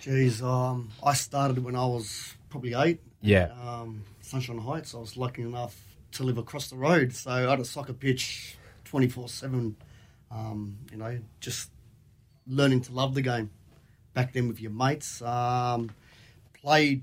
Geez, 0.00 0.42
um, 0.42 0.90
I 1.02 1.14
started 1.14 1.64
when 1.64 1.74
I 1.74 1.86
was 1.86 2.34
probably 2.50 2.74
eight. 2.74 3.00
Yeah. 3.22 3.48
Um, 3.66 4.02
Sunshine 4.20 4.58
Heights. 4.58 4.94
I 4.94 4.98
was 4.98 5.16
lucky 5.16 5.42
enough 5.42 5.74
to 6.12 6.24
live 6.24 6.36
across 6.38 6.68
the 6.68 6.76
road, 6.76 7.14
so 7.14 7.30
I 7.30 7.40
had 7.50 7.60
a 7.60 7.64
soccer 7.64 7.92
pitch 7.94 8.56
twenty 8.84 9.08
four 9.08 9.28
seven. 9.28 9.76
Um, 10.30 10.76
you 10.90 10.98
know, 10.98 11.18
just 11.40 11.70
learning 12.46 12.82
to 12.82 12.92
love 12.92 13.14
the 13.14 13.22
game. 13.22 13.50
Back 14.14 14.32
then 14.32 14.48
with 14.48 14.60
your 14.60 14.70
mates, 14.70 15.20
um, 15.22 15.90
played 16.54 17.02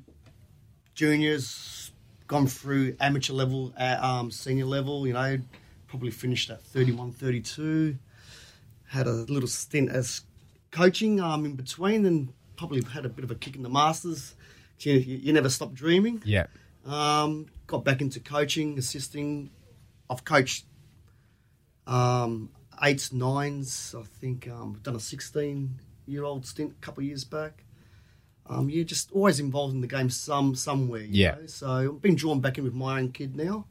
juniors, 0.96 1.92
gone 2.28 2.48
through 2.48 2.96
amateur 3.00 3.34
level, 3.34 3.74
at, 3.78 4.04
um, 4.04 4.32
senior 4.32 4.66
level. 4.66 5.06
You 5.06 5.14
know, 5.14 5.38
probably 5.88 6.12
finished 6.12 6.50
at 6.50 6.62
31, 6.64 7.12
32. 7.12 7.98
Had 8.88 9.08
a 9.08 9.12
little 9.12 9.48
stint 9.48 9.92
as 9.92 10.22
coaching 10.72 11.20
um, 11.20 11.46
in 11.46 11.56
between, 11.56 12.06
and 12.06 12.34
probably 12.56 12.82
had 12.82 13.06
a 13.06 13.10
bit 13.10 13.24
of 13.24 13.32
a 13.32 13.36
kick 13.36 13.56
in 13.56 13.64
the 13.64 13.70
masters. 13.70 14.36
You, 14.80 14.94
you 14.94 15.32
never 15.34 15.50
stop 15.50 15.74
dreaming. 15.74 16.22
Yeah. 16.26 16.48
Um, 16.86 17.46
got 17.68 17.86
back 17.86 18.02
into 18.02 18.20
coaching, 18.20 18.78
assisting. 18.78 19.52
I've 20.10 20.26
coached 20.26 20.66
um, 21.88 22.50
eights, 22.82 23.12
nines. 23.14 23.96
I 23.98 24.04
think 24.04 24.50
um, 24.50 24.80
done 24.84 24.96
a 24.96 25.00
sixteen-year-old 25.00 26.46
stint 26.46 26.72
a 26.78 26.86
couple 26.86 27.02
of 27.02 27.08
years 27.08 27.24
back. 27.24 27.64
Um, 28.48 28.70
you're 28.70 28.84
just 28.84 29.12
always 29.12 29.40
involved 29.40 29.74
in 29.74 29.82
the 29.82 29.88
game 29.88 30.10
some 30.10 30.56
somewhere. 30.56 31.02
you 31.02 31.08
Yeah. 31.12 31.36
know. 31.36 31.46
So 31.48 31.94
I've 31.96 32.02
been 32.02 32.16
drawn 32.16 32.42
back 32.42 32.58
in 32.58 32.64
with 32.64 32.74
my 32.74 33.00
own 33.00 33.12
kid 33.12 33.36
now. 33.36 33.66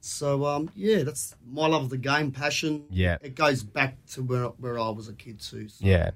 So 0.00 0.44
um, 0.46 0.70
yeah, 0.74 1.02
that's 1.02 1.34
my 1.50 1.66
love 1.66 1.84
of 1.84 1.90
the 1.90 1.98
game, 1.98 2.30
passion. 2.30 2.84
Yeah. 2.90 3.18
it 3.22 3.34
goes 3.34 3.62
back 3.62 4.04
to 4.12 4.22
where 4.22 4.44
where 4.46 4.78
I 4.78 4.90
was 4.90 5.08
a 5.08 5.14
kid 5.14 5.40
too. 5.40 5.68
So, 5.68 5.84
Yeah. 5.86 6.10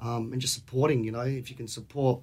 um, 0.00 0.32
and 0.32 0.40
just 0.40 0.54
supporting. 0.54 1.04
You 1.04 1.12
know, 1.12 1.20
if 1.20 1.50
you 1.50 1.56
can 1.56 1.68
support 1.68 2.20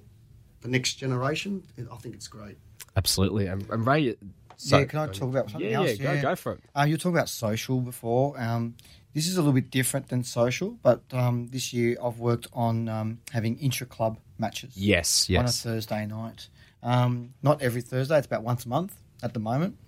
the 0.62 0.68
next 0.68 0.94
generation, 0.94 1.62
I 1.90 1.96
think 1.96 2.14
it's 2.14 2.28
great. 2.28 2.56
Absolutely. 2.96 3.46
And, 3.46 3.68
and 3.70 3.86
Ray. 3.86 4.16
So, 4.58 4.78
yeah, 4.78 4.84
can 4.86 4.98
I 5.00 5.06
talk 5.08 5.28
about 5.28 5.50
something 5.50 5.68
yeah, 5.70 5.76
else? 5.76 5.98
Yeah, 5.98 6.16
go, 6.16 6.22
go 6.30 6.34
for 6.34 6.52
it. 6.52 6.60
Uh, 6.74 6.84
you 6.84 6.94
were 6.94 6.98
talking 6.98 7.16
about 7.16 7.28
social 7.28 7.80
before. 7.80 8.40
Um, 8.40 8.74
this 9.16 9.28
is 9.28 9.38
a 9.38 9.40
little 9.40 9.54
bit 9.54 9.70
different 9.70 10.08
than 10.08 10.22
social, 10.22 10.76
but 10.82 11.00
um, 11.10 11.48
this 11.48 11.72
year 11.72 11.96
I've 12.04 12.18
worked 12.18 12.48
on 12.52 12.86
um, 12.86 13.18
having 13.32 13.56
intra 13.56 13.86
club 13.86 14.18
matches. 14.38 14.76
Yes, 14.76 15.30
yes. 15.30 15.38
On 15.38 15.46
a. 15.46 15.72
Thursday 15.72 16.04
night. 16.04 16.50
Um, 16.82 17.32
not 17.42 17.62
every 17.62 17.80
Thursday, 17.80 18.18
it's 18.18 18.26
about 18.26 18.42
once 18.42 18.66
a 18.66 18.68
month 18.68 18.94
at 19.22 19.32
the 19.32 19.40
moment. 19.40 19.78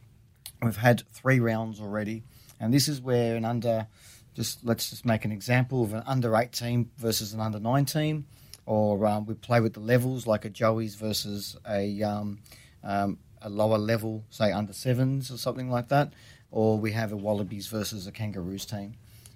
We've 0.63 0.79
had 0.79 1.03
three 1.13 1.41
rounds 1.41 1.79
already. 1.79 2.23
And 2.59 2.73
this 2.73 2.89
is 2.89 3.03
where 3.03 3.37
an 3.37 3.45
under, 3.45 3.87
just 4.33 4.65
let's 4.65 4.89
just 4.89 5.05
make 5.05 5.27
an 5.27 5.33
example 5.33 5.83
of 5.83 5.93
an 5.93 6.05
under 6.07 6.35
eight 6.35 6.53
team 6.53 6.91
versus 6.97 7.35
an 7.35 7.41
under 7.41 7.61
nine 7.61 7.85
team. 7.85 8.25
Or 8.65 9.05
um, 9.07 9.27
we 9.27 9.35
play 9.35 9.61
with 9.61 9.75
the 9.75 9.81
levels 9.81 10.27
like 10.27 10.47
a 10.47 10.51
Joey's 10.51 10.95
versus 10.95 11.55
a, 11.69 12.03
um, 12.03 12.39
um, 12.83 13.19
a 13.43 13.51
lower 13.51 13.77
level, 13.77 14.25
say 14.31 14.53
under 14.53 14.73
sevens 14.73 15.31
or 15.31 15.37
something 15.37 15.71
like 15.71 15.89
that. 15.89 16.15
Or 16.51 16.79
we 16.79 16.93
have 16.93 17.13
a 17.13 17.17
Wallabies 17.17 17.67
versus 17.67 18.07
a 18.07 18.11
Kangaroos 18.11 18.65
team. 18.65 18.95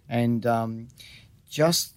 And 0.09 0.45
um, 0.47 0.88
just 1.49 1.95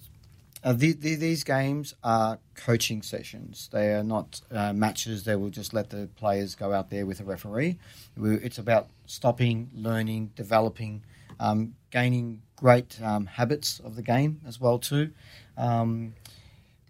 uh, 0.64 0.74
the, 0.74 0.94
the, 0.94 1.16
these 1.16 1.44
games 1.44 1.94
are 2.04 2.40
coaching 2.56 3.04
sessions. 3.04 3.70
They 3.72 3.94
are 3.94 4.04
not 4.04 4.42
uh, 4.52 4.74
matches. 4.74 5.24
They 5.24 5.36
will 5.36 5.52
just 5.52 5.74
let 5.74 5.92
the 5.92 6.10
players 6.16 6.56
go 6.56 6.74
out 6.74 6.90
there 6.90 7.06
with 7.06 7.20
a 7.20 7.24
referee. 7.24 7.78
We, 8.18 8.36
it's 8.38 8.58
about 8.58 8.88
stopping, 9.06 9.70
learning, 9.76 10.32
developing, 10.36 11.04
um, 11.40 11.76
gaining 11.92 12.42
great 12.56 13.00
um, 13.04 13.28
habits 13.28 13.80
of 13.80 13.96
the 13.96 14.02
game 14.02 14.42
as 14.48 14.60
well 14.60 14.80
too. 14.80 15.12
Um, 15.56 16.16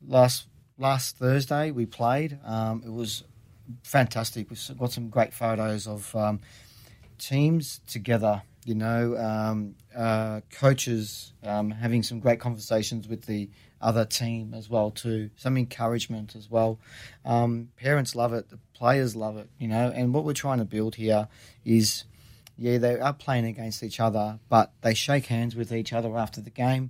last 0.08 0.48
last 0.78 1.18
Thursday 1.18 1.72
we 1.72 1.86
played. 1.86 2.40
Um, 2.46 2.82
it 2.86 2.92
was 2.92 3.24
fantastic. 3.84 4.50
We've 4.50 4.78
got 4.78 4.92
some 4.92 5.10
great 5.10 5.34
photos 5.34 5.86
of 5.86 6.16
um, 6.16 6.40
teams 7.18 7.82
together. 7.88 8.44
You 8.66 8.76
know, 8.76 9.16
um, 9.16 9.76
uh, 9.96 10.42
coaches 10.52 11.32
um, 11.44 11.72
having 11.72 12.04
some 12.04 12.20
great 12.20 12.40
conversations 12.40 13.08
with 13.08 13.26
the 13.26 13.50
other 13.80 14.06
team 14.06 14.54
as 14.54 14.70
well 14.70 14.92
too. 14.92 15.30
Some 15.38 15.58
encouragement 15.58 16.36
as 16.36 16.50
well. 16.50 16.80
Um, 17.24 17.70
parents 17.78 18.16
love 18.16 18.34
it. 18.34 18.50
The 18.50 18.60
players 18.74 19.16
love 19.16 19.38
it. 19.38 19.50
You 19.60 19.68
know, 19.68 19.92
and 19.96 20.14
what 20.14 20.26
we're 20.26 20.34
trying 20.34 20.58
to 20.58 20.66
build 20.66 20.96
here 20.96 21.28
is, 21.64 22.06
yeah, 22.58 22.80
they 22.80 23.00
are 23.00 23.14
playing 23.14 23.46
against 23.46 23.84
each 23.84 24.00
other, 24.00 24.40
but 24.50 24.72
they 24.82 24.94
shake 24.94 25.28
hands 25.28 25.56
with 25.56 25.72
each 25.72 25.94
other 25.94 26.18
after 26.18 26.42
the 26.42 26.50
game 26.50 26.90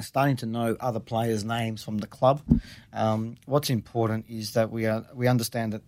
starting 0.00 0.36
to 0.36 0.46
know 0.46 0.76
other 0.80 1.00
players' 1.00 1.44
names 1.44 1.82
from 1.82 1.98
the 1.98 2.06
club. 2.06 2.42
Um, 2.92 3.36
what's 3.46 3.70
important 3.70 4.26
is 4.28 4.54
that 4.54 4.70
we 4.70 4.86
are 4.86 5.04
we 5.14 5.28
understand 5.28 5.72
that 5.72 5.82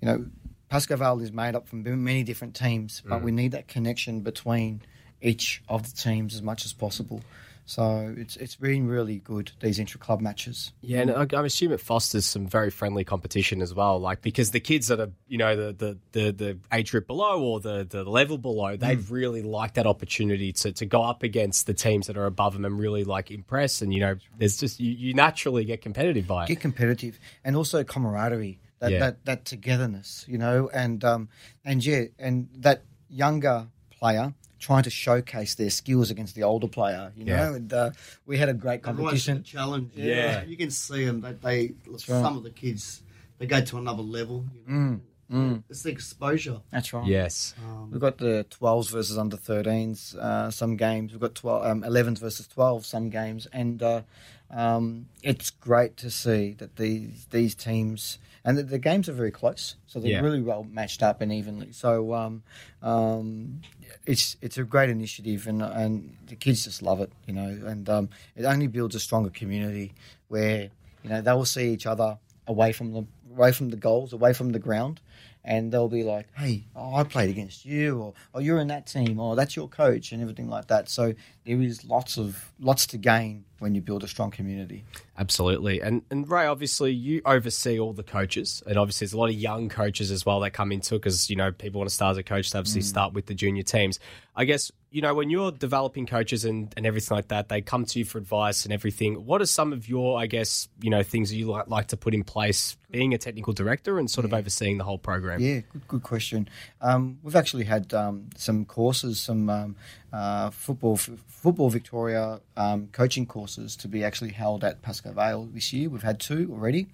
you 0.00 0.06
know 0.06 0.26
Pascoe 0.70 0.96
Vale 0.96 1.20
is 1.20 1.32
made 1.32 1.54
up 1.54 1.68
from 1.68 1.82
many 2.04 2.22
different 2.22 2.54
teams, 2.54 3.02
but 3.04 3.22
we 3.22 3.32
need 3.32 3.52
that 3.52 3.68
connection 3.68 4.20
between 4.20 4.80
each 5.20 5.62
of 5.68 5.82
the 5.82 5.96
teams 5.96 6.34
as 6.34 6.42
much 6.42 6.64
as 6.64 6.72
possible. 6.72 7.20
So 7.66 8.14
it's 8.16 8.36
it's 8.36 8.56
been 8.56 8.88
really 8.88 9.18
good 9.18 9.52
these 9.60 9.78
intra 9.78 10.00
club 10.00 10.20
matches. 10.20 10.72
Yeah, 10.80 11.02
and 11.02 11.10
I- 11.12 11.38
I'm 11.38 11.44
assuming 11.44 11.74
it 11.74 11.80
fosters 11.80 12.26
some 12.26 12.46
very 12.48 12.70
friendly 12.70 13.04
competition 13.04 13.62
as 13.62 13.72
well. 13.72 14.00
Like 14.00 14.22
because 14.22 14.50
the 14.50 14.58
kids 14.58 14.88
that 14.88 14.98
are, 14.98 15.10
you 15.28 15.38
know, 15.38 15.54
the 15.54 15.72
the 15.72 15.98
the, 16.12 16.32
the 16.32 16.58
age 16.72 16.90
group 16.90 17.06
below 17.06 17.40
or 17.42 17.60
the 17.60 17.86
the 17.88 18.02
level 18.02 18.38
below, 18.38 18.76
they'd 18.76 18.98
Mm. 18.98 19.10
really 19.10 19.42
like 19.42 19.74
that 19.74 19.86
opportunity 19.86 20.52
to 20.52 20.72
to 20.72 20.86
go 20.86 21.02
up 21.02 21.22
against 21.22 21.66
the 21.66 21.74
teams 21.74 22.08
that 22.08 22.16
are 22.16 22.26
above 22.26 22.54
them 22.54 22.64
and 22.64 22.76
really 22.78 23.04
like 23.04 23.30
impress. 23.30 23.82
And 23.82 23.94
you 23.94 24.00
know, 24.00 24.16
there's 24.38 24.56
just 24.56 24.80
you, 24.80 24.90
you 24.90 25.14
naturally 25.14 25.64
get 25.64 25.80
competitive 25.80 26.26
by 26.26 26.44
it. 26.44 26.48
get 26.48 26.60
competitive 26.60 27.20
and 27.44 27.54
also 27.54 27.84
camaraderie 27.84 28.58
that 28.80 28.90
Yeah. 28.92 28.98
that, 29.00 29.24
that 29.24 29.44
togetherness 29.44 30.24
you 30.28 30.38
know 30.38 30.68
and 30.72 31.04
um 31.04 31.28
and 31.64 31.84
yeah 31.84 32.04
and 32.18 32.48
that 32.56 32.82
younger 33.08 33.66
player 33.90 34.34
trying 34.58 34.82
to 34.82 34.90
showcase 34.90 35.54
their 35.54 35.70
skills 35.70 36.10
against 36.10 36.34
the 36.34 36.42
older 36.42 36.68
player 36.68 37.12
you 37.16 37.24
know 37.24 37.34
Yeah. 37.34 37.54
and 37.56 37.72
uh, 37.72 37.90
we 38.26 38.36
had 38.38 38.48
a 38.48 38.54
great 38.54 38.80
Everyone's 38.86 39.26
a 39.26 39.32
competition 39.32 39.42
challenge. 39.42 39.90
Yeah. 39.94 40.42
you 40.44 40.56
can 40.56 40.70
see 40.70 41.04
them. 41.06 41.20
They, 41.22 41.32
they 41.32 41.74
right. 41.90 42.00
some 42.00 42.36
of 42.36 42.42
the 42.42 42.50
kids 42.50 43.02
they 43.38 43.46
go 43.46 43.60
to 43.62 43.78
another 43.78 44.02
level. 44.02 44.44
You 44.66 44.74
know? 44.74 45.00
Mm, 45.32 45.62
It's 45.70 45.82
the 45.84 45.90
exposure. 45.90 46.60
that's 46.70 46.92
right 46.92 47.06
Yes. 47.06 47.54
We've 47.90 48.00
got 48.00 48.18
the 48.18 48.44
12s 48.50 48.90
versus 48.90 49.16
under 49.16 49.36
13s, 49.38 50.16
uh, 50.16 50.50
some 50.50 50.76
games. 50.76 51.12
We've 51.12 51.20
got 51.20 51.34
12, 51.36 51.64
um, 51.66 51.82
11s 51.82 52.18
versus 52.18 52.48
12s, 52.48 52.84
some 52.84 53.08
games. 53.10 53.46
And 53.52 53.80
uh, 53.82 54.02
um, 54.50 55.06
it's 55.22 55.48
great 55.50 55.96
to 55.98 56.10
see 56.10 56.54
that 56.58 56.76
these 56.76 57.26
these 57.30 57.54
teams, 57.54 58.18
and 58.44 58.58
the, 58.58 58.62
the 58.62 58.78
games 58.78 59.08
are 59.08 59.12
very 59.12 59.30
close. 59.30 59.76
So 59.86 60.00
they're 60.00 60.10
Yeah. 60.12 60.20
really 60.20 60.42
well 60.42 60.64
matched 60.64 61.02
up 61.02 61.20
and 61.20 61.32
evenly. 61.32 61.72
So 61.72 62.14
um, 62.14 62.42
um, 62.82 63.60
it's 64.06 64.36
it's 64.40 64.58
a 64.58 64.64
great 64.64 64.90
initiative, 64.90 65.46
and, 65.46 65.62
and 65.62 66.16
the 66.26 66.36
kids 66.36 66.64
just 66.64 66.82
love 66.82 67.00
it, 67.00 67.12
you 67.26 67.34
know. 67.34 67.48
And 67.66 67.88
um, 67.88 68.08
it 68.36 68.44
only 68.44 68.66
builds 68.66 68.94
a 68.94 69.00
stronger 69.00 69.30
community 69.30 69.92
where, 70.28 70.70
you 71.02 71.10
know, 71.10 71.20
they 71.20 71.32
will 71.32 71.44
see 71.44 71.72
each 71.72 71.86
other 71.86 72.18
away 72.46 72.72
from 72.72 72.92
the 72.92 73.04
away 73.32 73.52
from 73.52 73.70
the 73.70 73.76
goals, 73.76 74.12
away 74.12 74.32
from 74.32 74.50
the 74.50 74.58
ground, 74.58 75.00
and 75.44 75.72
they'll 75.72 75.88
be 75.88 76.04
like, 76.04 76.28
"Hey, 76.36 76.64
oh, 76.76 76.94
I 76.94 77.04
played 77.04 77.30
against 77.30 77.64
you," 77.64 77.98
or 77.98 78.14
"Oh, 78.34 78.40
you're 78.40 78.58
in 78.60 78.68
that 78.68 78.86
team," 78.86 79.18
or 79.18 79.36
"That's 79.36 79.56
your 79.56 79.68
coach," 79.68 80.12
and 80.12 80.20
everything 80.20 80.48
like 80.48 80.66
that. 80.68 80.88
So 80.88 81.14
there 81.44 81.60
is 81.60 81.84
lots 81.84 82.18
of 82.18 82.52
lots 82.58 82.86
to 82.88 82.98
gain 82.98 83.44
when 83.58 83.74
you 83.74 83.80
build 83.80 84.04
a 84.04 84.08
strong 84.08 84.30
community. 84.30 84.84
Absolutely. 85.18 85.80
And 85.80 86.02
and 86.10 86.28
Ray, 86.28 86.46
obviously 86.46 86.92
you 86.92 87.22
oversee 87.24 87.78
all 87.78 87.92
the 87.92 88.02
coaches, 88.02 88.62
and 88.66 88.78
obviously 88.78 89.06
there's 89.06 89.14
a 89.14 89.18
lot 89.18 89.30
of 89.30 89.34
young 89.34 89.68
coaches 89.68 90.10
as 90.10 90.26
well 90.26 90.40
that 90.40 90.50
come 90.50 90.72
into 90.72 90.94
it 90.94 90.98
because 90.98 91.30
you 91.30 91.36
know 91.36 91.52
people 91.52 91.78
want 91.80 91.88
to 91.88 91.94
start 91.94 92.12
as 92.12 92.18
a 92.18 92.22
coach 92.22 92.50
to 92.50 92.58
obviously 92.58 92.82
mm. 92.82 92.84
start 92.84 93.12
with 93.12 93.26
the 93.26 93.34
junior 93.34 93.62
teams. 93.62 93.98
I 94.36 94.44
guess 94.44 94.70
you 94.90 95.02
know 95.02 95.14
when 95.14 95.30
you're 95.30 95.52
developing 95.52 96.06
coaches 96.06 96.44
and, 96.44 96.72
and 96.76 96.84
everything 96.84 97.14
like 97.16 97.28
that, 97.28 97.48
they 97.48 97.60
come 97.60 97.84
to 97.84 97.98
you 97.98 98.04
for 98.04 98.18
advice 98.18 98.64
and 98.64 98.72
everything. 98.72 99.24
What 99.24 99.40
are 99.40 99.46
some 99.46 99.72
of 99.72 99.88
your, 99.88 100.18
I 100.18 100.26
guess, 100.26 100.68
you 100.80 100.90
know, 100.90 101.02
things 101.02 101.30
that 101.30 101.36
you 101.36 101.46
like, 101.46 101.68
like 101.68 101.88
to 101.88 101.96
put 101.96 102.14
in 102.14 102.24
place, 102.24 102.76
being 102.90 103.14
a 103.14 103.18
technical 103.18 103.52
director 103.52 103.98
and 103.98 104.10
sort 104.10 104.24
of 104.24 104.34
overseeing 104.34 104.78
the 104.78 104.84
whole 104.84 104.98
program? 104.98 105.40
Yeah, 105.40 105.60
good, 105.72 105.88
good 105.88 106.02
question. 106.02 106.48
Um, 106.80 107.18
we've 107.22 107.36
actually 107.36 107.64
had 107.64 107.94
um, 107.94 108.30
some 108.36 108.64
courses, 108.64 109.20
some 109.20 109.48
um, 109.48 109.76
uh, 110.12 110.50
football 110.50 110.96
football 110.96 111.70
Victoria 111.70 112.40
um, 112.56 112.88
coaching 112.92 113.26
courses 113.26 113.76
to 113.76 113.88
be 113.88 114.04
actually 114.04 114.32
held 114.32 114.64
at 114.64 114.82
Pascoe 114.82 115.12
Vale 115.12 115.46
this 115.46 115.72
year. 115.72 115.88
We've 115.88 116.02
had 116.02 116.20
two 116.20 116.48
already. 116.52 116.88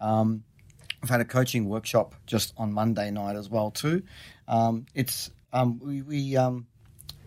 Um, 0.00 0.44
We've 1.02 1.10
had 1.10 1.20
a 1.20 1.24
coaching 1.24 1.68
workshop 1.68 2.14
just 2.26 2.54
on 2.56 2.72
Monday 2.72 3.10
night 3.10 3.34
as 3.34 3.50
well 3.50 3.72
too. 3.72 4.04
Um, 4.46 4.86
it's 4.94 5.32
um, 5.52 5.80
we, 5.80 6.02
we 6.02 6.36
um, 6.36 6.68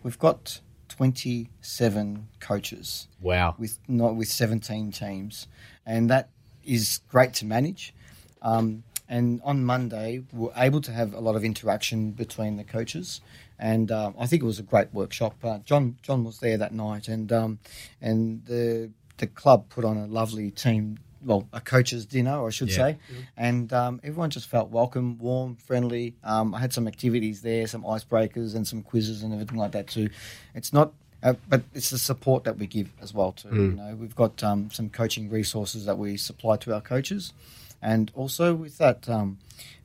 we've 0.05 0.19
got 0.19 0.61
twenty 0.87 1.49
seven 1.61 2.27
coaches 2.39 3.07
Wow. 3.19 3.55
with 3.57 3.79
not 3.87 4.15
with 4.15 4.27
17 4.29 4.91
teams, 4.91 5.47
and 5.85 6.09
that 6.11 6.29
is 6.63 7.01
great 7.09 7.33
to 7.33 7.45
manage. 7.45 7.93
Um, 8.41 8.83
and 9.09 9.41
on 9.43 9.65
Monday, 9.65 10.23
we 10.31 10.39
were 10.45 10.53
able 10.55 10.81
to 10.81 10.91
have 10.91 11.13
a 11.13 11.19
lot 11.19 11.35
of 11.35 11.43
interaction 11.43 12.11
between 12.11 12.57
the 12.57 12.63
coaches, 12.63 13.19
and 13.59 13.91
um, 13.91 14.13
I 14.19 14.27
think 14.27 14.43
it 14.43 14.45
was 14.45 14.59
a 14.59 14.63
great 14.63 14.93
workshop. 14.93 15.35
Uh, 15.43 15.57
John 15.65 15.97
John 16.03 16.23
was 16.23 16.39
there 16.39 16.57
that 16.57 16.73
night, 16.73 17.07
and 17.07 17.31
um, 17.33 17.59
and 17.99 18.45
the 18.45 18.91
the 19.17 19.27
club 19.27 19.69
put 19.69 19.85
on 19.85 19.97
a 19.97 20.05
lovely 20.05 20.51
team. 20.51 20.99
Well, 21.25 21.47
a 21.51 21.59
coach's 21.59 22.05
dinner, 22.05 22.45
I 22.45 22.51
should 22.51 22.69
Yeah. 22.69 22.75
say, 22.75 22.97
and 23.35 23.73
um, 23.73 23.99
everyone 24.03 24.29
just 24.29 24.47
felt 24.47 24.69
welcome, 24.69 25.17
warm, 25.17 25.55
friendly. 25.55 26.15
Um, 26.23 26.53
I 26.53 26.59
had 26.59 26.71
some 26.71 26.87
activities 26.87 27.41
there, 27.41 27.65
some 27.65 27.83
icebreakers, 27.83 28.55
and 28.55 28.65
some 28.67 28.83
quizzes 28.83 29.23
and 29.23 29.33
everything 29.33 29.57
like 29.57 29.71
that 29.71 29.87
too. 29.87 30.09
It's 30.53 30.71
not 30.71 30.93
uh, 31.23 31.33
but 31.49 31.63
it's 31.73 31.89
the 31.89 31.97
support 31.97 32.43
that 32.43 32.59
we 32.59 32.67
give 32.67 32.91
as 33.01 33.11
well 33.11 33.31
too. 33.31 33.49
You 33.55 33.75
know, 33.75 33.95
we've 33.95 34.15
got 34.15 34.43
um, 34.43 34.69
some 34.69 34.89
coaching 34.89 35.27
resources 35.29 35.85
that 35.85 35.97
we 35.97 36.17
supply 36.17 36.57
to 36.57 36.73
our 36.75 36.81
coaches, 36.81 37.33
and 37.81 38.11
also 38.13 38.53
with 38.53 38.77
that 38.77 39.09
um, 39.09 39.39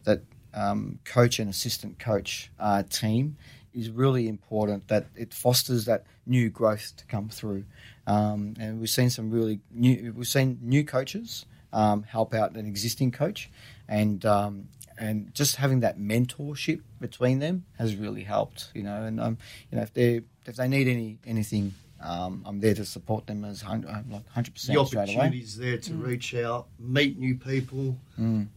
that 0.04 0.20
um, 0.52 0.98
coach 1.06 1.38
and 1.38 1.48
assistant 1.48 1.98
coach 1.98 2.50
uh, 2.60 2.82
team 2.90 3.36
is 3.74 3.90
really 3.90 4.28
important 4.28 4.88
that 4.88 5.06
it 5.16 5.32
fosters 5.34 5.84
that 5.86 6.04
new 6.26 6.50
growth 6.50 6.92
to 6.96 7.04
come 7.06 7.28
through. 7.28 7.64
Um, 8.06 8.54
and 8.58 8.80
we've 8.80 8.90
seen 8.90 9.10
some 9.10 9.30
really 9.30 9.60
new 9.70 10.12
we've 10.16 10.26
seen 10.26 10.58
new 10.62 10.84
coaches 10.84 11.46
um, 11.72 12.02
help 12.02 12.34
out 12.34 12.56
an 12.56 12.66
existing 12.66 13.12
coach, 13.12 13.48
and 13.88 14.24
um, 14.26 14.68
and 14.98 15.32
just 15.34 15.56
having 15.56 15.80
that 15.80 15.98
mentorship 15.98 16.80
between 17.00 17.38
them 17.38 17.64
has 17.78 17.94
really 17.94 18.24
helped. 18.24 18.70
You 18.74 18.82
know, 18.82 19.04
and 19.04 19.20
um, 19.20 19.38
you 19.70 19.76
know 19.76 19.82
if 19.82 19.92
they 19.94 20.22
if 20.46 20.56
they 20.56 20.66
need 20.66 20.88
any 20.88 21.18
anything, 21.24 21.74
um, 22.00 22.42
I'm 22.44 22.58
there 22.60 22.74
to 22.74 22.84
support 22.84 23.26
them 23.28 23.44
as 23.44 23.60
hun- 23.62 23.84
uh, 23.84 24.02
like 24.10 24.28
hundred 24.30 24.54
the 24.54 24.72
percent 24.74 24.86
straight 24.88 25.08
away. 25.10 25.14
opportunities 25.14 25.56
there 25.56 25.78
to 25.78 25.94
reach 25.94 26.34
out, 26.34 26.66
meet 26.80 27.16
new 27.18 27.36
people, 27.36 27.96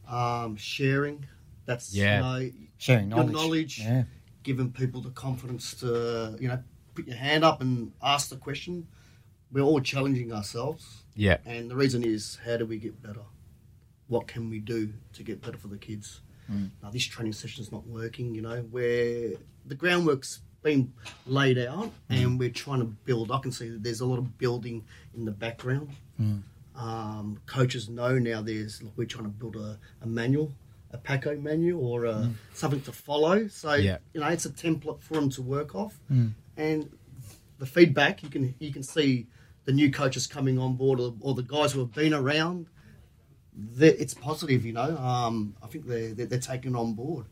um, 0.07 0.55
sharing. 0.57 1.25
That's 1.65 1.93
Yeah. 1.93 2.17
you 2.39 2.45
know, 2.47 2.51
Sharing 2.77 3.09
your 3.09 3.17
knowledge. 3.19 3.33
knowledge, 3.33 3.79
Yeah. 3.79 4.03
Giving 4.43 4.71
people 4.71 5.01
the 5.01 5.09
confidence 5.11 5.73
to 5.75 6.37
you 6.39 6.47
know 6.47 6.59
put 6.93 7.07
your 7.07 7.17
hand 7.17 7.43
up 7.43 7.61
and 7.61 7.91
ask 8.01 8.29
the 8.29 8.35
question. 8.37 8.87
We're 9.51 9.61
all 9.61 9.79
challenging 9.81 10.33
ourselves, 10.33 11.03
Yeah. 11.15 11.37
and 11.45 11.69
the 11.69 11.75
reason 11.75 12.03
is 12.03 12.39
how 12.45 12.57
do 12.57 12.65
we 12.65 12.77
get 12.79 13.01
better? 13.01 13.21
What 14.07 14.27
can 14.27 14.49
we 14.49 14.59
do 14.59 14.93
to 15.13 15.23
get 15.23 15.41
better 15.41 15.57
for 15.57 15.67
the 15.67 15.77
kids? 15.77 16.21
Mm. 16.51 16.71
Now 16.81 16.89
this 16.89 17.05
training 17.05 17.33
session 17.33 17.63
is 17.63 17.71
not 17.71 17.85
working. 17.87 18.33
You 18.35 18.41
know 18.41 18.61
where 18.71 19.33
the 19.65 19.75
groundwork's 19.75 20.41
been 20.61 20.93
laid 21.27 21.57
out, 21.57 21.91
mm. 22.09 22.23
and 22.23 22.39
we're 22.39 22.49
trying 22.49 22.79
to 22.79 22.85
build. 22.85 23.31
I 23.31 23.39
can 23.39 23.51
see 23.51 23.69
that 23.69 23.83
there's 23.83 24.01
a 24.01 24.05
lot 24.05 24.17
of 24.17 24.37
building 24.37 24.85
in 25.15 25.25
the 25.25 25.31
background. 25.31 25.89
Mm. 26.19 26.41
Um, 26.75 27.39
coaches 27.45 27.89
know 27.89 28.17
now 28.17 28.41
there's 28.41 28.81
look, 28.81 28.93
we're 28.95 29.05
trying 29.05 29.25
to 29.25 29.29
build 29.29 29.55
a, 29.55 29.77
a 30.01 30.07
manual, 30.07 30.51
a 30.93 30.97
Paco 30.97 31.35
menu 31.35 31.77
or 31.77 32.05
a, 32.05 32.29
something 32.53 32.81
to 32.81 32.91
follow. 32.91 33.47
So 33.47 33.73
Yeah. 33.73 33.97
you 34.13 34.21
know 34.21 34.27
it's 34.27 34.45
a 34.45 34.51
template 34.51 35.01
for 35.01 35.15
them 35.15 35.29
to 35.31 35.41
work 35.41 35.75
off, 35.75 35.99
and 36.57 36.89
the 37.59 37.65
feedback 37.65 38.23
you 38.23 38.29
can 38.29 38.55
you 38.59 38.71
can 38.71 38.83
see 38.83 39.27
the 39.65 39.71
new 39.73 39.89
coaches 39.91 40.27
coming 40.27 40.57
on 40.59 40.75
board 40.75 40.99
or, 40.99 41.13
or 41.21 41.33
the 41.33 41.43
guys 41.43 41.71
who 41.73 41.79
have 41.79 41.93
been 41.93 42.13
around. 42.13 42.67
It's 43.79 44.13
positive, 44.13 44.65
you 44.65 44.73
know. 44.73 44.97
Um, 44.97 45.55
I 45.63 45.67
think 45.67 45.85
they're, 45.87 46.13
they're 46.13 46.25
they're 46.25 46.39
taking 46.39 46.75
on 46.75 46.93
board. 46.93 47.25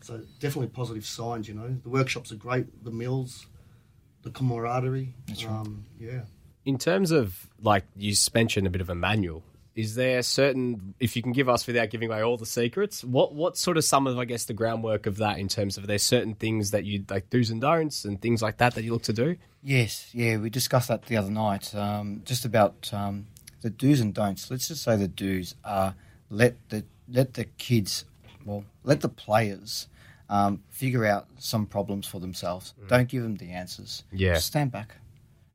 So 0.00 0.22
definitely 0.40 0.68
positive 0.68 1.04
signs, 1.04 1.46
you 1.46 1.54
know. 1.54 1.76
The 1.82 1.90
workshops 1.90 2.32
are 2.32 2.36
great. 2.36 2.82
The 2.84 2.90
meals, 2.90 3.46
the 4.22 4.30
camaraderie. 4.30 5.14
um, 5.46 5.84
yeah. 6.00 6.22
In 6.64 6.78
terms 6.78 7.10
of 7.10 7.48
like 7.62 7.84
you 7.96 8.14
mentioned 8.34 8.66
a 8.66 8.70
bit 8.70 8.80
of 8.80 8.88
a 8.88 8.94
manual, 8.94 9.42
is 9.78 9.94
there 9.94 10.20
certain 10.22 10.92
if 10.98 11.14
you 11.14 11.22
can 11.22 11.30
give 11.30 11.48
us 11.48 11.64
without 11.68 11.88
giving 11.88 12.10
away 12.10 12.20
all 12.20 12.36
the 12.36 12.44
secrets, 12.44 13.04
what 13.04 13.32
what 13.32 13.56
sort 13.56 13.76
of 13.76 13.84
some 13.84 14.08
of 14.08 14.18
I 14.18 14.24
guess 14.24 14.44
the 14.44 14.52
groundwork 14.52 15.06
of 15.06 15.18
that 15.18 15.38
in 15.38 15.46
terms 15.46 15.78
of 15.78 15.86
there's 15.86 16.02
certain 16.02 16.34
things 16.34 16.72
that 16.72 16.84
you 16.84 17.04
like 17.08 17.30
do's 17.30 17.50
and 17.50 17.60
don'ts 17.60 18.04
and 18.04 18.20
things 18.20 18.42
like 18.42 18.56
that 18.56 18.74
that 18.74 18.82
you 18.82 18.92
look 18.92 19.04
to 19.04 19.12
do? 19.12 19.36
Yes, 19.62 20.10
yeah, 20.12 20.36
we 20.38 20.50
discussed 20.50 20.88
that 20.88 21.04
the 21.04 21.16
other 21.16 21.30
night. 21.30 21.72
Um, 21.76 22.22
just 22.24 22.44
about 22.44 22.90
um, 22.92 23.28
the 23.60 23.70
do's 23.70 24.00
and 24.00 24.12
don'ts. 24.12 24.50
Let's 24.50 24.66
just 24.66 24.82
say 24.82 24.96
the 24.96 25.06
do's 25.06 25.54
are 25.64 25.94
let 26.28 26.56
the 26.70 26.84
let 27.08 27.34
the 27.34 27.44
kids, 27.44 28.04
well, 28.44 28.64
let 28.82 29.00
the 29.00 29.08
players 29.08 29.86
um, 30.28 30.60
figure 30.70 31.06
out 31.06 31.28
some 31.38 31.66
problems 31.66 32.04
for 32.04 32.18
themselves. 32.18 32.74
Don't 32.88 33.08
give 33.08 33.22
them 33.22 33.36
the 33.36 33.52
answers. 33.52 34.02
Yeah. 34.10 34.34
just 34.34 34.48
stand 34.48 34.72
back, 34.72 34.96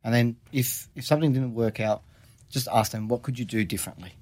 and 0.01 0.13
then 0.13 0.37
if 0.53 0.87
if 0.95 1.05
something 1.05 1.33
didn't 1.33 1.55
work 1.55 1.81
out, 1.81 2.03
just 2.53 2.67
ask 2.71 2.91
them 2.91 3.07
what 3.07 3.23
could 3.23 3.39
you 3.39 3.45
do 3.45 3.65
differently. 3.65 4.13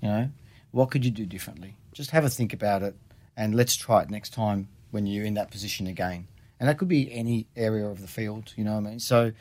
You 0.00 0.08
know, 0.08 0.30
what 0.70 0.90
could 0.90 1.04
you 1.04 1.10
do 1.10 1.26
differently? 1.26 1.76
Just 1.92 2.10
have 2.10 2.24
a 2.24 2.30
think 2.30 2.52
about 2.52 2.82
it, 2.82 2.96
and 3.36 3.54
let's 3.54 3.76
try 3.76 4.02
it 4.02 4.10
next 4.10 4.32
time 4.32 4.68
when 4.90 5.06
you're 5.06 5.24
in 5.24 5.34
that 5.34 5.50
position 5.50 5.86
again. 5.86 6.26
And 6.58 6.68
that 6.68 6.78
could 6.78 6.88
be 6.88 7.12
any 7.12 7.46
area 7.54 7.86
of 7.86 8.00
the 8.00 8.08
field, 8.08 8.54
you 8.56 8.64
know 8.64 8.72
what 8.72 8.86
I 8.86 8.90
mean? 8.90 9.00
So 9.00 9.32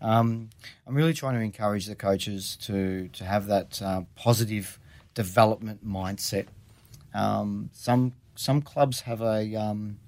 um, 0.00 0.50
I'm 0.86 0.94
really 0.94 1.12
trying 1.12 1.34
to 1.34 1.40
encourage 1.40 1.86
the 1.86 1.96
coaches 1.96 2.56
to, 2.62 3.08
to 3.08 3.24
have 3.24 3.46
that 3.46 3.82
uh, 3.82 4.02
positive 4.14 4.78
development 5.14 5.84
mindset. 5.84 6.46
Um, 7.12 7.70
some, 7.72 8.12
some 8.36 8.62
clubs 8.62 9.00
have 9.00 9.20
a 9.20 9.56
um, 9.56 9.98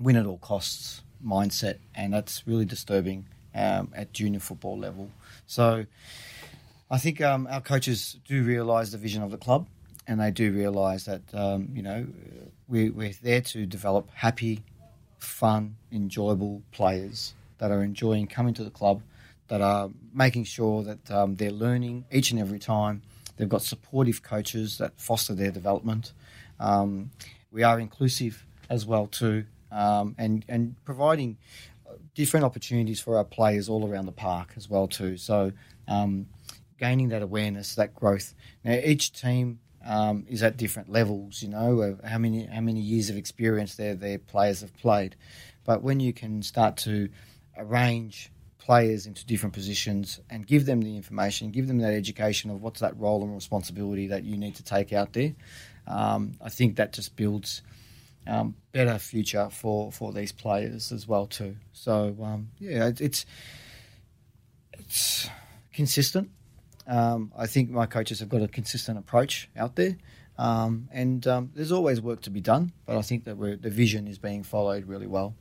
win 0.00 0.16
at 0.16 0.24
all 0.24 0.38
costs 0.38 1.02
mindset, 1.22 1.78
and 1.94 2.14
that's 2.14 2.46
really 2.46 2.64
disturbing 2.64 3.26
um, 3.54 3.92
at 3.94 4.14
junior 4.14 4.40
football 4.40 4.78
level. 4.78 5.10
So 5.46 5.84
I 6.90 6.98
think 6.98 7.20
um, 7.20 7.46
our 7.48 7.60
coaches 7.60 8.16
do 8.26 8.42
realise 8.42 8.90
the 8.90 8.98
vision 8.98 9.22
of 9.22 9.30
the 9.30 9.38
club, 9.38 9.68
and 10.08 10.20
they 10.20 10.32
do 10.32 10.50
realise 10.52 11.04
that 11.04 11.22
um, 11.32 11.68
you 11.72 11.82
know 11.82 12.06
we, 12.68 12.90
we're 12.90 13.12
there 13.22 13.40
to 13.40 13.64
develop 13.64 14.10
happy, 14.12 14.64
fun, 15.18 15.76
enjoyable 15.92 16.62
players 16.72 17.34
that 17.58 17.70
are 17.70 17.84
enjoying 17.84 18.26
coming 18.26 18.54
to 18.54 18.64
the 18.64 18.70
club, 18.70 19.02
that 19.48 19.60
are 19.60 19.90
making 20.12 20.44
sure 20.44 20.82
that 20.82 21.10
um, 21.10 21.36
they're 21.36 21.52
learning 21.52 22.06
each 22.10 22.32
and 22.32 22.40
every 22.40 22.58
time. 22.58 23.02
They've 23.36 23.48
got 23.48 23.62
supportive 23.62 24.22
coaches 24.22 24.78
that 24.78 24.92
foster 25.00 25.34
their 25.34 25.50
development. 25.52 26.12
Um, 26.58 27.10
we 27.52 27.62
are 27.62 27.78
inclusive 27.78 28.44
as 28.68 28.84
well 28.84 29.06
too, 29.06 29.44
um, 29.70 30.16
and 30.18 30.44
and 30.48 30.74
providing 30.84 31.36
different 32.14 32.44
opportunities 32.44 33.00
for 33.00 33.16
our 33.16 33.24
players 33.24 33.68
all 33.68 33.88
around 33.88 34.06
the 34.06 34.12
park 34.12 34.54
as 34.56 34.68
well 34.68 34.88
too. 34.88 35.16
So 35.16 35.52
um, 35.88 36.26
gaining 36.80 37.10
that 37.10 37.22
awareness, 37.22 37.76
that 37.76 37.94
growth. 37.94 38.34
Now 38.64 38.72
each 38.72 39.12
team 39.12 39.60
um, 39.86 40.24
is 40.28 40.42
at 40.42 40.56
different 40.56 40.90
levels. 40.90 41.42
You 41.42 41.50
know 41.50 41.98
how 42.04 42.18
many 42.18 42.46
how 42.46 42.60
many 42.60 42.80
years 42.80 43.10
of 43.10 43.16
experience 43.16 43.76
their 43.76 43.94
their 43.94 44.18
players 44.18 44.62
have 44.62 44.76
played, 44.76 45.14
but 45.64 45.82
when 45.82 46.00
you 46.00 46.12
can 46.12 46.42
start 46.42 46.76
to 46.78 47.08
arrange 47.56 48.32
players 48.58 49.06
into 49.06 49.24
different 49.26 49.54
positions 49.54 50.20
and 50.30 50.46
give 50.46 50.66
them 50.66 50.80
the 50.80 50.96
information, 50.96 51.50
give 51.50 51.66
them 51.66 51.78
that 51.78 51.92
education 51.92 52.50
of 52.50 52.62
what's 52.62 52.80
that 52.80 52.96
role 52.98 53.22
and 53.22 53.34
responsibility 53.34 54.06
that 54.08 54.24
you 54.24 54.36
need 54.36 54.54
to 54.54 54.62
take 54.62 54.92
out 54.92 55.12
there. 55.12 55.34
Um, 55.86 56.32
I 56.42 56.50
think 56.50 56.76
that 56.76 56.92
just 56.92 57.16
builds 57.16 57.62
um, 58.26 58.54
better 58.72 58.98
future 58.98 59.48
for, 59.50 59.90
for 59.90 60.12
these 60.12 60.30
players 60.30 60.92
as 60.92 61.08
well 61.08 61.26
too. 61.26 61.56
So 61.72 62.16
um, 62.22 62.50
yeah, 62.58 62.88
it, 62.88 63.00
it's 63.00 63.26
it's 64.78 65.28
consistent. 65.72 66.30
Um, 66.90 67.32
I 67.38 67.46
think 67.46 67.70
my 67.70 67.86
coaches 67.86 68.18
have 68.18 68.28
got 68.28 68.42
a 68.42 68.48
consistent 68.48 68.98
approach 68.98 69.48
out 69.56 69.76
there, 69.76 69.96
um, 70.36 70.88
and 70.92 71.24
um, 71.28 71.50
there's 71.54 71.70
always 71.70 72.00
work 72.00 72.22
to 72.22 72.30
be 72.30 72.40
done. 72.40 72.72
But 72.84 72.96
I 72.96 73.02
think 73.02 73.24
that 73.24 73.36
we're, 73.36 73.56
the 73.56 73.70
vision 73.70 74.08
is 74.08 74.18
being 74.18 74.42
followed 74.42 74.86
really 74.86 75.06
well. 75.06 75.36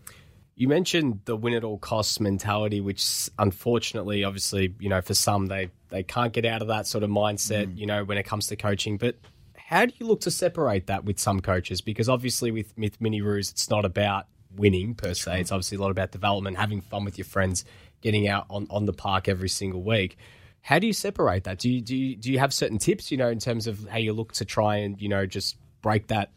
You 0.55 0.67
mentioned 0.67 1.21
the 1.25 1.35
win 1.35 1.55
at 1.55 1.63
all 1.63 1.79
costs 1.79 2.19
mentality, 2.19 2.81
which 2.81 3.29
unfortunately, 3.39 4.23
obviously, 4.23 4.75
you 4.79 4.89
know, 4.89 5.01
for 5.01 5.15
some 5.15 5.47
they 5.47 5.71
they 5.89 6.03
can't 6.03 6.33
get 6.33 6.45
out 6.45 6.61
of 6.61 6.67
that 6.67 6.85
sort 6.85 7.03
of 7.03 7.09
mindset, 7.09 7.75
you 7.75 7.87
know, 7.87 8.03
when 8.03 8.19
it 8.19 8.23
comes 8.23 8.47
to 8.47 8.55
coaching. 8.55 8.97
But 8.97 9.15
how 9.55 9.85
do 9.85 9.93
you 9.97 10.05
look 10.05 10.21
to 10.21 10.31
separate 10.31 10.87
that 10.87 11.03
with 11.03 11.17
some 11.17 11.39
coaches? 11.39 11.81
Because 11.81 12.09
obviously, 12.09 12.51
with 12.51 12.73
with 12.77 13.01
Mini 13.01 13.21
Roos, 13.21 13.49
it's 13.49 13.71
not 13.71 13.85
about 13.85 14.27
winning 14.55 14.93
per 14.93 15.15
se. 15.15 15.41
It's 15.41 15.51
obviously 15.51 15.77
a 15.77 15.81
lot 15.81 15.91
about 15.91 16.11
development, 16.11 16.57
having 16.57 16.81
fun 16.81 17.05
with 17.05 17.17
your 17.17 17.25
friends, 17.25 17.65
getting 18.01 18.27
out 18.27 18.45
on, 18.49 18.67
on 18.69 18.85
the 18.85 18.93
park 18.93 19.27
every 19.27 19.49
single 19.49 19.81
week. 19.81 20.17
How 20.61 20.79
do 20.79 20.87
you 20.87 20.93
separate 20.93 21.45
that? 21.45 21.59
Do 21.59 21.69
you 21.69 21.81
do 21.81 21.95
you, 21.95 22.15
do 22.15 22.31
you 22.31 22.39
have 22.39 22.53
certain 22.53 22.77
tips, 22.77 23.11
you 23.11 23.17
know, 23.17 23.29
in 23.29 23.39
terms 23.39 23.67
of 23.67 23.87
how 23.87 23.97
you 23.97 24.13
look 24.13 24.33
to 24.33 24.45
try 24.45 24.77
and 24.77 25.01
you 25.01 25.09
know 25.09 25.25
just 25.25 25.57
break 25.81 26.07
that 26.07 26.31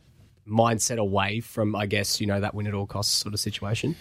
mindset 0.46 0.98
away 0.98 1.40
from, 1.40 1.74
I 1.76 1.86
guess, 1.86 2.20
you 2.20 2.26
know, 2.26 2.40
that 2.40 2.54
win 2.54 2.66
at 2.66 2.74
all 2.74 2.86
costs 2.86 3.12
sort 3.12 3.34
of 3.34 3.40
situation? 3.40 3.96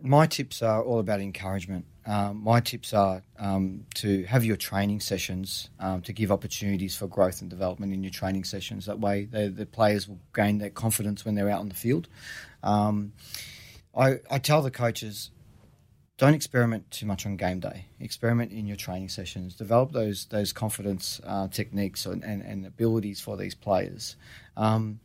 My 0.00 0.26
tips 0.26 0.62
are 0.62 0.82
all 0.82 0.98
about 0.98 1.20
encouragement. 1.20 1.86
Um, 2.06 2.42
my 2.44 2.60
tips 2.60 2.92
are 2.92 3.22
um, 3.38 3.86
to 3.94 4.24
have 4.24 4.44
your 4.44 4.56
training 4.56 5.00
sessions 5.00 5.70
um, 5.80 6.02
to 6.02 6.12
give 6.12 6.30
opportunities 6.30 6.94
for 6.96 7.06
growth 7.08 7.40
and 7.40 7.50
development 7.50 7.92
in 7.92 8.04
your 8.04 8.12
training 8.12 8.44
sessions. 8.44 8.86
That 8.86 9.00
way, 9.00 9.24
the, 9.24 9.48
the 9.48 9.66
players 9.66 10.06
will 10.06 10.20
gain 10.34 10.58
their 10.58 10.70
confidence 10.70 11.24
when 11.24 11.34
they're 11.34 11.50
out 11.50 11.60
on 11.60 11.68
the 11.68 11.74
field. 11.74 12.08
Um, 12.62 13.12
I, 13.96 14.20
I 14.30 14.38
tell 14.38 14.62
the 14.62 14.70
coaches 14.70 15.30
don't 16.18 16.34
experiment 16.34 16.90
too 16.90 17.04
much 17.06 17.26
on 17.26 17.36
game 17.36 17.60
day. 17.60 17.86
Experiment 18.00 18.50
in 18.52 18.66
your 18.66 18.76
training 18.76 19.08
sessions. 19.08 19.54
Develop 19.54 19.92
those 19.92 20.26
those 20.26 20.52
confidence 20.52 21.20
uh, 21.26 21.48
techniques 21.48 22.06
and, 22.06 22.24
and, 22.24 22.42
and, 22.42 22.64
abilities 22.66 23.20
for 23.20 23.36
these 23.36 23.54
players, 23.54 24.16
um, 24.56 24.98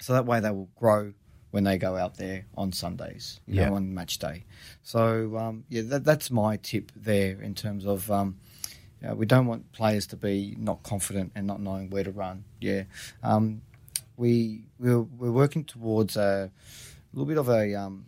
so 0.00 0.12
that 0.12 0.26
way 0.26 0.40
they 0.40 0.50
will 0.50 0.68
grow 0.76 1.12
when 1.52 1.64
they 1.64 1.78
go 1.78 1.96
out 1.96 2.16
there 2.16 2.46
on 2.56 2.72
Sundays, 2.72 3.40
you 3.46 3.56
Yeah. 3.56 3.68
know, 3.68 3.74
on 3.76 3.92
match 3.92 4.18
day. 4.18 4.44
So 4.82 5.36
um, 5.36 5.64
yeah, 5.68 5.82
that, 5.86 6.04
that's 6.04 6.30
my 6.30 6.56
tip 6.56 6.92
there 6.96 7.40
in 7.40 7.54
terms 7.54 7.86
of. 7.86 8.10
Um, 8.10 8.38
yeah, 9.02 9.14
we 9.14 9.24
don't 9.24 9.46
want 9.46 9.72
players 9.72 10.06
to 10.08 10.16
be 10.16 10.54
not 10.58 10.82
confident 10.82 11.32
and 11.34 11.46
not 11.46 11.58
knowing 11.58 11.88
where 11.88 12.04
to 12.04 12.10
run. 12.10 12.44
Yeah, 12.60 12.82
um, 13.22 13.62
we 14.18 14.64
we're, 14.78 15.00
we're 15.00 15.30
working 15.30 15.64
towards 15.64 16.18
a 16.18 16.50
little 17.14 17.24
bit 17.24 17.38
of 17.38 17.48
a 17.48 17.74
um, 17.74 18.04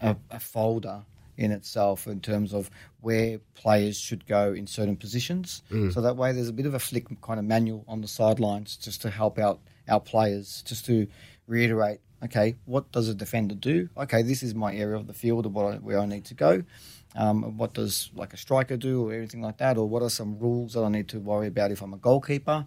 a, 0.00 0.16
a 0.30 0.40
folder 0.40 1.02
in 1.36 1.52
itself 1.52 2.06
in 2.06 2.20
terms 2.20 2.52
of 2.54 2.70
where 3.00 3.38
players 3.54 3.98
should 3.98 4.26
go 4.26 4.52
in 4.52 4.66
certain 4.66 4.96
positions. 4.96 5.62
So 5.92 6.00
that 6.00 6.16
way, 6.16 6.32
there's 6.32 6.48
a 6.48 6.52
bit 6.52 6.66
of 6.66 6.74
a 6.74 6.78
flick 6.78 7.06
kind 7.20 7.38
of 7.38 7.44
manual 7.44 7.84
on 7.86 8.00
the 8.00 8.08
sidelines 8.08 8.76
just 8.76 9.02
to 9.02 9.10
help 9.10 9.38
out 9.38 9.60
our 9.88 10.00
players, 10.00 10.62
just 10.66 10.86
to 10.86 11.06
reiterate. 11.46 12.00
Okay, 12.24 12.56
what 12.64 12.90
does 12.92 13.10
a 13.10 13.14
defender 13.14 13.54
do? 13.54 13.90
Okay, 13.96 14.22
this 14.22 14.42
is 14.42 14.54
my 14.54 14.74
area 14.74 14.96
of 14.96 15.06
the 15.06 15.12
field 15.12 15.44
of 15.44 15.52
what 15.52 15.74
I, 15.74 15.76
where 15.76 15.98
I 15.98 16.06
need 16.06 16.24
to 16.26 16.34
go. 16.34 16.64
Um, 17.14 17.56
what 17.56 17.74
does 17.74 18.10
like 18.14 18.32
a 18.32 18.36
striker 18.38 18.76
do, 18.78 19.06
or 19.08 19.14
anything 19.14 19.42
like 19.42 19.58
that, 19.58 19.76
or 19.76 19.86
what 19.86 20.02
are 20.02 20.10
some 20.10 20.38
rules 20.38 20.72
that 20.72 20.82
I 20.82 20.88
need 20.88 21.08
to 21.08 21.20
worry 21.20 21.46
about 21.46 21.72
if 21.72 21.82
I'm 21.82 21.92
a 21.92 21.98
goalkeeper? 21.98 22.64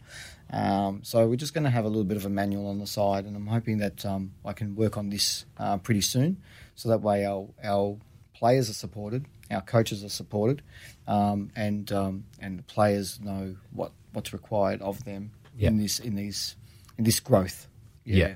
Um, 0.52 1.02
so 1.04 1.28
we're 1.28 1.36
just 1.36 1.54
going 1.54 1.66
to 1.66 1.70
have 1.70 1.86
a 1.86 1.88
little 1.88 2.04
bit 2.04 2.18
of 2.18 2.26
a 2.26 2.30
manual 2.30 2.68
on 2.68 2.78
the 2.80 2.88
side, 2.88 3.26
and 3.26 3.36
I'm 3.36 3.48
hoping 3.48 3.80
that 3.80 4.06
um, 4.06 4.34
I 4.46 4.54
can 4.54 4.76
work 4.76 4.98
on 4.98 5.10
this 5.10 5.46
uh, 5.58 5.78
pretty 5.78 6.02
soon, 6.02 6.38
so 6.76 6.90
that 6.90 7.02
way 7.02 7.26
our 7.26 7.48
our 7.64 7.98
players 8.40 8.70
are 8.70 8.74
supported, 8.74 9.26
our 9.52 9.62
coaches 9.62 10.04
are 10.04 10.10
supported, 10.10 10.62
um, 11.08 11.52
and 11.56 11.92
um, 11.92 12.24
and 12.40 12.58
the 12.58 12.64
players 12.64 13.20
know 13.20 13.56
what, 13.74 13.92
what's 14.14 14.32
required 14.32 14.82
of 14.82 15.04
them 15.04 15.32
in 15.58 15.78
this 15.78 16.00
in 16.00 16.16
these 16.16 16.56
in 16.98 17.04
this 17.04 17.20
growth. 17.20 17.68
Yeah. 18.06 18.36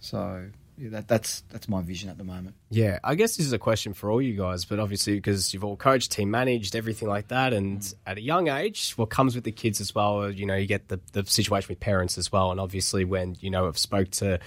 So 0.00 0.48
yeah, 0.76 0.88
that, 0.90 1.06
that's 1.08 1.42
that's 1.50 1.68
my 1.68 1.80
vision 1.80 2.10
at 2.10 2.18
the 2.18 2.24
moment. 2.24 2.56
Yeah, 2.70 2.98
I 3.04 3.14
guess 3.14 3.36
this 3.36 3.46
is 3.46 3.52
a 3.52 3.58
question 3.58 3.94
for 3.94 4.10
all 4.10 4.20
you 4.20 4.36
guys, 4.36 4.64
but 4.64 4.80
obviously 4.80 5.14
because 5.14 5.54
you've 5.54 5.62
all 5.62 5.76
coached, 5.76 6.10
team 6.10 6.30
managed, 6.30 6.74
everything 6.74 7.08
like 7.08 7.28
that, 7.28 7.52
and 7.52 7.94
at 8.06 8.18
a 8.18 8.20
young 8.22 8.48
age, 8.48 8.94
what 8.96 9.10
comes 9.10 9.36
with 9.36 9.44
the 9.44 9.52
kids 9.52 9.80
as 9.80 9.94
well, 9.94 10.28
you 10.28 10.46
know, 10.46 10.56
you 10.56 10.66
get 10.66 10.88
the, 10.88 10.98
the 11.12 11.24
situation 11.24 11.68
with 11.68 11.78
parents 11.78 12.18
as 12.18 12.32
well, 12.32 12.50
and 12.50 12.58
obviously 12.58 13.04
when 13.04 13.36
you 13.40 13.50
know 13.50 13.68
I've 13.68 13.78
spoke 13.78 14.10
to. 14.12 14.40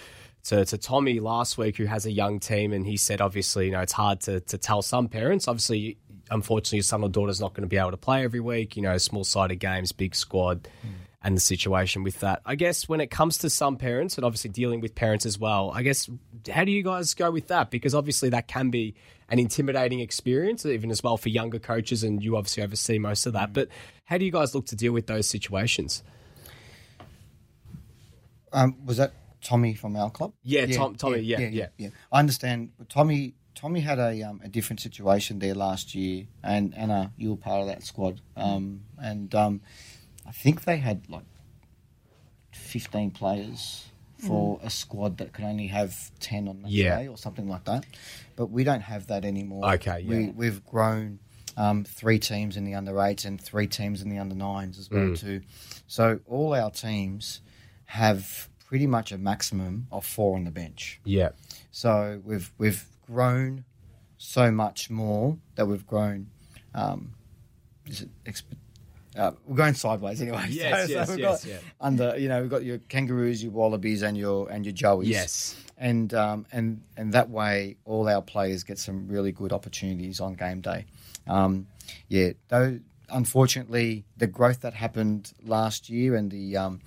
To, 0.48 0.66
to 0.66 0.78
Tommy 0.78 1.22
last 1.22 1.58
week, 1.58 1.78
who 1.78 1.86
has 1.86 2.06
a 2.06 2.12
young 2.12 2.41
team, 2.41 2.74
and 2.74 2.86
he 2.86 2.98
said, 2.98 3.22
obviously, 3.22 3.68
you 3.68 3.72
know, 3.72 3.80
it's 3.80 3.94
hard 3.94 4.20
to, 4.22 4.41
to 4.41 4.58
tell 4.58 4.82
some 4.82 5.08
parents. 5.08 5.48
Obviously, 5.48 5.98
unfortunately, 6.30 6.80
your 6.80 6.84
son 6.84 7.02
or 7.02 7.08
daughter's 7.08 7.39
not 7.39 7.54
going 7.54 7.62
to 7.62 7.68
be 7.68 7.78
able 7.78 7.91
to 7.91 7.98
play 7.98 8.26
every 8.26 8.41
week. 8.41 8.76
You 8.76 8.82
know, 8.82 8.98
small 8.98 9.24
sided 9.24 9.56
games, 9.56 9.94
big 9.94 10.14
squad, 10.16 10.68
and 11.24 11.38
the 11.38 11.41
situation 11.41 12.04
with 12.04 12.20
that. 12.20 12.41
I 12.46 12.56
guess 12.56 12.89
when 12.89 13.00
it 13.00 13.10
comes 13.10 13.38
to 13.39 13.50
some 13.50 13.78
parents, 13.78 14.18
and 14.18 14.26
obviously 14.26 14.50
dealing 14.50 14.82
with 14.82 14.96
parents 14.96 15.26
as 15.26 15.39
well, 15.39 15.72
I 15.74 15.82
guess 15.82 16.10
how 16.52 16.66
do 16.66 16.72
you 16.74 16.84
guys 16.84 17.14
go 17.14 17.32
with 17.32 17.48
that? 17.48 17.72
Because 17.72 17.96
obviously 17.96 18.30
that 18.32 18.50
can 18.50 18.70
be 18.70 18.96
an 19.30 19.39
intimidating 19.39 20.02
experience, 20.02 20.66
even 20.66 20.91
as 20.91 21.02
well 21.02 21.16
for 21.16 21.30
younger 21.30 21.60
coaches, 21.60 22.04
and 22.04 22.22
you 22.22 22.36
obviously 22.36 22.64
oversee 22.64 23.00
most 23.00 23.26
of 23.26 23.34
that. 23.34 23.54
But 23.54 23.70
how 24.04 24.18
do 24.18 24.26
you 24.26 24.32
guys 24.32 24.54
look 24.54 24.66
to 24.68 24.76
deal 24.76 24.91
with 24.91 25.08
those 25.08 25.30
situations? 25.30 26.04
Um, 28.52 28.76
was 28.86 28.98
that 28.98 29.14
Tommy 29.44 29.74
from 29.76 29.96
our 29.96 30.10
club? 30.10 30.34
Yeah, 30.44 30.66
Tom- 30.68 30.96
Tommy, 30.96 31.20
yeah, 31.20 31.39
yeah. 31.39 31.68
Yeah. 31.78 31.89
I 32.12 32.20
understand. 32.20 32.72
Tommy 32.89 33.36
Tommy 33.56 33.82
had 33.82 34.00
a 34.00 34.24
um, 34.24 34.41
a 34.44 34.48
different 34.50 34.80
situation 34.80 35.39
there 35.39 35.54
last 35.54 35.94
year, 35.94 36.26
and 36.44 36.74
Anna, 36.76 37.12
you 37.18 37.30
were 37.32 37.38
part 37.38 37.62
of 37.62 37.68
that 37.68 37.84
squad, 37.84 38.22
um, 38.36 38.82
and 39.02 39.34
um, 39.36 39.62
I 40.26 40.32
think 40.32 40.64
they 40.64 40.78
had 40.78 41.10
like 41.10 41.26
fifteen 42.52 43.12
players 43.12 43.86
for 44.18 44.58
a 44.64 44.70
squad 44.70 45.18
that 45.18 45.34
could 45.34 45.44
only 45.44 45.68
have 45.68 46.12
ten 46.20 46.48
on 46.48 46.62
match 46.62 46.72
Yeah. 46.72 46.98
day 46.98 47.08
or 47.10 47.18
something 47.18 47.48
like 47.50 47.66
that. 47.66 47.86
But 48.38 48.48
we 48.48 48.64
don't 48.64 48.82
have 48.82 49.08
that 49.08 49.26
anymore. 49.26 49.74
Okay, 49.74 50.00
yeah. 50.00 50.10
we, 50.10 50.30
we've 50.30 50.66
grown. 50.66 51.20
Um, 51.56 51.84
three 51.84 52.18
teams 52.18 52.58
in 52.58 52.64
the 52.66 52.74
under 52.74 53.00
eights 53.00 53.26
and 53.26 53.39
three 53.39 53.68
teams 53.68 54.02
in 54.02 54.10
the 54.10 54.18
under 54.18 54.34
nines 54.34 54.80
as 54.80 54.89
well 54.89 55.16
too. 55.16 55.41
So 55.86 56.20
all 56.26 56.56
our 56.56 56.72
teams 56.72 57.41
have 57.86 58.50
pretty 58.74 58.88
much 58.88 59.11
a 59.11 59.17
maximum 59.19 59.86
of 59.91 60.03
four 60.03 60.36
on 60.36 60.45
the 60.45 60.49
bench. 60.49 60.99
Yeah, 61.05 61.30
So 61.69 62.19
we've 62.26 62.51
we've 62.57 62.84
grown 63.05 63.65
so 64.17 64.49
much 64.49 64.89
more 64.89 65.38
that 65.53 65.67
we've 65.67 65.86
grown. 65.86 66.32
Um, 66.74 67.13
is 67.86 68.01
it 68.01 68.09
exp- 68.26 68.57
uh, 69.15 69.34
we're 69.45 69.57
going 69.57 69.76
sideways 69.76 70.24
anyway. 70.24 70.45
Yes, 70.49 70.89
yes, 70.89 71.07
we've 71.07 71.19
yes, 71.19 71.45
got 71.45 71.51
yeah. 71.51 71.59
Under 71.80 72.17
you 72.17 72.28
know 72.30 72.41
we've 72.41 72.49
got 72.49 72.63
your 72.63 72.80
kangaroos, 72.89 73.43
your 73.43 73.51
wallabies, 73.51 74.01
and 74.01 74.17
your 74.17 74.49
and 74.49 74.65
your 74.65 74.74
joeys. 74.74 75.05
Yes. 75.05 75.55
and 75.78 76.11
um, 76.15 76.47
and 76.51 76.82
and 76.97 77.13
that 77.13 77.30
way 77.30 77.78
all 77.86 78.09
our 78.09 78.24
players 78.24 78.63
get 78.63 78.80
some 78.80 79.07
really 79.07 79.32
good 79.32 79.53
opportunities 79.53 80.19
on 80.19 80.34
game 80.34 80.61
day. 80.61 80.88
Um, 81.28 81.67
yeah, 82.07 82.32
though 82.47 82.80
unfortunately 83.11 84.03
the 84.17 84.26
growth 84.26 84.61
that 84.61 84.74
happened 84.74 85.32
last 85.45 85.91
year 85.91 86.15
and 86.15 86.32
the 86.32 86.57
um, 86.57 86.82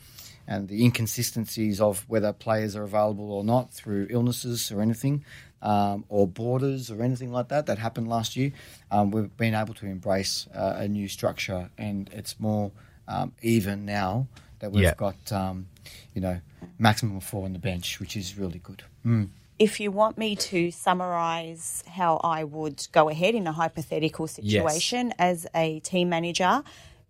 and 0.48 0.68
the 0.68 0.84
inconsistencies 0.84 1.80
of 1.80 2.04
whether 2.08 2.32
players 2.32 2.76
are 2.76 2.82
available 2.84 3.32
or 3.32 3.44
not 3.44 3.70
through 3.72 4.06
illnesses 4.10 4.70
or 4.72 4.80
anything, 4.80 5.24
um, 5.62 6.04
or 6.08 6.26
borders 6.28 6.90
or 6.90 7.02
anything 7.02 7.32
like 7.32 7.48
that 7.48 7.66
that 7.66 7.78
happened 7.78 8.08
last 8.08 8.36
year, 8.36 8.52
um, 8.90 9.10
we've 9.10 9.36
been 9.36 9.54
able 9.54 9.74
to 9.74 9.86
embrace 9.86 10.46
uh, 10.54 10.74
a 10.76 10.86
new 10.88 11.08
structure 11.08 11.70
and 11.78 12.08
it's 12.12 12.38
more 12.38 12.70
um, 13.08 13.32
even 13.42 13.84
now 13.84 14.26
that 14.60 14.70
we've 14.72 14.84
Yeah. 14.84 14.94
got 14.96 15.32
um, 15.32 15.66
you 16.14 16.20
know 16.20 16.40
maximum 16.78 17.16
of 17.16 17.24
four 17.24 17.44
on 17.44 17.52
the 17.52 17.58
bench, 17.58 18.00
which 18.00 18.16
is 18.16 18.36
really 18.38 18.58
good. 18.58 18.82
Mm. 19.04 19.28
If 19.58 19.80
you 19.80 19.90
want 19.90 20.18
me 20.18 20.36
to 20.36 20.70
summarise 20.70 21.82
how 21.88 22.18
I 22.22 22.44
would 22.44 22.86
go 22.92 23.08
ahead 23.08 23.34
in 23.34 23.46
a 23.46 23.52
hypothetical 23.52 24.26
situation 24.26 25.14
as 25.18 25.46
a 25.54 25.80
team 25.80 26.10
manager, 26.10 26.62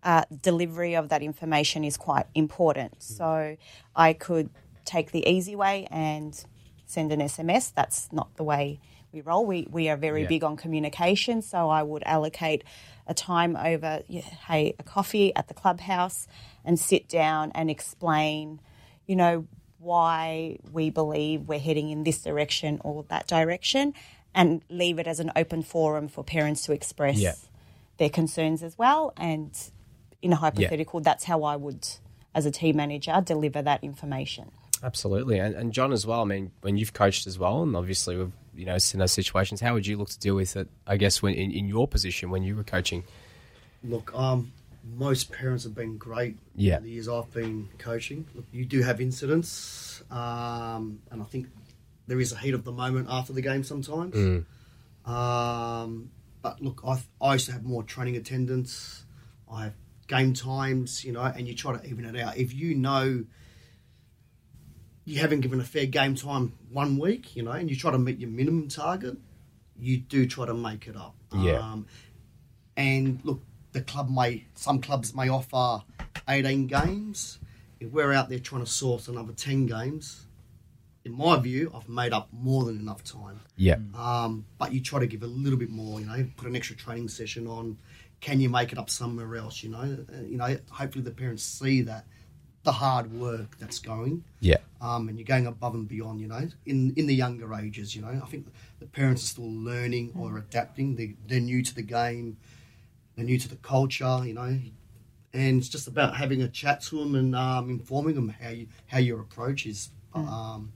uh, 0.03 0.23
delivery 0.41 0.95
of 0.95 1.09
that 1.09 1.21
information 1.21 1.83
is 1.83 1.97
quite 1.97 2.25
important. 2.35 3.01
So 3.03 3.57
I 3.95 4.13
could 4.13 4.49
take 4.85 5.11
the 5.11 5.27
easy 5.27 5.55
way 5.55 5.87
and 5.91 6.43
send 6.85 7.11
an 7.11 7.19
SMS. 7.19 7.73
That's 7.73 8.11
not 8.13 8.33
the 8.37 8.43
way 8.43 8.79
we 9.11 9.21
roll. 9.21 9.45
We, 9.45 9.67
we 9.69 9.89
are 9.89 9.97
very 9.97 10.21
Yeah. 10.21 10.27
big 10.29 10.43
on 10.43 10.55
communication. 10.57 11.41
So 11.41 11.69
I 11.69 11.83
would 11.83 12.03
allocate 12.05 12.63
a 13.07 13.13
time 13.13 13.55
over, 13.55 14.01
yeah, 14.07 14.21
hey, 14.21 14.75
a 14.79 14.83
coffee 14.83 15.35
at 15.35 15.47
the 15.47 15.53
clubhouse 15.53 16.27
and 16.63 16.79
sit 16.79 17.07
down 17.09 17.51
and 17.55 17.69
explain, 17.69 18.59
you 19.05 19.15
know, 19.15 19.45
why 19.79 20.57
we 20.71 20.89
believe 20.89 21.47
we're 21.47 21.59
heading 21.59 21.89
in 21.89 22.03
this 22.03 22.21
direction 22.21 22.79
or 22.83 23.03
that 23.09 23.27
direction 23.27 23.93
and 24.33 24.61
leave 24.69 24.99
it 24.99 25.07
as 25.07 25.19
an 25.19 25.31
open 25.35 25.63
forum 25.63 26.07
for 26.07 26.23
parents 26.23 26.63
to 26.63 26.71
express 26.71 27.17
Yeah. 27.17 27.33
their 27.97 28.09
concerns 28.09 28.61
as 28.63 28.77
well. 28.77 29.13
And 29.17 29.51
in 30.21 30.33
a 30.33 30.35
hypothetical, 30.35 30.99
that's 30.99 31.23
how 31.23 31.43
I 31.43 31.55
would, 31.55 31.87
as 32.33 32.45
a 32.45 32.51
team 32.51 32.77
manager, 32.77 33.21
deliver 33.23 33.61
that 33.61 33.83
information. 33.83 34.51
absolutely. 34.83 35.39
And, 35.39 35.55
and 35.55 35.73
John 35.73 35.91
as 35.91 36.05
well. 36.05 36.21
I 36.21 36.25
mean, 36.25 36.51
when 36.61 36.77
you've 36.77 36.93
coached 36.93 37.27
as 37.27 37.39
well, 37.39 37.63
and 37.63 37.75
obviously 37.75 38.17
we've 38.17 38.31
you 38.55 38.65
know 38.65 38.77
seen 38.77 38.99
those 38.99 39.11
situations. 39.11 39.61
How 39.61 39.73
would 39.73 39.85
you 39.85 39.97
look 39.97 40.09
to 40.09 40.19
deal 40.19 40.35
with 40.35 40.55
it? 40.55 40.67
I 40.85 40.97
guess 40.97 41.21
when 41.21 41.33
in, 41.33 41.51
in 41.51 41.67
your 41.67 41.87
position 41.87 42.29
when 42.29 42.43
you 42.43 42.55
were 42.55 42.63
coaching. 42.63 43.03
Look, 43.83 44.11
um, 44.15 44.51
most 44.95 45.31
parents 45.31 45.63
have 45.63 45.75
been 45.75 45.97
great. 45.97 46.37
Yeah. 46.55 46.79
The 46.79 46.89
years 46.89 47.07
I've 47.07 47.31
been 47.33 47.69
coaching, 47.77 48.25
look, 48.33 48.45
you 48.51 48.65
do 48.65 48.81
have 48.81 48.99
incidents, 49.01 50.01
um, 50.09 50.99
and 51.11 51.21
I 51.21 51.25
think 51.25 51.47
there 52.07 52.19
is 52.19 52.31
a 52.31 52.37
heat 52.37 52.53
of 52.53 52.63
the 52.63 52.71
moment 52.71 53.07
after 53.09 53.33
the 53.33 53.41
game 53.41 53.63
sometimes. 53.63 54.15
Um, 55.05 56.09
but 56.41 56.61
look, 56.61 56.81
I, 56.85 57.01
I 57.21 57.33
used 57.33 57.45
to 57.47 57.51
have 57.53 57.63
more 57.63 57.83
training 57.83 58.15
attendance. 58.15 59.05
I 59.51 59.65
have 59.65 59.73
game 60.07 60.33
times, 60.33 61.03
you 61.03 61.11
know, 61.11 61.21
and 61.21 61.47
you 61.47 61.53
try 61.53 61.77
to 61.77 61.85
even 61.85 62.05
it 62.05 62.19
out. 62.19 62.37
If 62.37 62.53
you 62.53 62.75
know 62.75 63.25
you 65.05 65.19
haven't 65.19 65.39
given 65.41 65.59
a 65.59 65.63
fair 65.63 65.85
game 65.85 66.15
time 66.15 66.53
one 66.69 66.97
week, 66.97 67.35
you 67.35 67.43
know, 67.43 67.51
and 67.51 67.69
you 67.69 67.75
try 67.75 67.91
to 67.91 67.97
meet 67.97 68.19
your 68.19 68.29
minimum 68.29 68.67
target, 68.67 69.17
you 69.79 69.97
do 69.97 70.25
try 70.25 70.45
to 70.45 70.53
make 70.53 70.87
it 70.87 70.97
up. 70.97 71.15
Yeah. 71.33 71.59
Um, 71.59 71.87
and 72.75 73.19
look, 73.23 73.41
the 73.71 73.81
club 73.81 74.09
may, 74.09 74.45
some 74.55 74.81
clubs 74.81 75.15
may 75.15 75.29
offer 75.29 75.83
18 76.27 76.67
games. 76.67 77.39
If 77.79 77.91
we're 77.91 78.11
out 78.11 78.27
there 78.27 78.39
trying 78.39 78.65
to 78.65 78.69
source 78.69 79.07
another 79.07 79.33
10 79.33 79.67
games, 79.67 80.25
in 81.05 81.13
my 81.13 81.39
view, 81.39 81.71
I've 81.73 81.87
made 81.87 82.11
up 82.11 82.27
more 82.33 82.65
than 82.65 82.77
enough 82.77 83.01
time. 83.03 83.39
Yeah. 83.55 83.77
Um, 83.95 84.45
but 84.57 84.73
you 84.73 84.81
try 84.81 84.99
to 84.99 85.07
give 85.07 85.23
a 85.23 85.27
little 85.27 85.57
bit 85.57 85.69
more, 85.69 86.01
you 86.01 86.05
know, 86.05 86.27
put 86.35 86.47
an 86.47 86.55
extra 86.55 86.75
training 86.75 87.07
session 87.07 87.47
on. 87.47 87.77
Can 88.19 88.39
you 88.39 88.49
make 88.49 88.71
it 88.71 88.77
up 88.77 88.89
somewhere 88.89 89.35
else? 89.35 89.63
You 89.63 89.69
know, 89.69 90.05
uh, 90.11 90.21
you 90.23 90.37
know. 90.37 90.57
Hopefully, 90.71 91.03
the 91.03 91.11
parents 91.11 91.43
see 91.43 91.81
that 91.83 92.05
the 92.63 92.71
hard 92.71 93.11
work 93.13 93.57
that's 93.59 93.79
going. 93.79 94.23
Yeah. 94.41 94.57
Um, 94.81 95.07
and 95.07 95.17
you're 95.17 95.25
going 95.25 95.47
above 95.47 95.73
and 95.73 95.87
beyond, 95.87 96.19
you 96.19 96.27
know, 96.27 96.49
in 96.65 96.93
in 96.95 97.07
the 97.07 97.15
younger 97.15 97.53
ages, 97.53 97.95
you 97.95 98.01
know. 98.01 98.19
I 98.23 98.27
think 98.27 98.47
the 98.79 98.85
parents 98.87 99.23
are 99.23 99.27
still 99.27 99.49
learning 99.51 100.13
or 100.17 100.37
adapting. 100.37 100.95
They, 100.95 101.15
they're 101.27 101.39
new 101.39 101.61
to 101.63 101.73
the 101.75 101.81
game, 101.83 102.37
they're 103.15 103.25
new 103.25 103.39
to 103.39 103.47
the 103.49 103.55
culture, 103.57 104.21
you 104.25 104.33
know. 104.33 104.59
And 105.33 105.59
it's 105.59 105.69
just 105.69 105.87
about 105.87 106.15
having 106.15 106.41
a 106.41 106.47
chat 106.47 106.81
to 106.83 106.99
them 106.99 107.15
and 107.15 107.35
um, 107.35 107.69
informing 107.69 108.15
them 108.15 108.29
how 108.29 108.49
you 108.49 108.67
how 108.87 108.97
your 108.99 109.21
approach 109.21 109.65
is. 109.65 109.89
Um, 110.13 110.71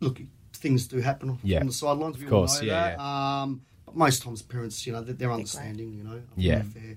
look, 0.00 0.20
things 0.52 0.86
do 0.86 0.98
happen 1.00 1.38
Yeah. 1.42 1.60
on 1.60 1.66
the 1.66 1.72
sidelines. 1.72 2.20
Of 2.22 2.28
course, 2.28 2.60
all 2.60 2.66
know 2.66 2.72
yeah. 2.72 3.42
Um, 3.42 3.62
but 3.92 3.98
most 3.98 4.22
times, 4.22 4.42
parents, 4.42 4.86
you 4.86 4.92
know, 4.92 5.02
they're, 5.02 5.14
they're 5.14 5.32
understanding. 5.32 5.92
You 5.92 6.04
know, 6.04 6.22
Yeah. 6.36 6.62
fair. 6.62 6.96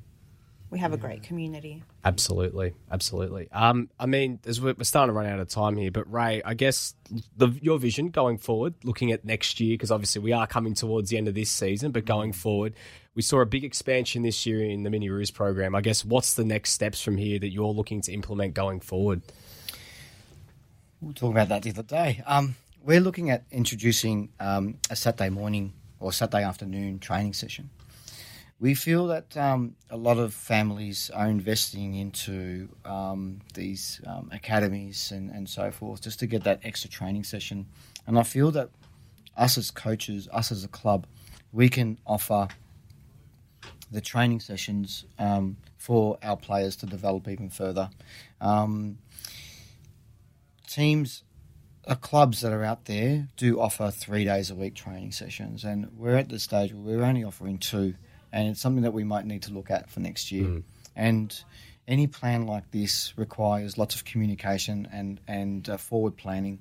We 0.71 0.79
have 0.79 0.93
a 0.93 0.97
great 0.97 1.23
community. 1.23 1.83
Absolutely, 2.03 2.73
absolutely. 2.91 3.47
Um, 3.51 3.89
I 3.99 4.07
mean, 4.07 4.39
as 4.45 4.59
we're, 4.59 4.73
we're 4.77 4.83
starting 4.83 5.13
to 5.13 5.17
run 5.17 5.27
out 5.27 5.39
of 5.39 5.47
time 5.47 5.77
here, 5.77 5.91
but 5.91 6.11
Ray, 6.11 6.41
I 6.43 6.53
guess 6.53 6.95
the, 7.37 7.49
your 7.61 7.77
vision 7.77 8.09
going 8.09 8.39
forward, 8.39 8.73
looking 8.83 9.11
at 9.11 9.23
next 9.23 9.59
year, 9.59 9.75
because 9.75 9.91
obviously 9.91 10.21
we 10.23 10.33
are 10.33 10.47
coming 10.47 10.73
towards 10.73 11.11
the 11.11 11.17
end 11.17 11.27
of 11.27 11.35
this 11.35 11.51
season, 11.51 11.91
but 11.91 12.03
going 12.03 12.33
forward, 12.33 12.73
we 13.13 13.21
saw 13.21 13.39
a 13.41 13.45
big 13.45 13.63
expansion 13.63 14.23
this 14.23 14.45
year 14.45 14.63
in 14.63 14.83
the 14.83 14.89
Mini 14.89 15.09
Roos 15.09 15.31
program. 15.31 15.75
I 15.75 15.81
guess 15.81 16.03
what's 16.03 16.33
the 16.33 16.43
next 16.43 16.71
steps 16.71 16.99
from 17.01 17.15
here 17.15 17.39
that 17.39 17.49
you're 17.49 17.67
looking 17.71 18.01
to 18.01 18.11
implement 18.11 18.55
going 18.55 18.79
forward? 18.81 19.21
We'll 20.99 21.13
talk 21.13 21.31
about 21.31 21.49
that 21.49 21.61
the 21.61 21.69
other 21.69 21.83
day. 21.83 22.23
Um, 22.25 22.55
we're 22.83 22.99
looking 23.01 23.29
at 23.29 23.45
introducing 23.51 24.29
um, 24.39 24.79
a 24.89 24.95
Saturday 24.95 25.29
morning 25.29 25.73
or 25.99 26.11
Saturday 26.11 26.43
afternoon 26.43 26.99
training 26.99 27.33
session. 27.33 27.69
We 28.59 28.73
feel 28.73 29.07
that 29.07 29.35
um, 29.35 29.75
a 29.89 29.97
lot 29.97 30.17
of 30.17 30.33
families 30.33 31.09
are 31.13 31.27
investing 31.27 31.95
into 31.95 32.69
um, 32.85 33.41
these 33.53 33.99
um, 34.07 34.29
academies 34.31 35.11
and, 35.11 35.29
and 35.29 35.47
so 35.49 35.71
forth 35.71 36.01
just 36.01 36.19
to 36.19 36.27
get 36.27 36.45
that 36.45 36.61
extra 36.63 36.89
training 36.89 37.25
session. 37.25 37.65
And 38.07 38.17
I 38.17 38.23
feel 38.23 38.51
that 38.51 38.69
us 39.35 39.57
as 39.57 39.71
coaches, 39.71 40.29
us 40.31 40.51
as 40.51 40.63
a 40.63 40.69
club, 40.69 41.05
we 41.51 41.67
can 41.67 41.97
offer 42.05 42.47
the 43.91 44.01
training 44.01 44.39
sessions 44.39 45.05
um, 45.19 45.57
for 45.77 46.17
our 46.23 46.37
players 46.37 46.75
to 46.77 46.85
develop 46.85 47.27
even 47.27 47.49
further. 47.49 47.89
Um, 48.41 48.97
teams, 50.67 51.23
uh, 51.87 51.95
clubs 51.95 52.41
that 52.41 52.51
are 52.51 52.63
out 52.63 52.85
there 52.85 53.27
do 53.37 53.59
offer 53.59 53.91
three 53.91 54.25
days 54.25 54.49
a 54.51 54.55
week 54.55 54.75
training 54.75 55.11
sessions, 55.11 55.63
and 55.63 55.91
we're 55.97 56.15
at 56.15 56.29
the 56.29 56.39
stage 56.39 56.73
where 56.73 56.97
we're 56.97 57.03
only 57.05 57.23
offering 57.23 57.57
two, 57.57 57.95
and 58.31 58.47
it's 58.49 58.61
something 58.61 58.83
that 58.83 58.93
we 58.93 59.03
might 59.03 59.25
need 59.25 59.43
to 59.43 59.53
look 59.53 59.69
at 59.71 59.89
for 59.89 59.99
next 59.99 60.31
year. 60.31 60.45
And 60.95 61.43
any 61.87 62.07
plan 62.07 62.47
like 62.47 62.71
this 62.71 63.13
requires 63.17 63.77
lots 63.77 63.95
of 63.95 64.05
communication 64.05 64.87
and 64.91 65.19
and 65.27 65.69
uh, 65.69 65.77
forward 65.77 66.17
planning, 66.17 66.59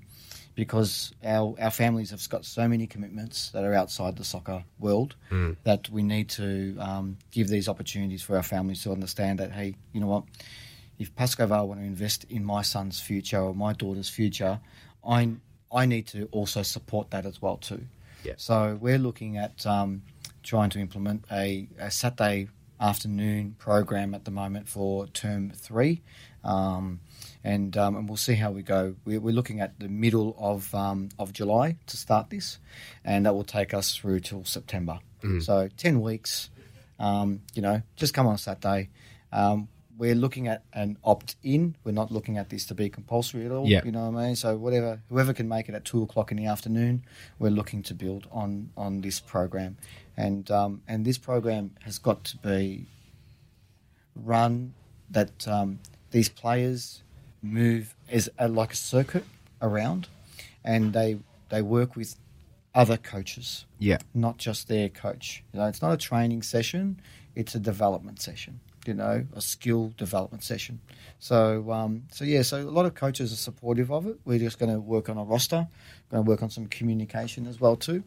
because 0.55 1.13
our 1.25 1.55
our 1.61 1.71
families 1.71 2.11
have 2.11 2.29
got 2.29 2.45
so 2.45 2.69
many 2.69 2.87
commitments 2.87 3.51
that 3.51 3.65
are 3.65 3.73
outside 3.75 4.17
the 4.17 4.25
soccer 4.25 4.65
world 4.79 5.15
that 5.65 5.89
we 5.89 6.03
need 6.03 6.29
to 6.31 6.77
um, 6.79 7.17
give 7.31 7.49
these 7.49 7.69
opportunities 7.69 8.23
for 8.23 8.37
our 8.37 8.43
families 8.43 8.83
to 8.83 8.93
understand 8.93 9.39
that 9.39 9.53
hey, 9.53 9.75
you 9.93 10.01
know 10.01 10.09
what? 10.09 10.25
If 10.99 11.15
Pascoe 11.17 11.47
Vale 11.47 11.67
want 11.67 11.81
to 11.81 11.87
invest 11.87 12.25
in 12.31 12.45
my 12.45 12.63
son's 12.63 13.01
future 13.01 13.41
or 13.41 13.53
my 13.53 13.73
daughter's 13.73 14.09
future, 14.09 14.61
I 15.07 15.31
I 15.73 15.87
need 15.87 16.07
to 16.09 16.29
also 16.33 16.63
support 16.63 17.11
that 17.11 17.27
as 17.27 17.43
well 17.43 17.57
too. 17.57 17.87
Yeah. 18.25 18.35
So 18.37 18.79
we're 18.81 18.99
looking 18.99 19.37
at 19.37 19.67
um, 19.67 20.03
trying 20.43 20.71
to 20.71 20.81
implement 20.81 21.25
a, 21.31 21.69
a 21.79 21.91
Saturday 21.91 22.49
afternoon 22.81 23.57
program 23.59 24.15
at 24.15 24.25
the 24.25 24.31
moment 24.31 24.69
for 24.69 25.07
term 25.09 25.51
three, 25.51 26.03
um, 26.43 27.01
and 27.43 27.77
um, 27.77 27.97
and 27.97 28.09
we'll 28.09 28.17
see 28.17 28.35
how 28.35 28.51
we 28.51 28.63
go. 28.63 28.95
We're, 29.05 29.21
we're 29.21 29.35
looking 29.35 29.61
at 29.61 29.79
the 29.79 29.89
middle 29.89 30.35
of 30.39 30.75
um, 30.75 31.09
of 31.19 31.33
July 31.33 31.77
to 31.87 31.97
start 31.97 32.31
this, 32.31 32.59
and 33.05 33.27
that 33.27 33.35
will 33.35 33.45
take 33.45 33.75
us 33.75 33.95
through 33.97 34.21
till 34.21 34.45
September. 34.45 35.01
So 35.41 35.69
ten 35.77 36.01
weeks. 36.01 36.51
Um, 36.99 37.41
you 37.55 37.63
know, 37.63 37.83
just 37.97 38.15
come 38.15 38.27
on 38.27 38.39
Saturday. 38.39 38.89
Um, 39.33 39.69
we're 39.97 40.15
looking 40.15 40.49
at 40.49 40.65
an 40.73 40.99
opt-in. 41.05 41.77
We're 41.85 41.93
not 41.93 42.11
looking 42.11 42.37
at 42.39 42.49
this 42.51 42.67
to 42.67 42.75
be 42.75 42.89
compulsory 42.89 43.47
at 43.47 43.53
all. 43.53 43.67
Yeah. 43.67 43.83
You 43.85 43.93
know 43.93 44.09
what 44.11 44.19
I 44.21 44.27
mean? 44.27 44.37
So 44.37 44.57
whatever, 44.57 45.01
whoever 45.09 45.33
can 45.33 45.49
make 45.49 45.69
it 45.69 45.75
at 45.75 45.85
two 45.85 46.03
o'clock 46.03 46.31
in 46.31 46.37
the 46.37 46.47
afternoon, 46.47 47.05
we're 47.39 47.51
looking 47.51 47.83
to 47.85 47.95
build 47.95 48.27
on 48.33 48.71
on 48.77 49.01
this 49.03 49.21
program, 49.21 49.77
and 50.17 50.51
um, 50.51 50.83
and 50.89 51.05
this 51.05 51.19
program 51.19 51.73
has 51.83 51.99
got 51.99 52.25
to 52.25 52.37
be 52.39 52.87
run 54.17 54.75
that 55.11 55.47
um, 55.49 55.79
these 56.11 56.29
players 56.29 57.03
move 57.43 57.95
as 58.11 58.29
a, 58.39 58.49
like 58.49 58.73
a 58.73 58.77
circuit 58.77 59.25
around, 59.61 60.09
and 60.65 60.93
they 60.93 61.19
they 61.51 61.63
work 61.63 61.95
with 61.97 62.17
other 62.75 62.97
coaches 62.97 63.67
Yeah. 63.79 63.99
not 64.13 64.37
just 64.39 64.67
their 64.67 64.89
coach. 64.89 65.45
You 65.53 65.61
know, 65.61 65.67
it's 65.67 65.81
not 65.83 65.93
a 65.93 65.97
training 65.97 66.43
session; 66.43 67.01
it's 67.35 67.55
a 67.55 67.61
development 67.61 68.21
session. 68.21 68.61
You 68.87 68.95
know, 68.95 69.27
a 69.35 69.41
skill 69.41 69.93
development 69.97 70.45
session. 70.45 70.81
So, 71.19 71.73
um, 71.73 72.05
so 72.13 72.25
yeah, 72.25 72.43
so 72.43 72.59
a 72.59 72.71
lot 72.71 72.87
of 72.87 72.95
coaches 72.95 73.33
are 73.33 73.37
supportive 73.37 73.91
of 73.91 74.07
it. 74.07 74.19
We're 74.25 74.39
just 74.39 74.59
going 74.59 74.73
to 74.73 74.81
work 74.81 75.09
on 75.09 75.17
a 75.17 75.25
roster, 75.25 75.67
going 76.11 76.25
to 76.25 76.31
work 76.31 76.43
on 76.43 76.51
some 76.51 76.67
communication 76.67 77.47
as 77.47 77.61
well 77.61 77.77
too, 77.77 78.03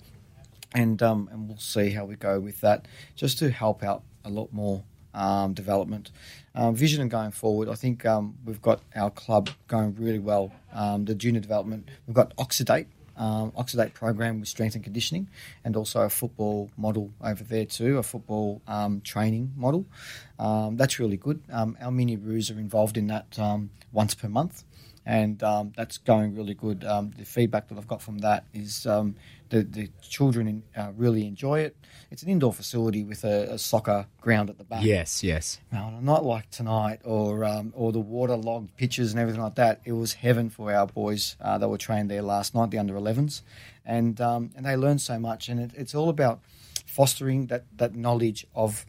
and 0.73 1.01
um, 1.01 1.29
and 1.31 1.47
we'll 1.47 1.57
see 1.57 1.89
how 1.89 2.05
we 2.05 2.15
go 2.15 2.39
with 2.39 2.61
that, 2.61 2.87
just 3.15 3.39
to 3.39 3.49
help 3.49 3.83
out 3.83 4.03
a 4.23 4.29
lot 4.29 4.53
more 4.53 4.83
um, 5.13 5.53
development. 5.53 6.11
Um, 6.53 6.75
vision 6.75 7.01
and 7.01 7.11
going 7.11 7.31
forward, 7.31 7.69
I 7.69 7.75
think 7.75 8.05
um, 8.05 8.35
we've 8.45 8.61
got 8.61 8.81
our 8.95 9.09
club 9.09 9.49
going 9.67 9.95
really 9.95 10.19
well. 10.19 10.51
Um, 10.73 11.05
the 11.05 11.15
junior 11.15 11.41
development, 11.41 11.89
we've 12.05 12.15
got 12.15 12.35
Oxidate, 12.37 12.87
um, 13.17 13.51
Oxidate 13.51 13.93
program 13.93 14.39
with 14.39 14.49
strength 14.49 14.75
and 14.75 14.83
conditioning, 14.83 15.27
and 15.63 15.75
also 15.75 16.01
a 16.01 16.09
football 16.09 16.69
model 16.77 17.11
over 17.21 17.43
there 17.43 17.65
too, 17.65 17.97
a 17.97 18.03
football 18.03 18.61
um, 18.67 19.01
training 19.01 19.53
model. 19.55 19.85
Um, 20.39 20.77
that's 20.77 20.99
really 20.99 21.17
good. 21.17 21.41
Um, 21.51 21.77
our 21.81 21.91
mini 21.91 22.15
roos 22.15 22.51
are 22.51 22.59
involved 22.59 22.97
in 22.97 23.07
that 23.07 23.37
um, 23.39 23.69
once 23.91 24.13
per 24.13 24.29
month, 24.29 24.63
and 25.07 25.41
um, 25.41 25.71
that's 25.77 25.97
going 25.97 26.35
really 26.35 26.53
good. 26.53 26.83
Um, 26.83 27.13
the 27.17 27.23
feedback 27.23 27.69
that 27.69 27.77
I've 27.77 27.87
got 27.87 28.01
from 28.01 28.17
that 28.19 28.43
is 28.53 28.85
um, 28.85 29.15
the, 29.49 29.63
the 29.63 29.89
children 30.01 30.63
uh, 30.75 30.91
really 30.97 31.25
enjoy 31.25 31.61
it. 31.61 31.77
It's 32.11 32.23
an 32.23 32.29
indoor 32.29 32.51
facility 32.51 33.05
with 33.05 33.23
a, 33.23 33.53
a 33.53 33.57
soccer 33.57 34.07
ground 34.19 34.49
at 34.49 34.57
the 34.57 34.65
back. 34.65 34.83
Yes, 34.83 35.23
yes. 35.23 35.59
Now, 35.71 35.87
on 35.87 35.93
a 35.93 36.01
night 36.01 36.23
like 36.23 36.51
tonight, 36.51 36.99
or 37.05 37.45
um, 37.45 37.71
or 37.73 37.93
the 37.93 38.01
waterlogged 38.01 38.75
pitches 38.75 39.13
and 39.13 39.19
everything 39.19 39.41
like 39.41 39.55
that, 39.55 39.79
it 39.85 39.93
was 39.93 40.13
heaven 40.15 40.49
for 40.49 40.73
our 40.73 40.85
boys 40.85 41.37
uh, 41.39 41.57
that 41.57 41.69
were 41.69 41.77
trained 41.77 42.11
there 42.11 42.21
last 42.21 42.53
night, 42.53 42.71
the 42.71 42.77
under 42.77 42.93
11s, 42.93 43.43
and 43.85 44.19
um, 44.19 44.51
and 44.57 44.65
they 44.65 44.75
learned 44.75 44.99
so 44.99 45.17
much. 45.17 45.47
And 45.47 45.61
it, 45.61 45.71
it's 45.73 45.95
all 45.95 46.09
about 46.09 46.41
fostering 46.85 47.47
that 47.47 47.63
that 47.77 47.95
knowledge 47.95 48.45
of 48.53 48.85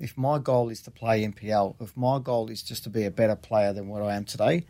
if 0.00 0.18
my 0.18 0.38
goal 0.38 0.68
is 0.68 0.82
to 0.82 0.90
play 0.90 1.24
NPL, 1.24 1.76
if 1.80 1.96
my 1.96 2.18
goal 2.18 2.50
is 2.50 2.60
just 2.60 2.82
to 2.84 2.90
be 2.90 3.04
a 3.04 3.10
better 3.10 3.36
player 3.36 3.72
than 3.72 3.86
what 3.86 4.02
I 4.02 4.16
am 4.16 4.24
today, 4.24 4.64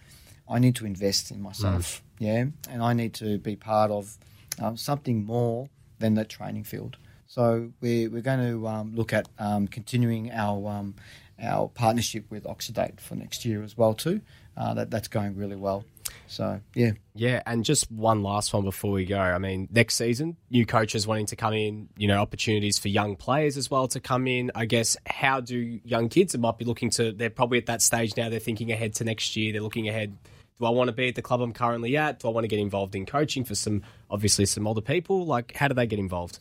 I 0.50 0.58
need 0.58 0.74
to 0.76 0.86
invest 0.86 1.30
in 1.30 1.40
myself. 1.40 2.02
Yeah, 2.18 2.46
and 2.68 2.82
I 2.82 2.92
need 2.92 3.14
to 3.14 3.38
be 3.38 3.56
part 3.56 3.90
of 3.90 4.18
um, 4.60 4.76
something 4.76 5.24
more 5.24 5.68
than 5.98 6.14
the 6.14 6.24
training 6.24 6.64
field. 6.64 6.96
So 7.26 7.70
we're, 7.80 8.10
we're 8.10 8.22
going 8.22 8.40
to 8.50 8.66
um, 8.66 8.94
look 8.94 9.12
at 9.12 9.28
um, 9.38 9.68
continuing 9.68 10.32
our 10.32 10.68
um, 10.68 10.96
our 11.40 11.68
partnership 11.68 12.24
with 12.30 12.44
Oxidate 12.44 13.00
for 13.00 13.14
next 13.14 13.44
year 13.44 13.62
as 13.62 13.76
well 13.76 13.94
too. 13.94 14.20
Uh, 14.56 14.74
that 14.74 14.90
that's 14.90 15.08
going 15.08 15.36
really 15.36 15.56
well. 15.56 15.84
So 16.26 16.60
yeah, 16.74 16.92
Yeah, 17.14 17.42
and 17.46 17.64
just 17.64 17.90
one 17.90 18.22
last 18.22 18.52
one 18.52 18.64
before 18.64 18.92
we 18.92 19.04
go. 19.04 19.18
I 19.18 19.38
mean, 19.38 19.68
next 19.70 19.94
season, 19.94 20.36
new 20.50 20.66
coaches 20.66 21.06
wanting 21.06 21.26
to 21.26 21.36
come 21.36 21.54
in, 21.54 21.88
you 21.96 22.08
know, 22.08 22.20
opportunities 22.20 22.78
for 22.78 22.88
young 22.88 23.16
players 23.16 23.56
as 23.56 23.70
well 23.70 23.88
to 23.88 24.00
come 24.00 24.26
in. 24.26 24.50
I 24.54 24.64
guess, 24.64 24.96
how 25.06 25.40
do 25.40 25.56
young 25.56 26.08
kids 26.08 26.32
that 26.32 26.38
might 26.38 26.58
be 26.58 26.64
looking 26.64 26.90
to, 26.90 27.12
they're 27.12 27.30
probably 27.30 27.58
at 27.58 27.66
that 27.66 27.80
stage 27.80 28.16
now, 28.16 28.28
they're 28.28 28.38
thinking 28.38 28.70
ahead 28.70 28.94
to 28.96 29.04
next 29.04 29.36
year, 29.36 29.52
they're 29.52 29.62
looking 29.62 29.88
ahead. 29.88 30.16
Do 30.60 30.66
I 30.66 30.70
want 30.70 30.88
to 30.88 30.92
be 30.92 31.08
at 31.08 31.14
the 31.14 31.22
club 31.22 31.40
I'm 31.40 31.54
currently 31.54 31.96
at? 31.96 32.20
Do 32.20 32.28
I 32.28 32.30
want 32.32 32.44
to 32.44 32.48
get 32.48 32.58
involved 32.58 32.94
in 32.94 33.06
coaching 33.06 33.44
for 33.44 33.54
some, 33.54 33.82
obviously, 34.10 34.44
some 34.44 34.66
older 34.66 34.82
people? 34.82 35.24
Like, 35.24 35.56
how 35.56 35.68
do 35.68 35.74
they 35.74 35.86
get 35.86 35.98
involved? 35.98 36.38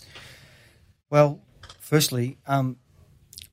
Well, 1.10 1.40
firstly, 1.80 2.38
um, 2.46 2.76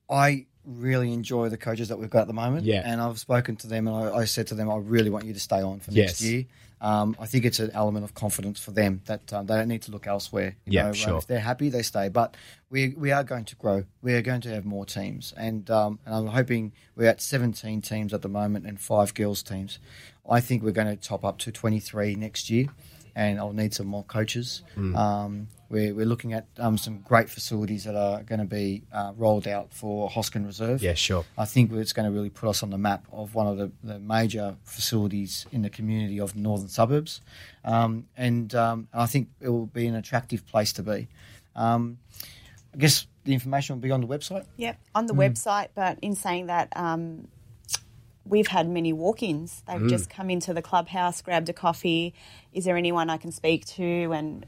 I 0.09 0.45
really 0.65 1.13
enjoy 1.13 1.47
the 1.47 1.57
coaches 1.57 1.87
that 1.87 1.97
we've 1.97 2.09
got 2.09 2.21
at 2.23 2.27
the 2.27 2.33
moment. 2.33 2.65
Yeah. 2.65 2.81
And 2.83 2.99
I've 2.99 3.17
spoken 3.17 3.55
to 3.57 3.67
them 3.67 3.87
and 3.87 3.95
I, 3.95 4.17
I 4.17 4.25
said 4.25 4.47
to 4.47 4.55
them, 4.55 4.69
I 4.69 4.75
really 4.75 5.09
want 5.09 5.23
you 5.25 5.33
to 5.33 5.39
stay 5.39 5.61
on 5.61 5.79
for 5.79 5.91
next 5.91 6.21
Yes. 6.21 6.21
year. 6.21 6.45
Um, 6.79 7.15
I 7.19 7.25
think 7.25 7.45
it's 7.45 7.59
an 7.59 7.71
element 7.73 8.03
of 8.03 8.13
confidence 8.13 8.59
for 8.59 8.69
them 8.69 9.01
that 9.05 9.33
um, 9.33 9.47
they 9.47 9.55
don't 9.55 9.67
need 9.69 9.81
to 9.83 9.91
look 9.91 10.05
elsewhere. 10.05 10.57
You 10.65 10.73
Yeah, 10.73 10.81
know, 10.83 10.87
um, 10.89 10.93
sure. 10.93 11.17
If 11.17 11.25
they're 11.25 11.39
happy, 11.39 11.69
they 11.69 11.81
stay. 11.81 12.09
But 12.09 12.37
we 12.69 12.89
we 12.89 13.11
are 13.11 13.23
going 13.23 13.45
to 13.45 13.55
grow. 13.55 13.85
We 14.03 14.13
are 14.13 14.21
going 14.21 14.41
to 14.41 14.49
have 14.53 14.63
more 14.63 14.85
teams, 14.85 15.33
and 15.35 15.67
um, 15.71 15.97
and 16.05 16.13
I'm 16.13 16.27
hoping 16.27 16.73
we're 16.95 17.07
at 17.09 17.19
17 17.19 17.81
teams 17.81 18.13
at 18.13 18.21
the 18.21 18.29
moment 18.29 18.67
and 18.67 18.79
five 18.79 19.15
girls 19.15 19.41
teams. 19.41 19.79
I 20.29 20.41
think 20.41 20.63
we're 20.63 20.71
going 20.71 20.87
to 20.87 20.95
top 20.95 21.23
up 21.23 21.37
to 21.39 21.51
23 21.51 22.15
next 22.15 22.49
year, 22.49 22.67
and 23.15 23.39
I'll 23.39 23.53
need 23.53 23.73
some 23.73 23.87
more 23.87 24.03
coaches. 24.03 24.61
Um, 24.95 25.47
we're, 25.69 25.93
we're 25.93 26.05
looking 26.05 26.33
at 26.33 26.45
um, 26.59 26.77
some 26.77 26.99
great 26.99 27.29
facilities 27.29 27.83
that 27.83 27.95
are 27.95 28.23
going 28.23 28.39
to 28.39 28.45
be 28.45 28.83
uh, 28.93 29.13
rolled 29.17 29.47
out 29.47 29.73
for 29.73 30.09
Hosken 30.09 30.45
Reserve. 30.45 30.81
Yeah, 30.81 30.93
sure. 30.93 31.25
I 31.37 31.45
think 31.45 31.71
it's 31.73 31.93
going 31.93 32.05
to 32.05 32.11
really 32.11 32.29
put 32.29 32.47
us 32.47 32.63
on 32.63 32.69
the 32.69 32.77
map 32.77 33.05
of 33.11 33.35
one 33.35 33.47
of 33.47 33.57
the, 33.57 33.71
the 33.83 33.99
major 33.99 34.55
facilities 34.63 35.45
in 35.51 35.61
the 35.61 35.69
community 35.69 36.19
of 36.19 36.33
the 36.33 36.39
northern 36.39 36.69
suburbs. 36.69 37.21
Um, 37.65 38.05
and 38.15 38.53
um, 38.55 38.87
I 38.93 39.07
think 39.07 39.29
it 39.41 39.49
will 39.49 39.65
be 39.65 39.87
an 39.87 39.95
attractive 39.95 40.45
place 40.45 40.71
to 40.73 40.83
be. 40.83 41.09
Um, 41.55 41.97
I 42.73 42.77
guess 42.77 43.07
the 43.25 43.33
information 43.33 43.75
will 43.75 43.81
be 43.81 43.91
on 43.91 44.01
the 44.01 44.07
website. 44.07 44.45
Yep, 44.57 44.79
on 44.95 45.05
the 45.07 45.13
website. 45.13 45.69
But 45.75 45.99
in 46.01 46.15
saying 46.15 46.47
that, 46.47 46.71
um, 46.75 47.27
we've 48.29 48.47
had 48.47 48.67
many 48.69 48.93
walk-ins. 48.93 49.63
They've 49.67 49.87
just 49.87 50.09
come 50.09 50.29
into 50.29 50.53
the 50.53 50.61
clubhouse, 50.61 51.21
grabbed 51.21 51.49
a 51.49 51.53
coffee. 51.53 52.13
Is 52.53 52.65
there 52.65 52.77
anyone 52.77 53.09
I 53.09 53.17
can 53.17 53.31
speak 53.31 53.65
to? 53.65 54.11
And 54.13 54.45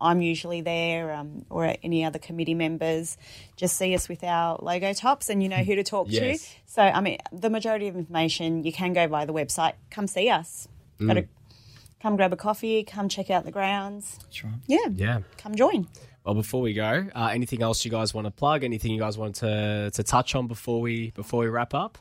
I'm 0.00 0.20
usually 0.20 0.60
there, 0.60 1.12
um, 1.14 1.44
or 1.48 1.76
any 1.82 2.04
other 2.04 2.18
committee 2.18 2.54
members. 2.54 3.16
Just 3.56 3.76
see 3.76 3.94
us 3.94 4.08
with 4.08 4.24
our 4.24 4.58
logo 4.60 4.92
tops, 4.92 5.30
and 5.30 5.42
you 5.42 5.48
know 5.48 5.62
who 5.62 5.76
to 5.76 5.84
talk 5.84 6.08
Yes. 6.10 6.42
to. 6.42 6.48
So, 6.66 6.82
I 6.82 7.00
mean, 7.00 7.18
the 7.32 7.50
majority 7.50 7.86
of 7.88 7.94
information 7.96 8.64
you 8.64 8.72
can 8.72 8.92
go 8.92 9.06
by 9.06 9.24
the 9.24 9.32
website. 9.32 9.74
Come 9.90 10.06
see 10.08 10.28
us. 10.28 10.66
Got 11.00 11.14
to 11.14 11.26
come 12.00 12.16
grab 12.16 12.32
a 12.32 12.36
coffee. 12.36 12.82
Come 12.84 13.08
check 13.08 13.30
out 13.30 13.44
the 13.44 13.52
grounds. 13.52 14.18
That's 14.22 14.42
right. 14.44 14.54
Yeah, 14.66 14.86
Yeah. 14.94 15.20
come 15.38 15.54
join. 15.54 15.86
Well, 16.24 16.34
before 16.34 16.60
we 16.62 16.72
go, 16.72 17.06
uh, 17.14 17.30
anything 17.32 17.62
else 17.62 17.84
you 17.84 17.90
guys 17.90 18.14
want 18.14 18.26
to 18.26 18.30
plug? 18.30 18.62
Anything 18.62 18.92
you 18.92 19.00
guys 19.00 19.18
want 19.18 19.34
to, 19.36 19.90
to 19.92 20.02
touch 20.04 20.34
on 20.36 20.46
before 20.46 20.80
we 20.80 21.10
before 21.10 21.40
we 21.40 21.46
wrap 21.48 21.74
up? 21.74 21.98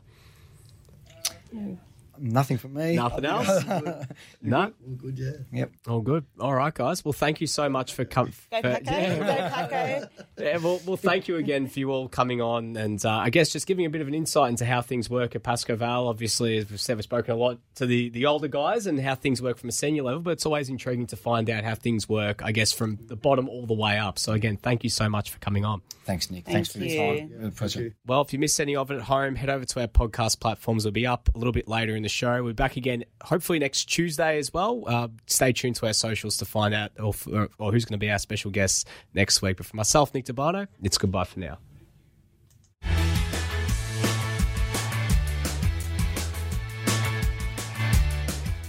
Yeah. 1.51 1.90
Nothing 2.17 2.57
for 2.57 2.67
me. 2.67 2.95
Nothing 2.95 3.25
else? 3.25 3.63
no. 4.41 4.61
All 4.61 4.95
good, 4.97 5.17
yeah. 5.17 5.31
Yep. 5.51 5.71
All 5.87 6.01
good. 6.01 6.25
All 6.39 6.53
right, 6.53 6.73
guys. 6.73 7.03
Well, 7.03 7.13
thank 7.13 7.41
you 7.41 7.47
so 7.47 7.69
much 7.69 7.93
for 7.93 8.05
coming. 8.05 8.33
Go 8.51 8.61
Paco. 8.61 8.79
Go 8.83 8.89
Paco. 9.49 10.07
Yeah, 10.37 10.57
well, 10.57 10.79
well, 10.85 10.97
thank 10.97 11.27
you 11.27 11.37
again 11.37 11.67
for 11.67 11.79
you 11.79 11.91
all 11.91 12.07
coming 12.07 12.41
on, 12.41 12.75
and 12.77 13.03
uh, 13.05 13.09
I 13.09 13.29
guess 13.29 13.51
just 13.51 13.67
giving 13.67 13.85
a 13.85 13.89
bit 13.89 14.01
of 14.01 14.07
an 14.07 14.13
insight 14.13 14.49
into 14.49 14.65
how 14.65 14.81
things 14.81 15.09
work 15.09 15.35
at 15.35 15.43
Pascoe 15.43 15.75
Vale. 15.75 16.07
Obviously, 16.07 16.57
as 16.57 16.69
we've 16.69 16.79
said, 16.79 16.97
we've 16.97 17.03
spoken 17.03 17.33
a 17.33 17.37
lot 17.37 17.59
to 17.75 17.85
the, 17.85 18.09
the 18.09 18.25
older 18.25 18.47
guys 18.47 18.87
and 18.87 18.99
how 18.99 19.15
things 19.15 19.41
work 19.41 19.57
from 19.57 19.69
a 19.69 19.73
senior 19.73 20.03
level, 20.03 20.21
but 20.21 20.31
it's 20.31 20.45
always 20.45 20.69
intriguing 20.69 21.07
to 21.07 21.15
find 21.15 21.49
out 21.49 21.63
how 21.63 21.75
things 21.75 22.07
work, 22.09 22.41
I 22.43 22.51
guess, 22.51 22.71
from 22.71 22.99
the 23.07 23.15
bottom 23.15 23.49
all 23.49 23.65
the 23.65 23.73
way 23.73 23.97
up. 23.97 24.19
So, 24.19 24.33
again, 24.33 24.57
thank 24.57 24.83
you 24.83 24.89
so 24.89 25.09
much 25.09 25.31
for 25.31 25.39
coming 25.39 25.65
on. 25.65 25.81
Thanks, 26.05 26.31
Nick. 26.31 26.45
Thank 26.45 26.55
Thanks 26.55 26.71
for 26.73 26.79
you. 26.79 26.95
your 26.95 27.15
time. 27.15 27.31
It 27.33 27.39
was 27.39 27.47
a 27.47 27.51
pleasure. 27.51 27.95
Well, 28.05 28.21
if 28.21 28.33
you 28.33 28.39
missed 28.39 28.59
any 28.59 28.75
of 28.75 28.89
it 28.91 28.95
at 28.95 29.01
home, 29.03 29.35
head 29.35 29.49
over 29.49 29.65
to 29.65 29.81
our 29.81 29.87
podcast 29.87 30.39
platforms. 30.39 30.85
It'll 30.85 30.93
be 30.93 31.05
up 31.07 31.29
a 31.33 31.37
little 31.37 31.53
bit 31.53 31.67
later 31.67 31.95
in 31.95 32.03
the 32.03 32.09
show. 32.11 32.43
We're 32.43 32.53
back 32.53 32.77
again, 32.77 33.05
hopefully 33.23 33.59
next 33.59 33.85
Tuesday 33.85 34.37
as 34.37 34.53
well. 34.53 34.83
Uh, 34.85 35.07
stay 35.25 35.53
tuned 35.53 35.75
to 35.77 35.87
our 35.87 35.93
socials 35.93 36.37
to 36.37 36.45
find 36.45 36.73
out 36.73 36.91
or, 36.99 37.13
or, 37.31 37.49
or 37.57 37.71
who's 37.71 37.85
going 37.85 37.99
to 37.99 38.03
be 38.03 38.11
our 38.11 38.19
special 38.19 38.51
guests 38.51 38.85
next 39.13 39.41
week. 39.41 39.57
But 39.57 39.65
for 39.65 39.75
myself, 39.75 40.13
Nick 40.13 40.25
Tabano, 40.25 40.67
it's 40.83 40.97
goodbye 40.97 41.23
for 41.23 41.39
now. 41.39 41.57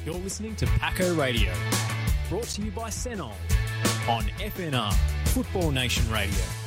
You're 0.05 0.15
listening 0.15 0.57
to 0.57 0.67
Paco 0.67 1.15
Radio, 1.15 1.53
brought 2.29 2.45
to 2.45 2.63
you 2.63 2.71
by 2.73 2.91
Senol 2.91 3.33
on 4.09 4.25
FNR 4.39 4.93
Football 5.29 5.71
Nation 5.71 6.11
Radio. 6.11 6.62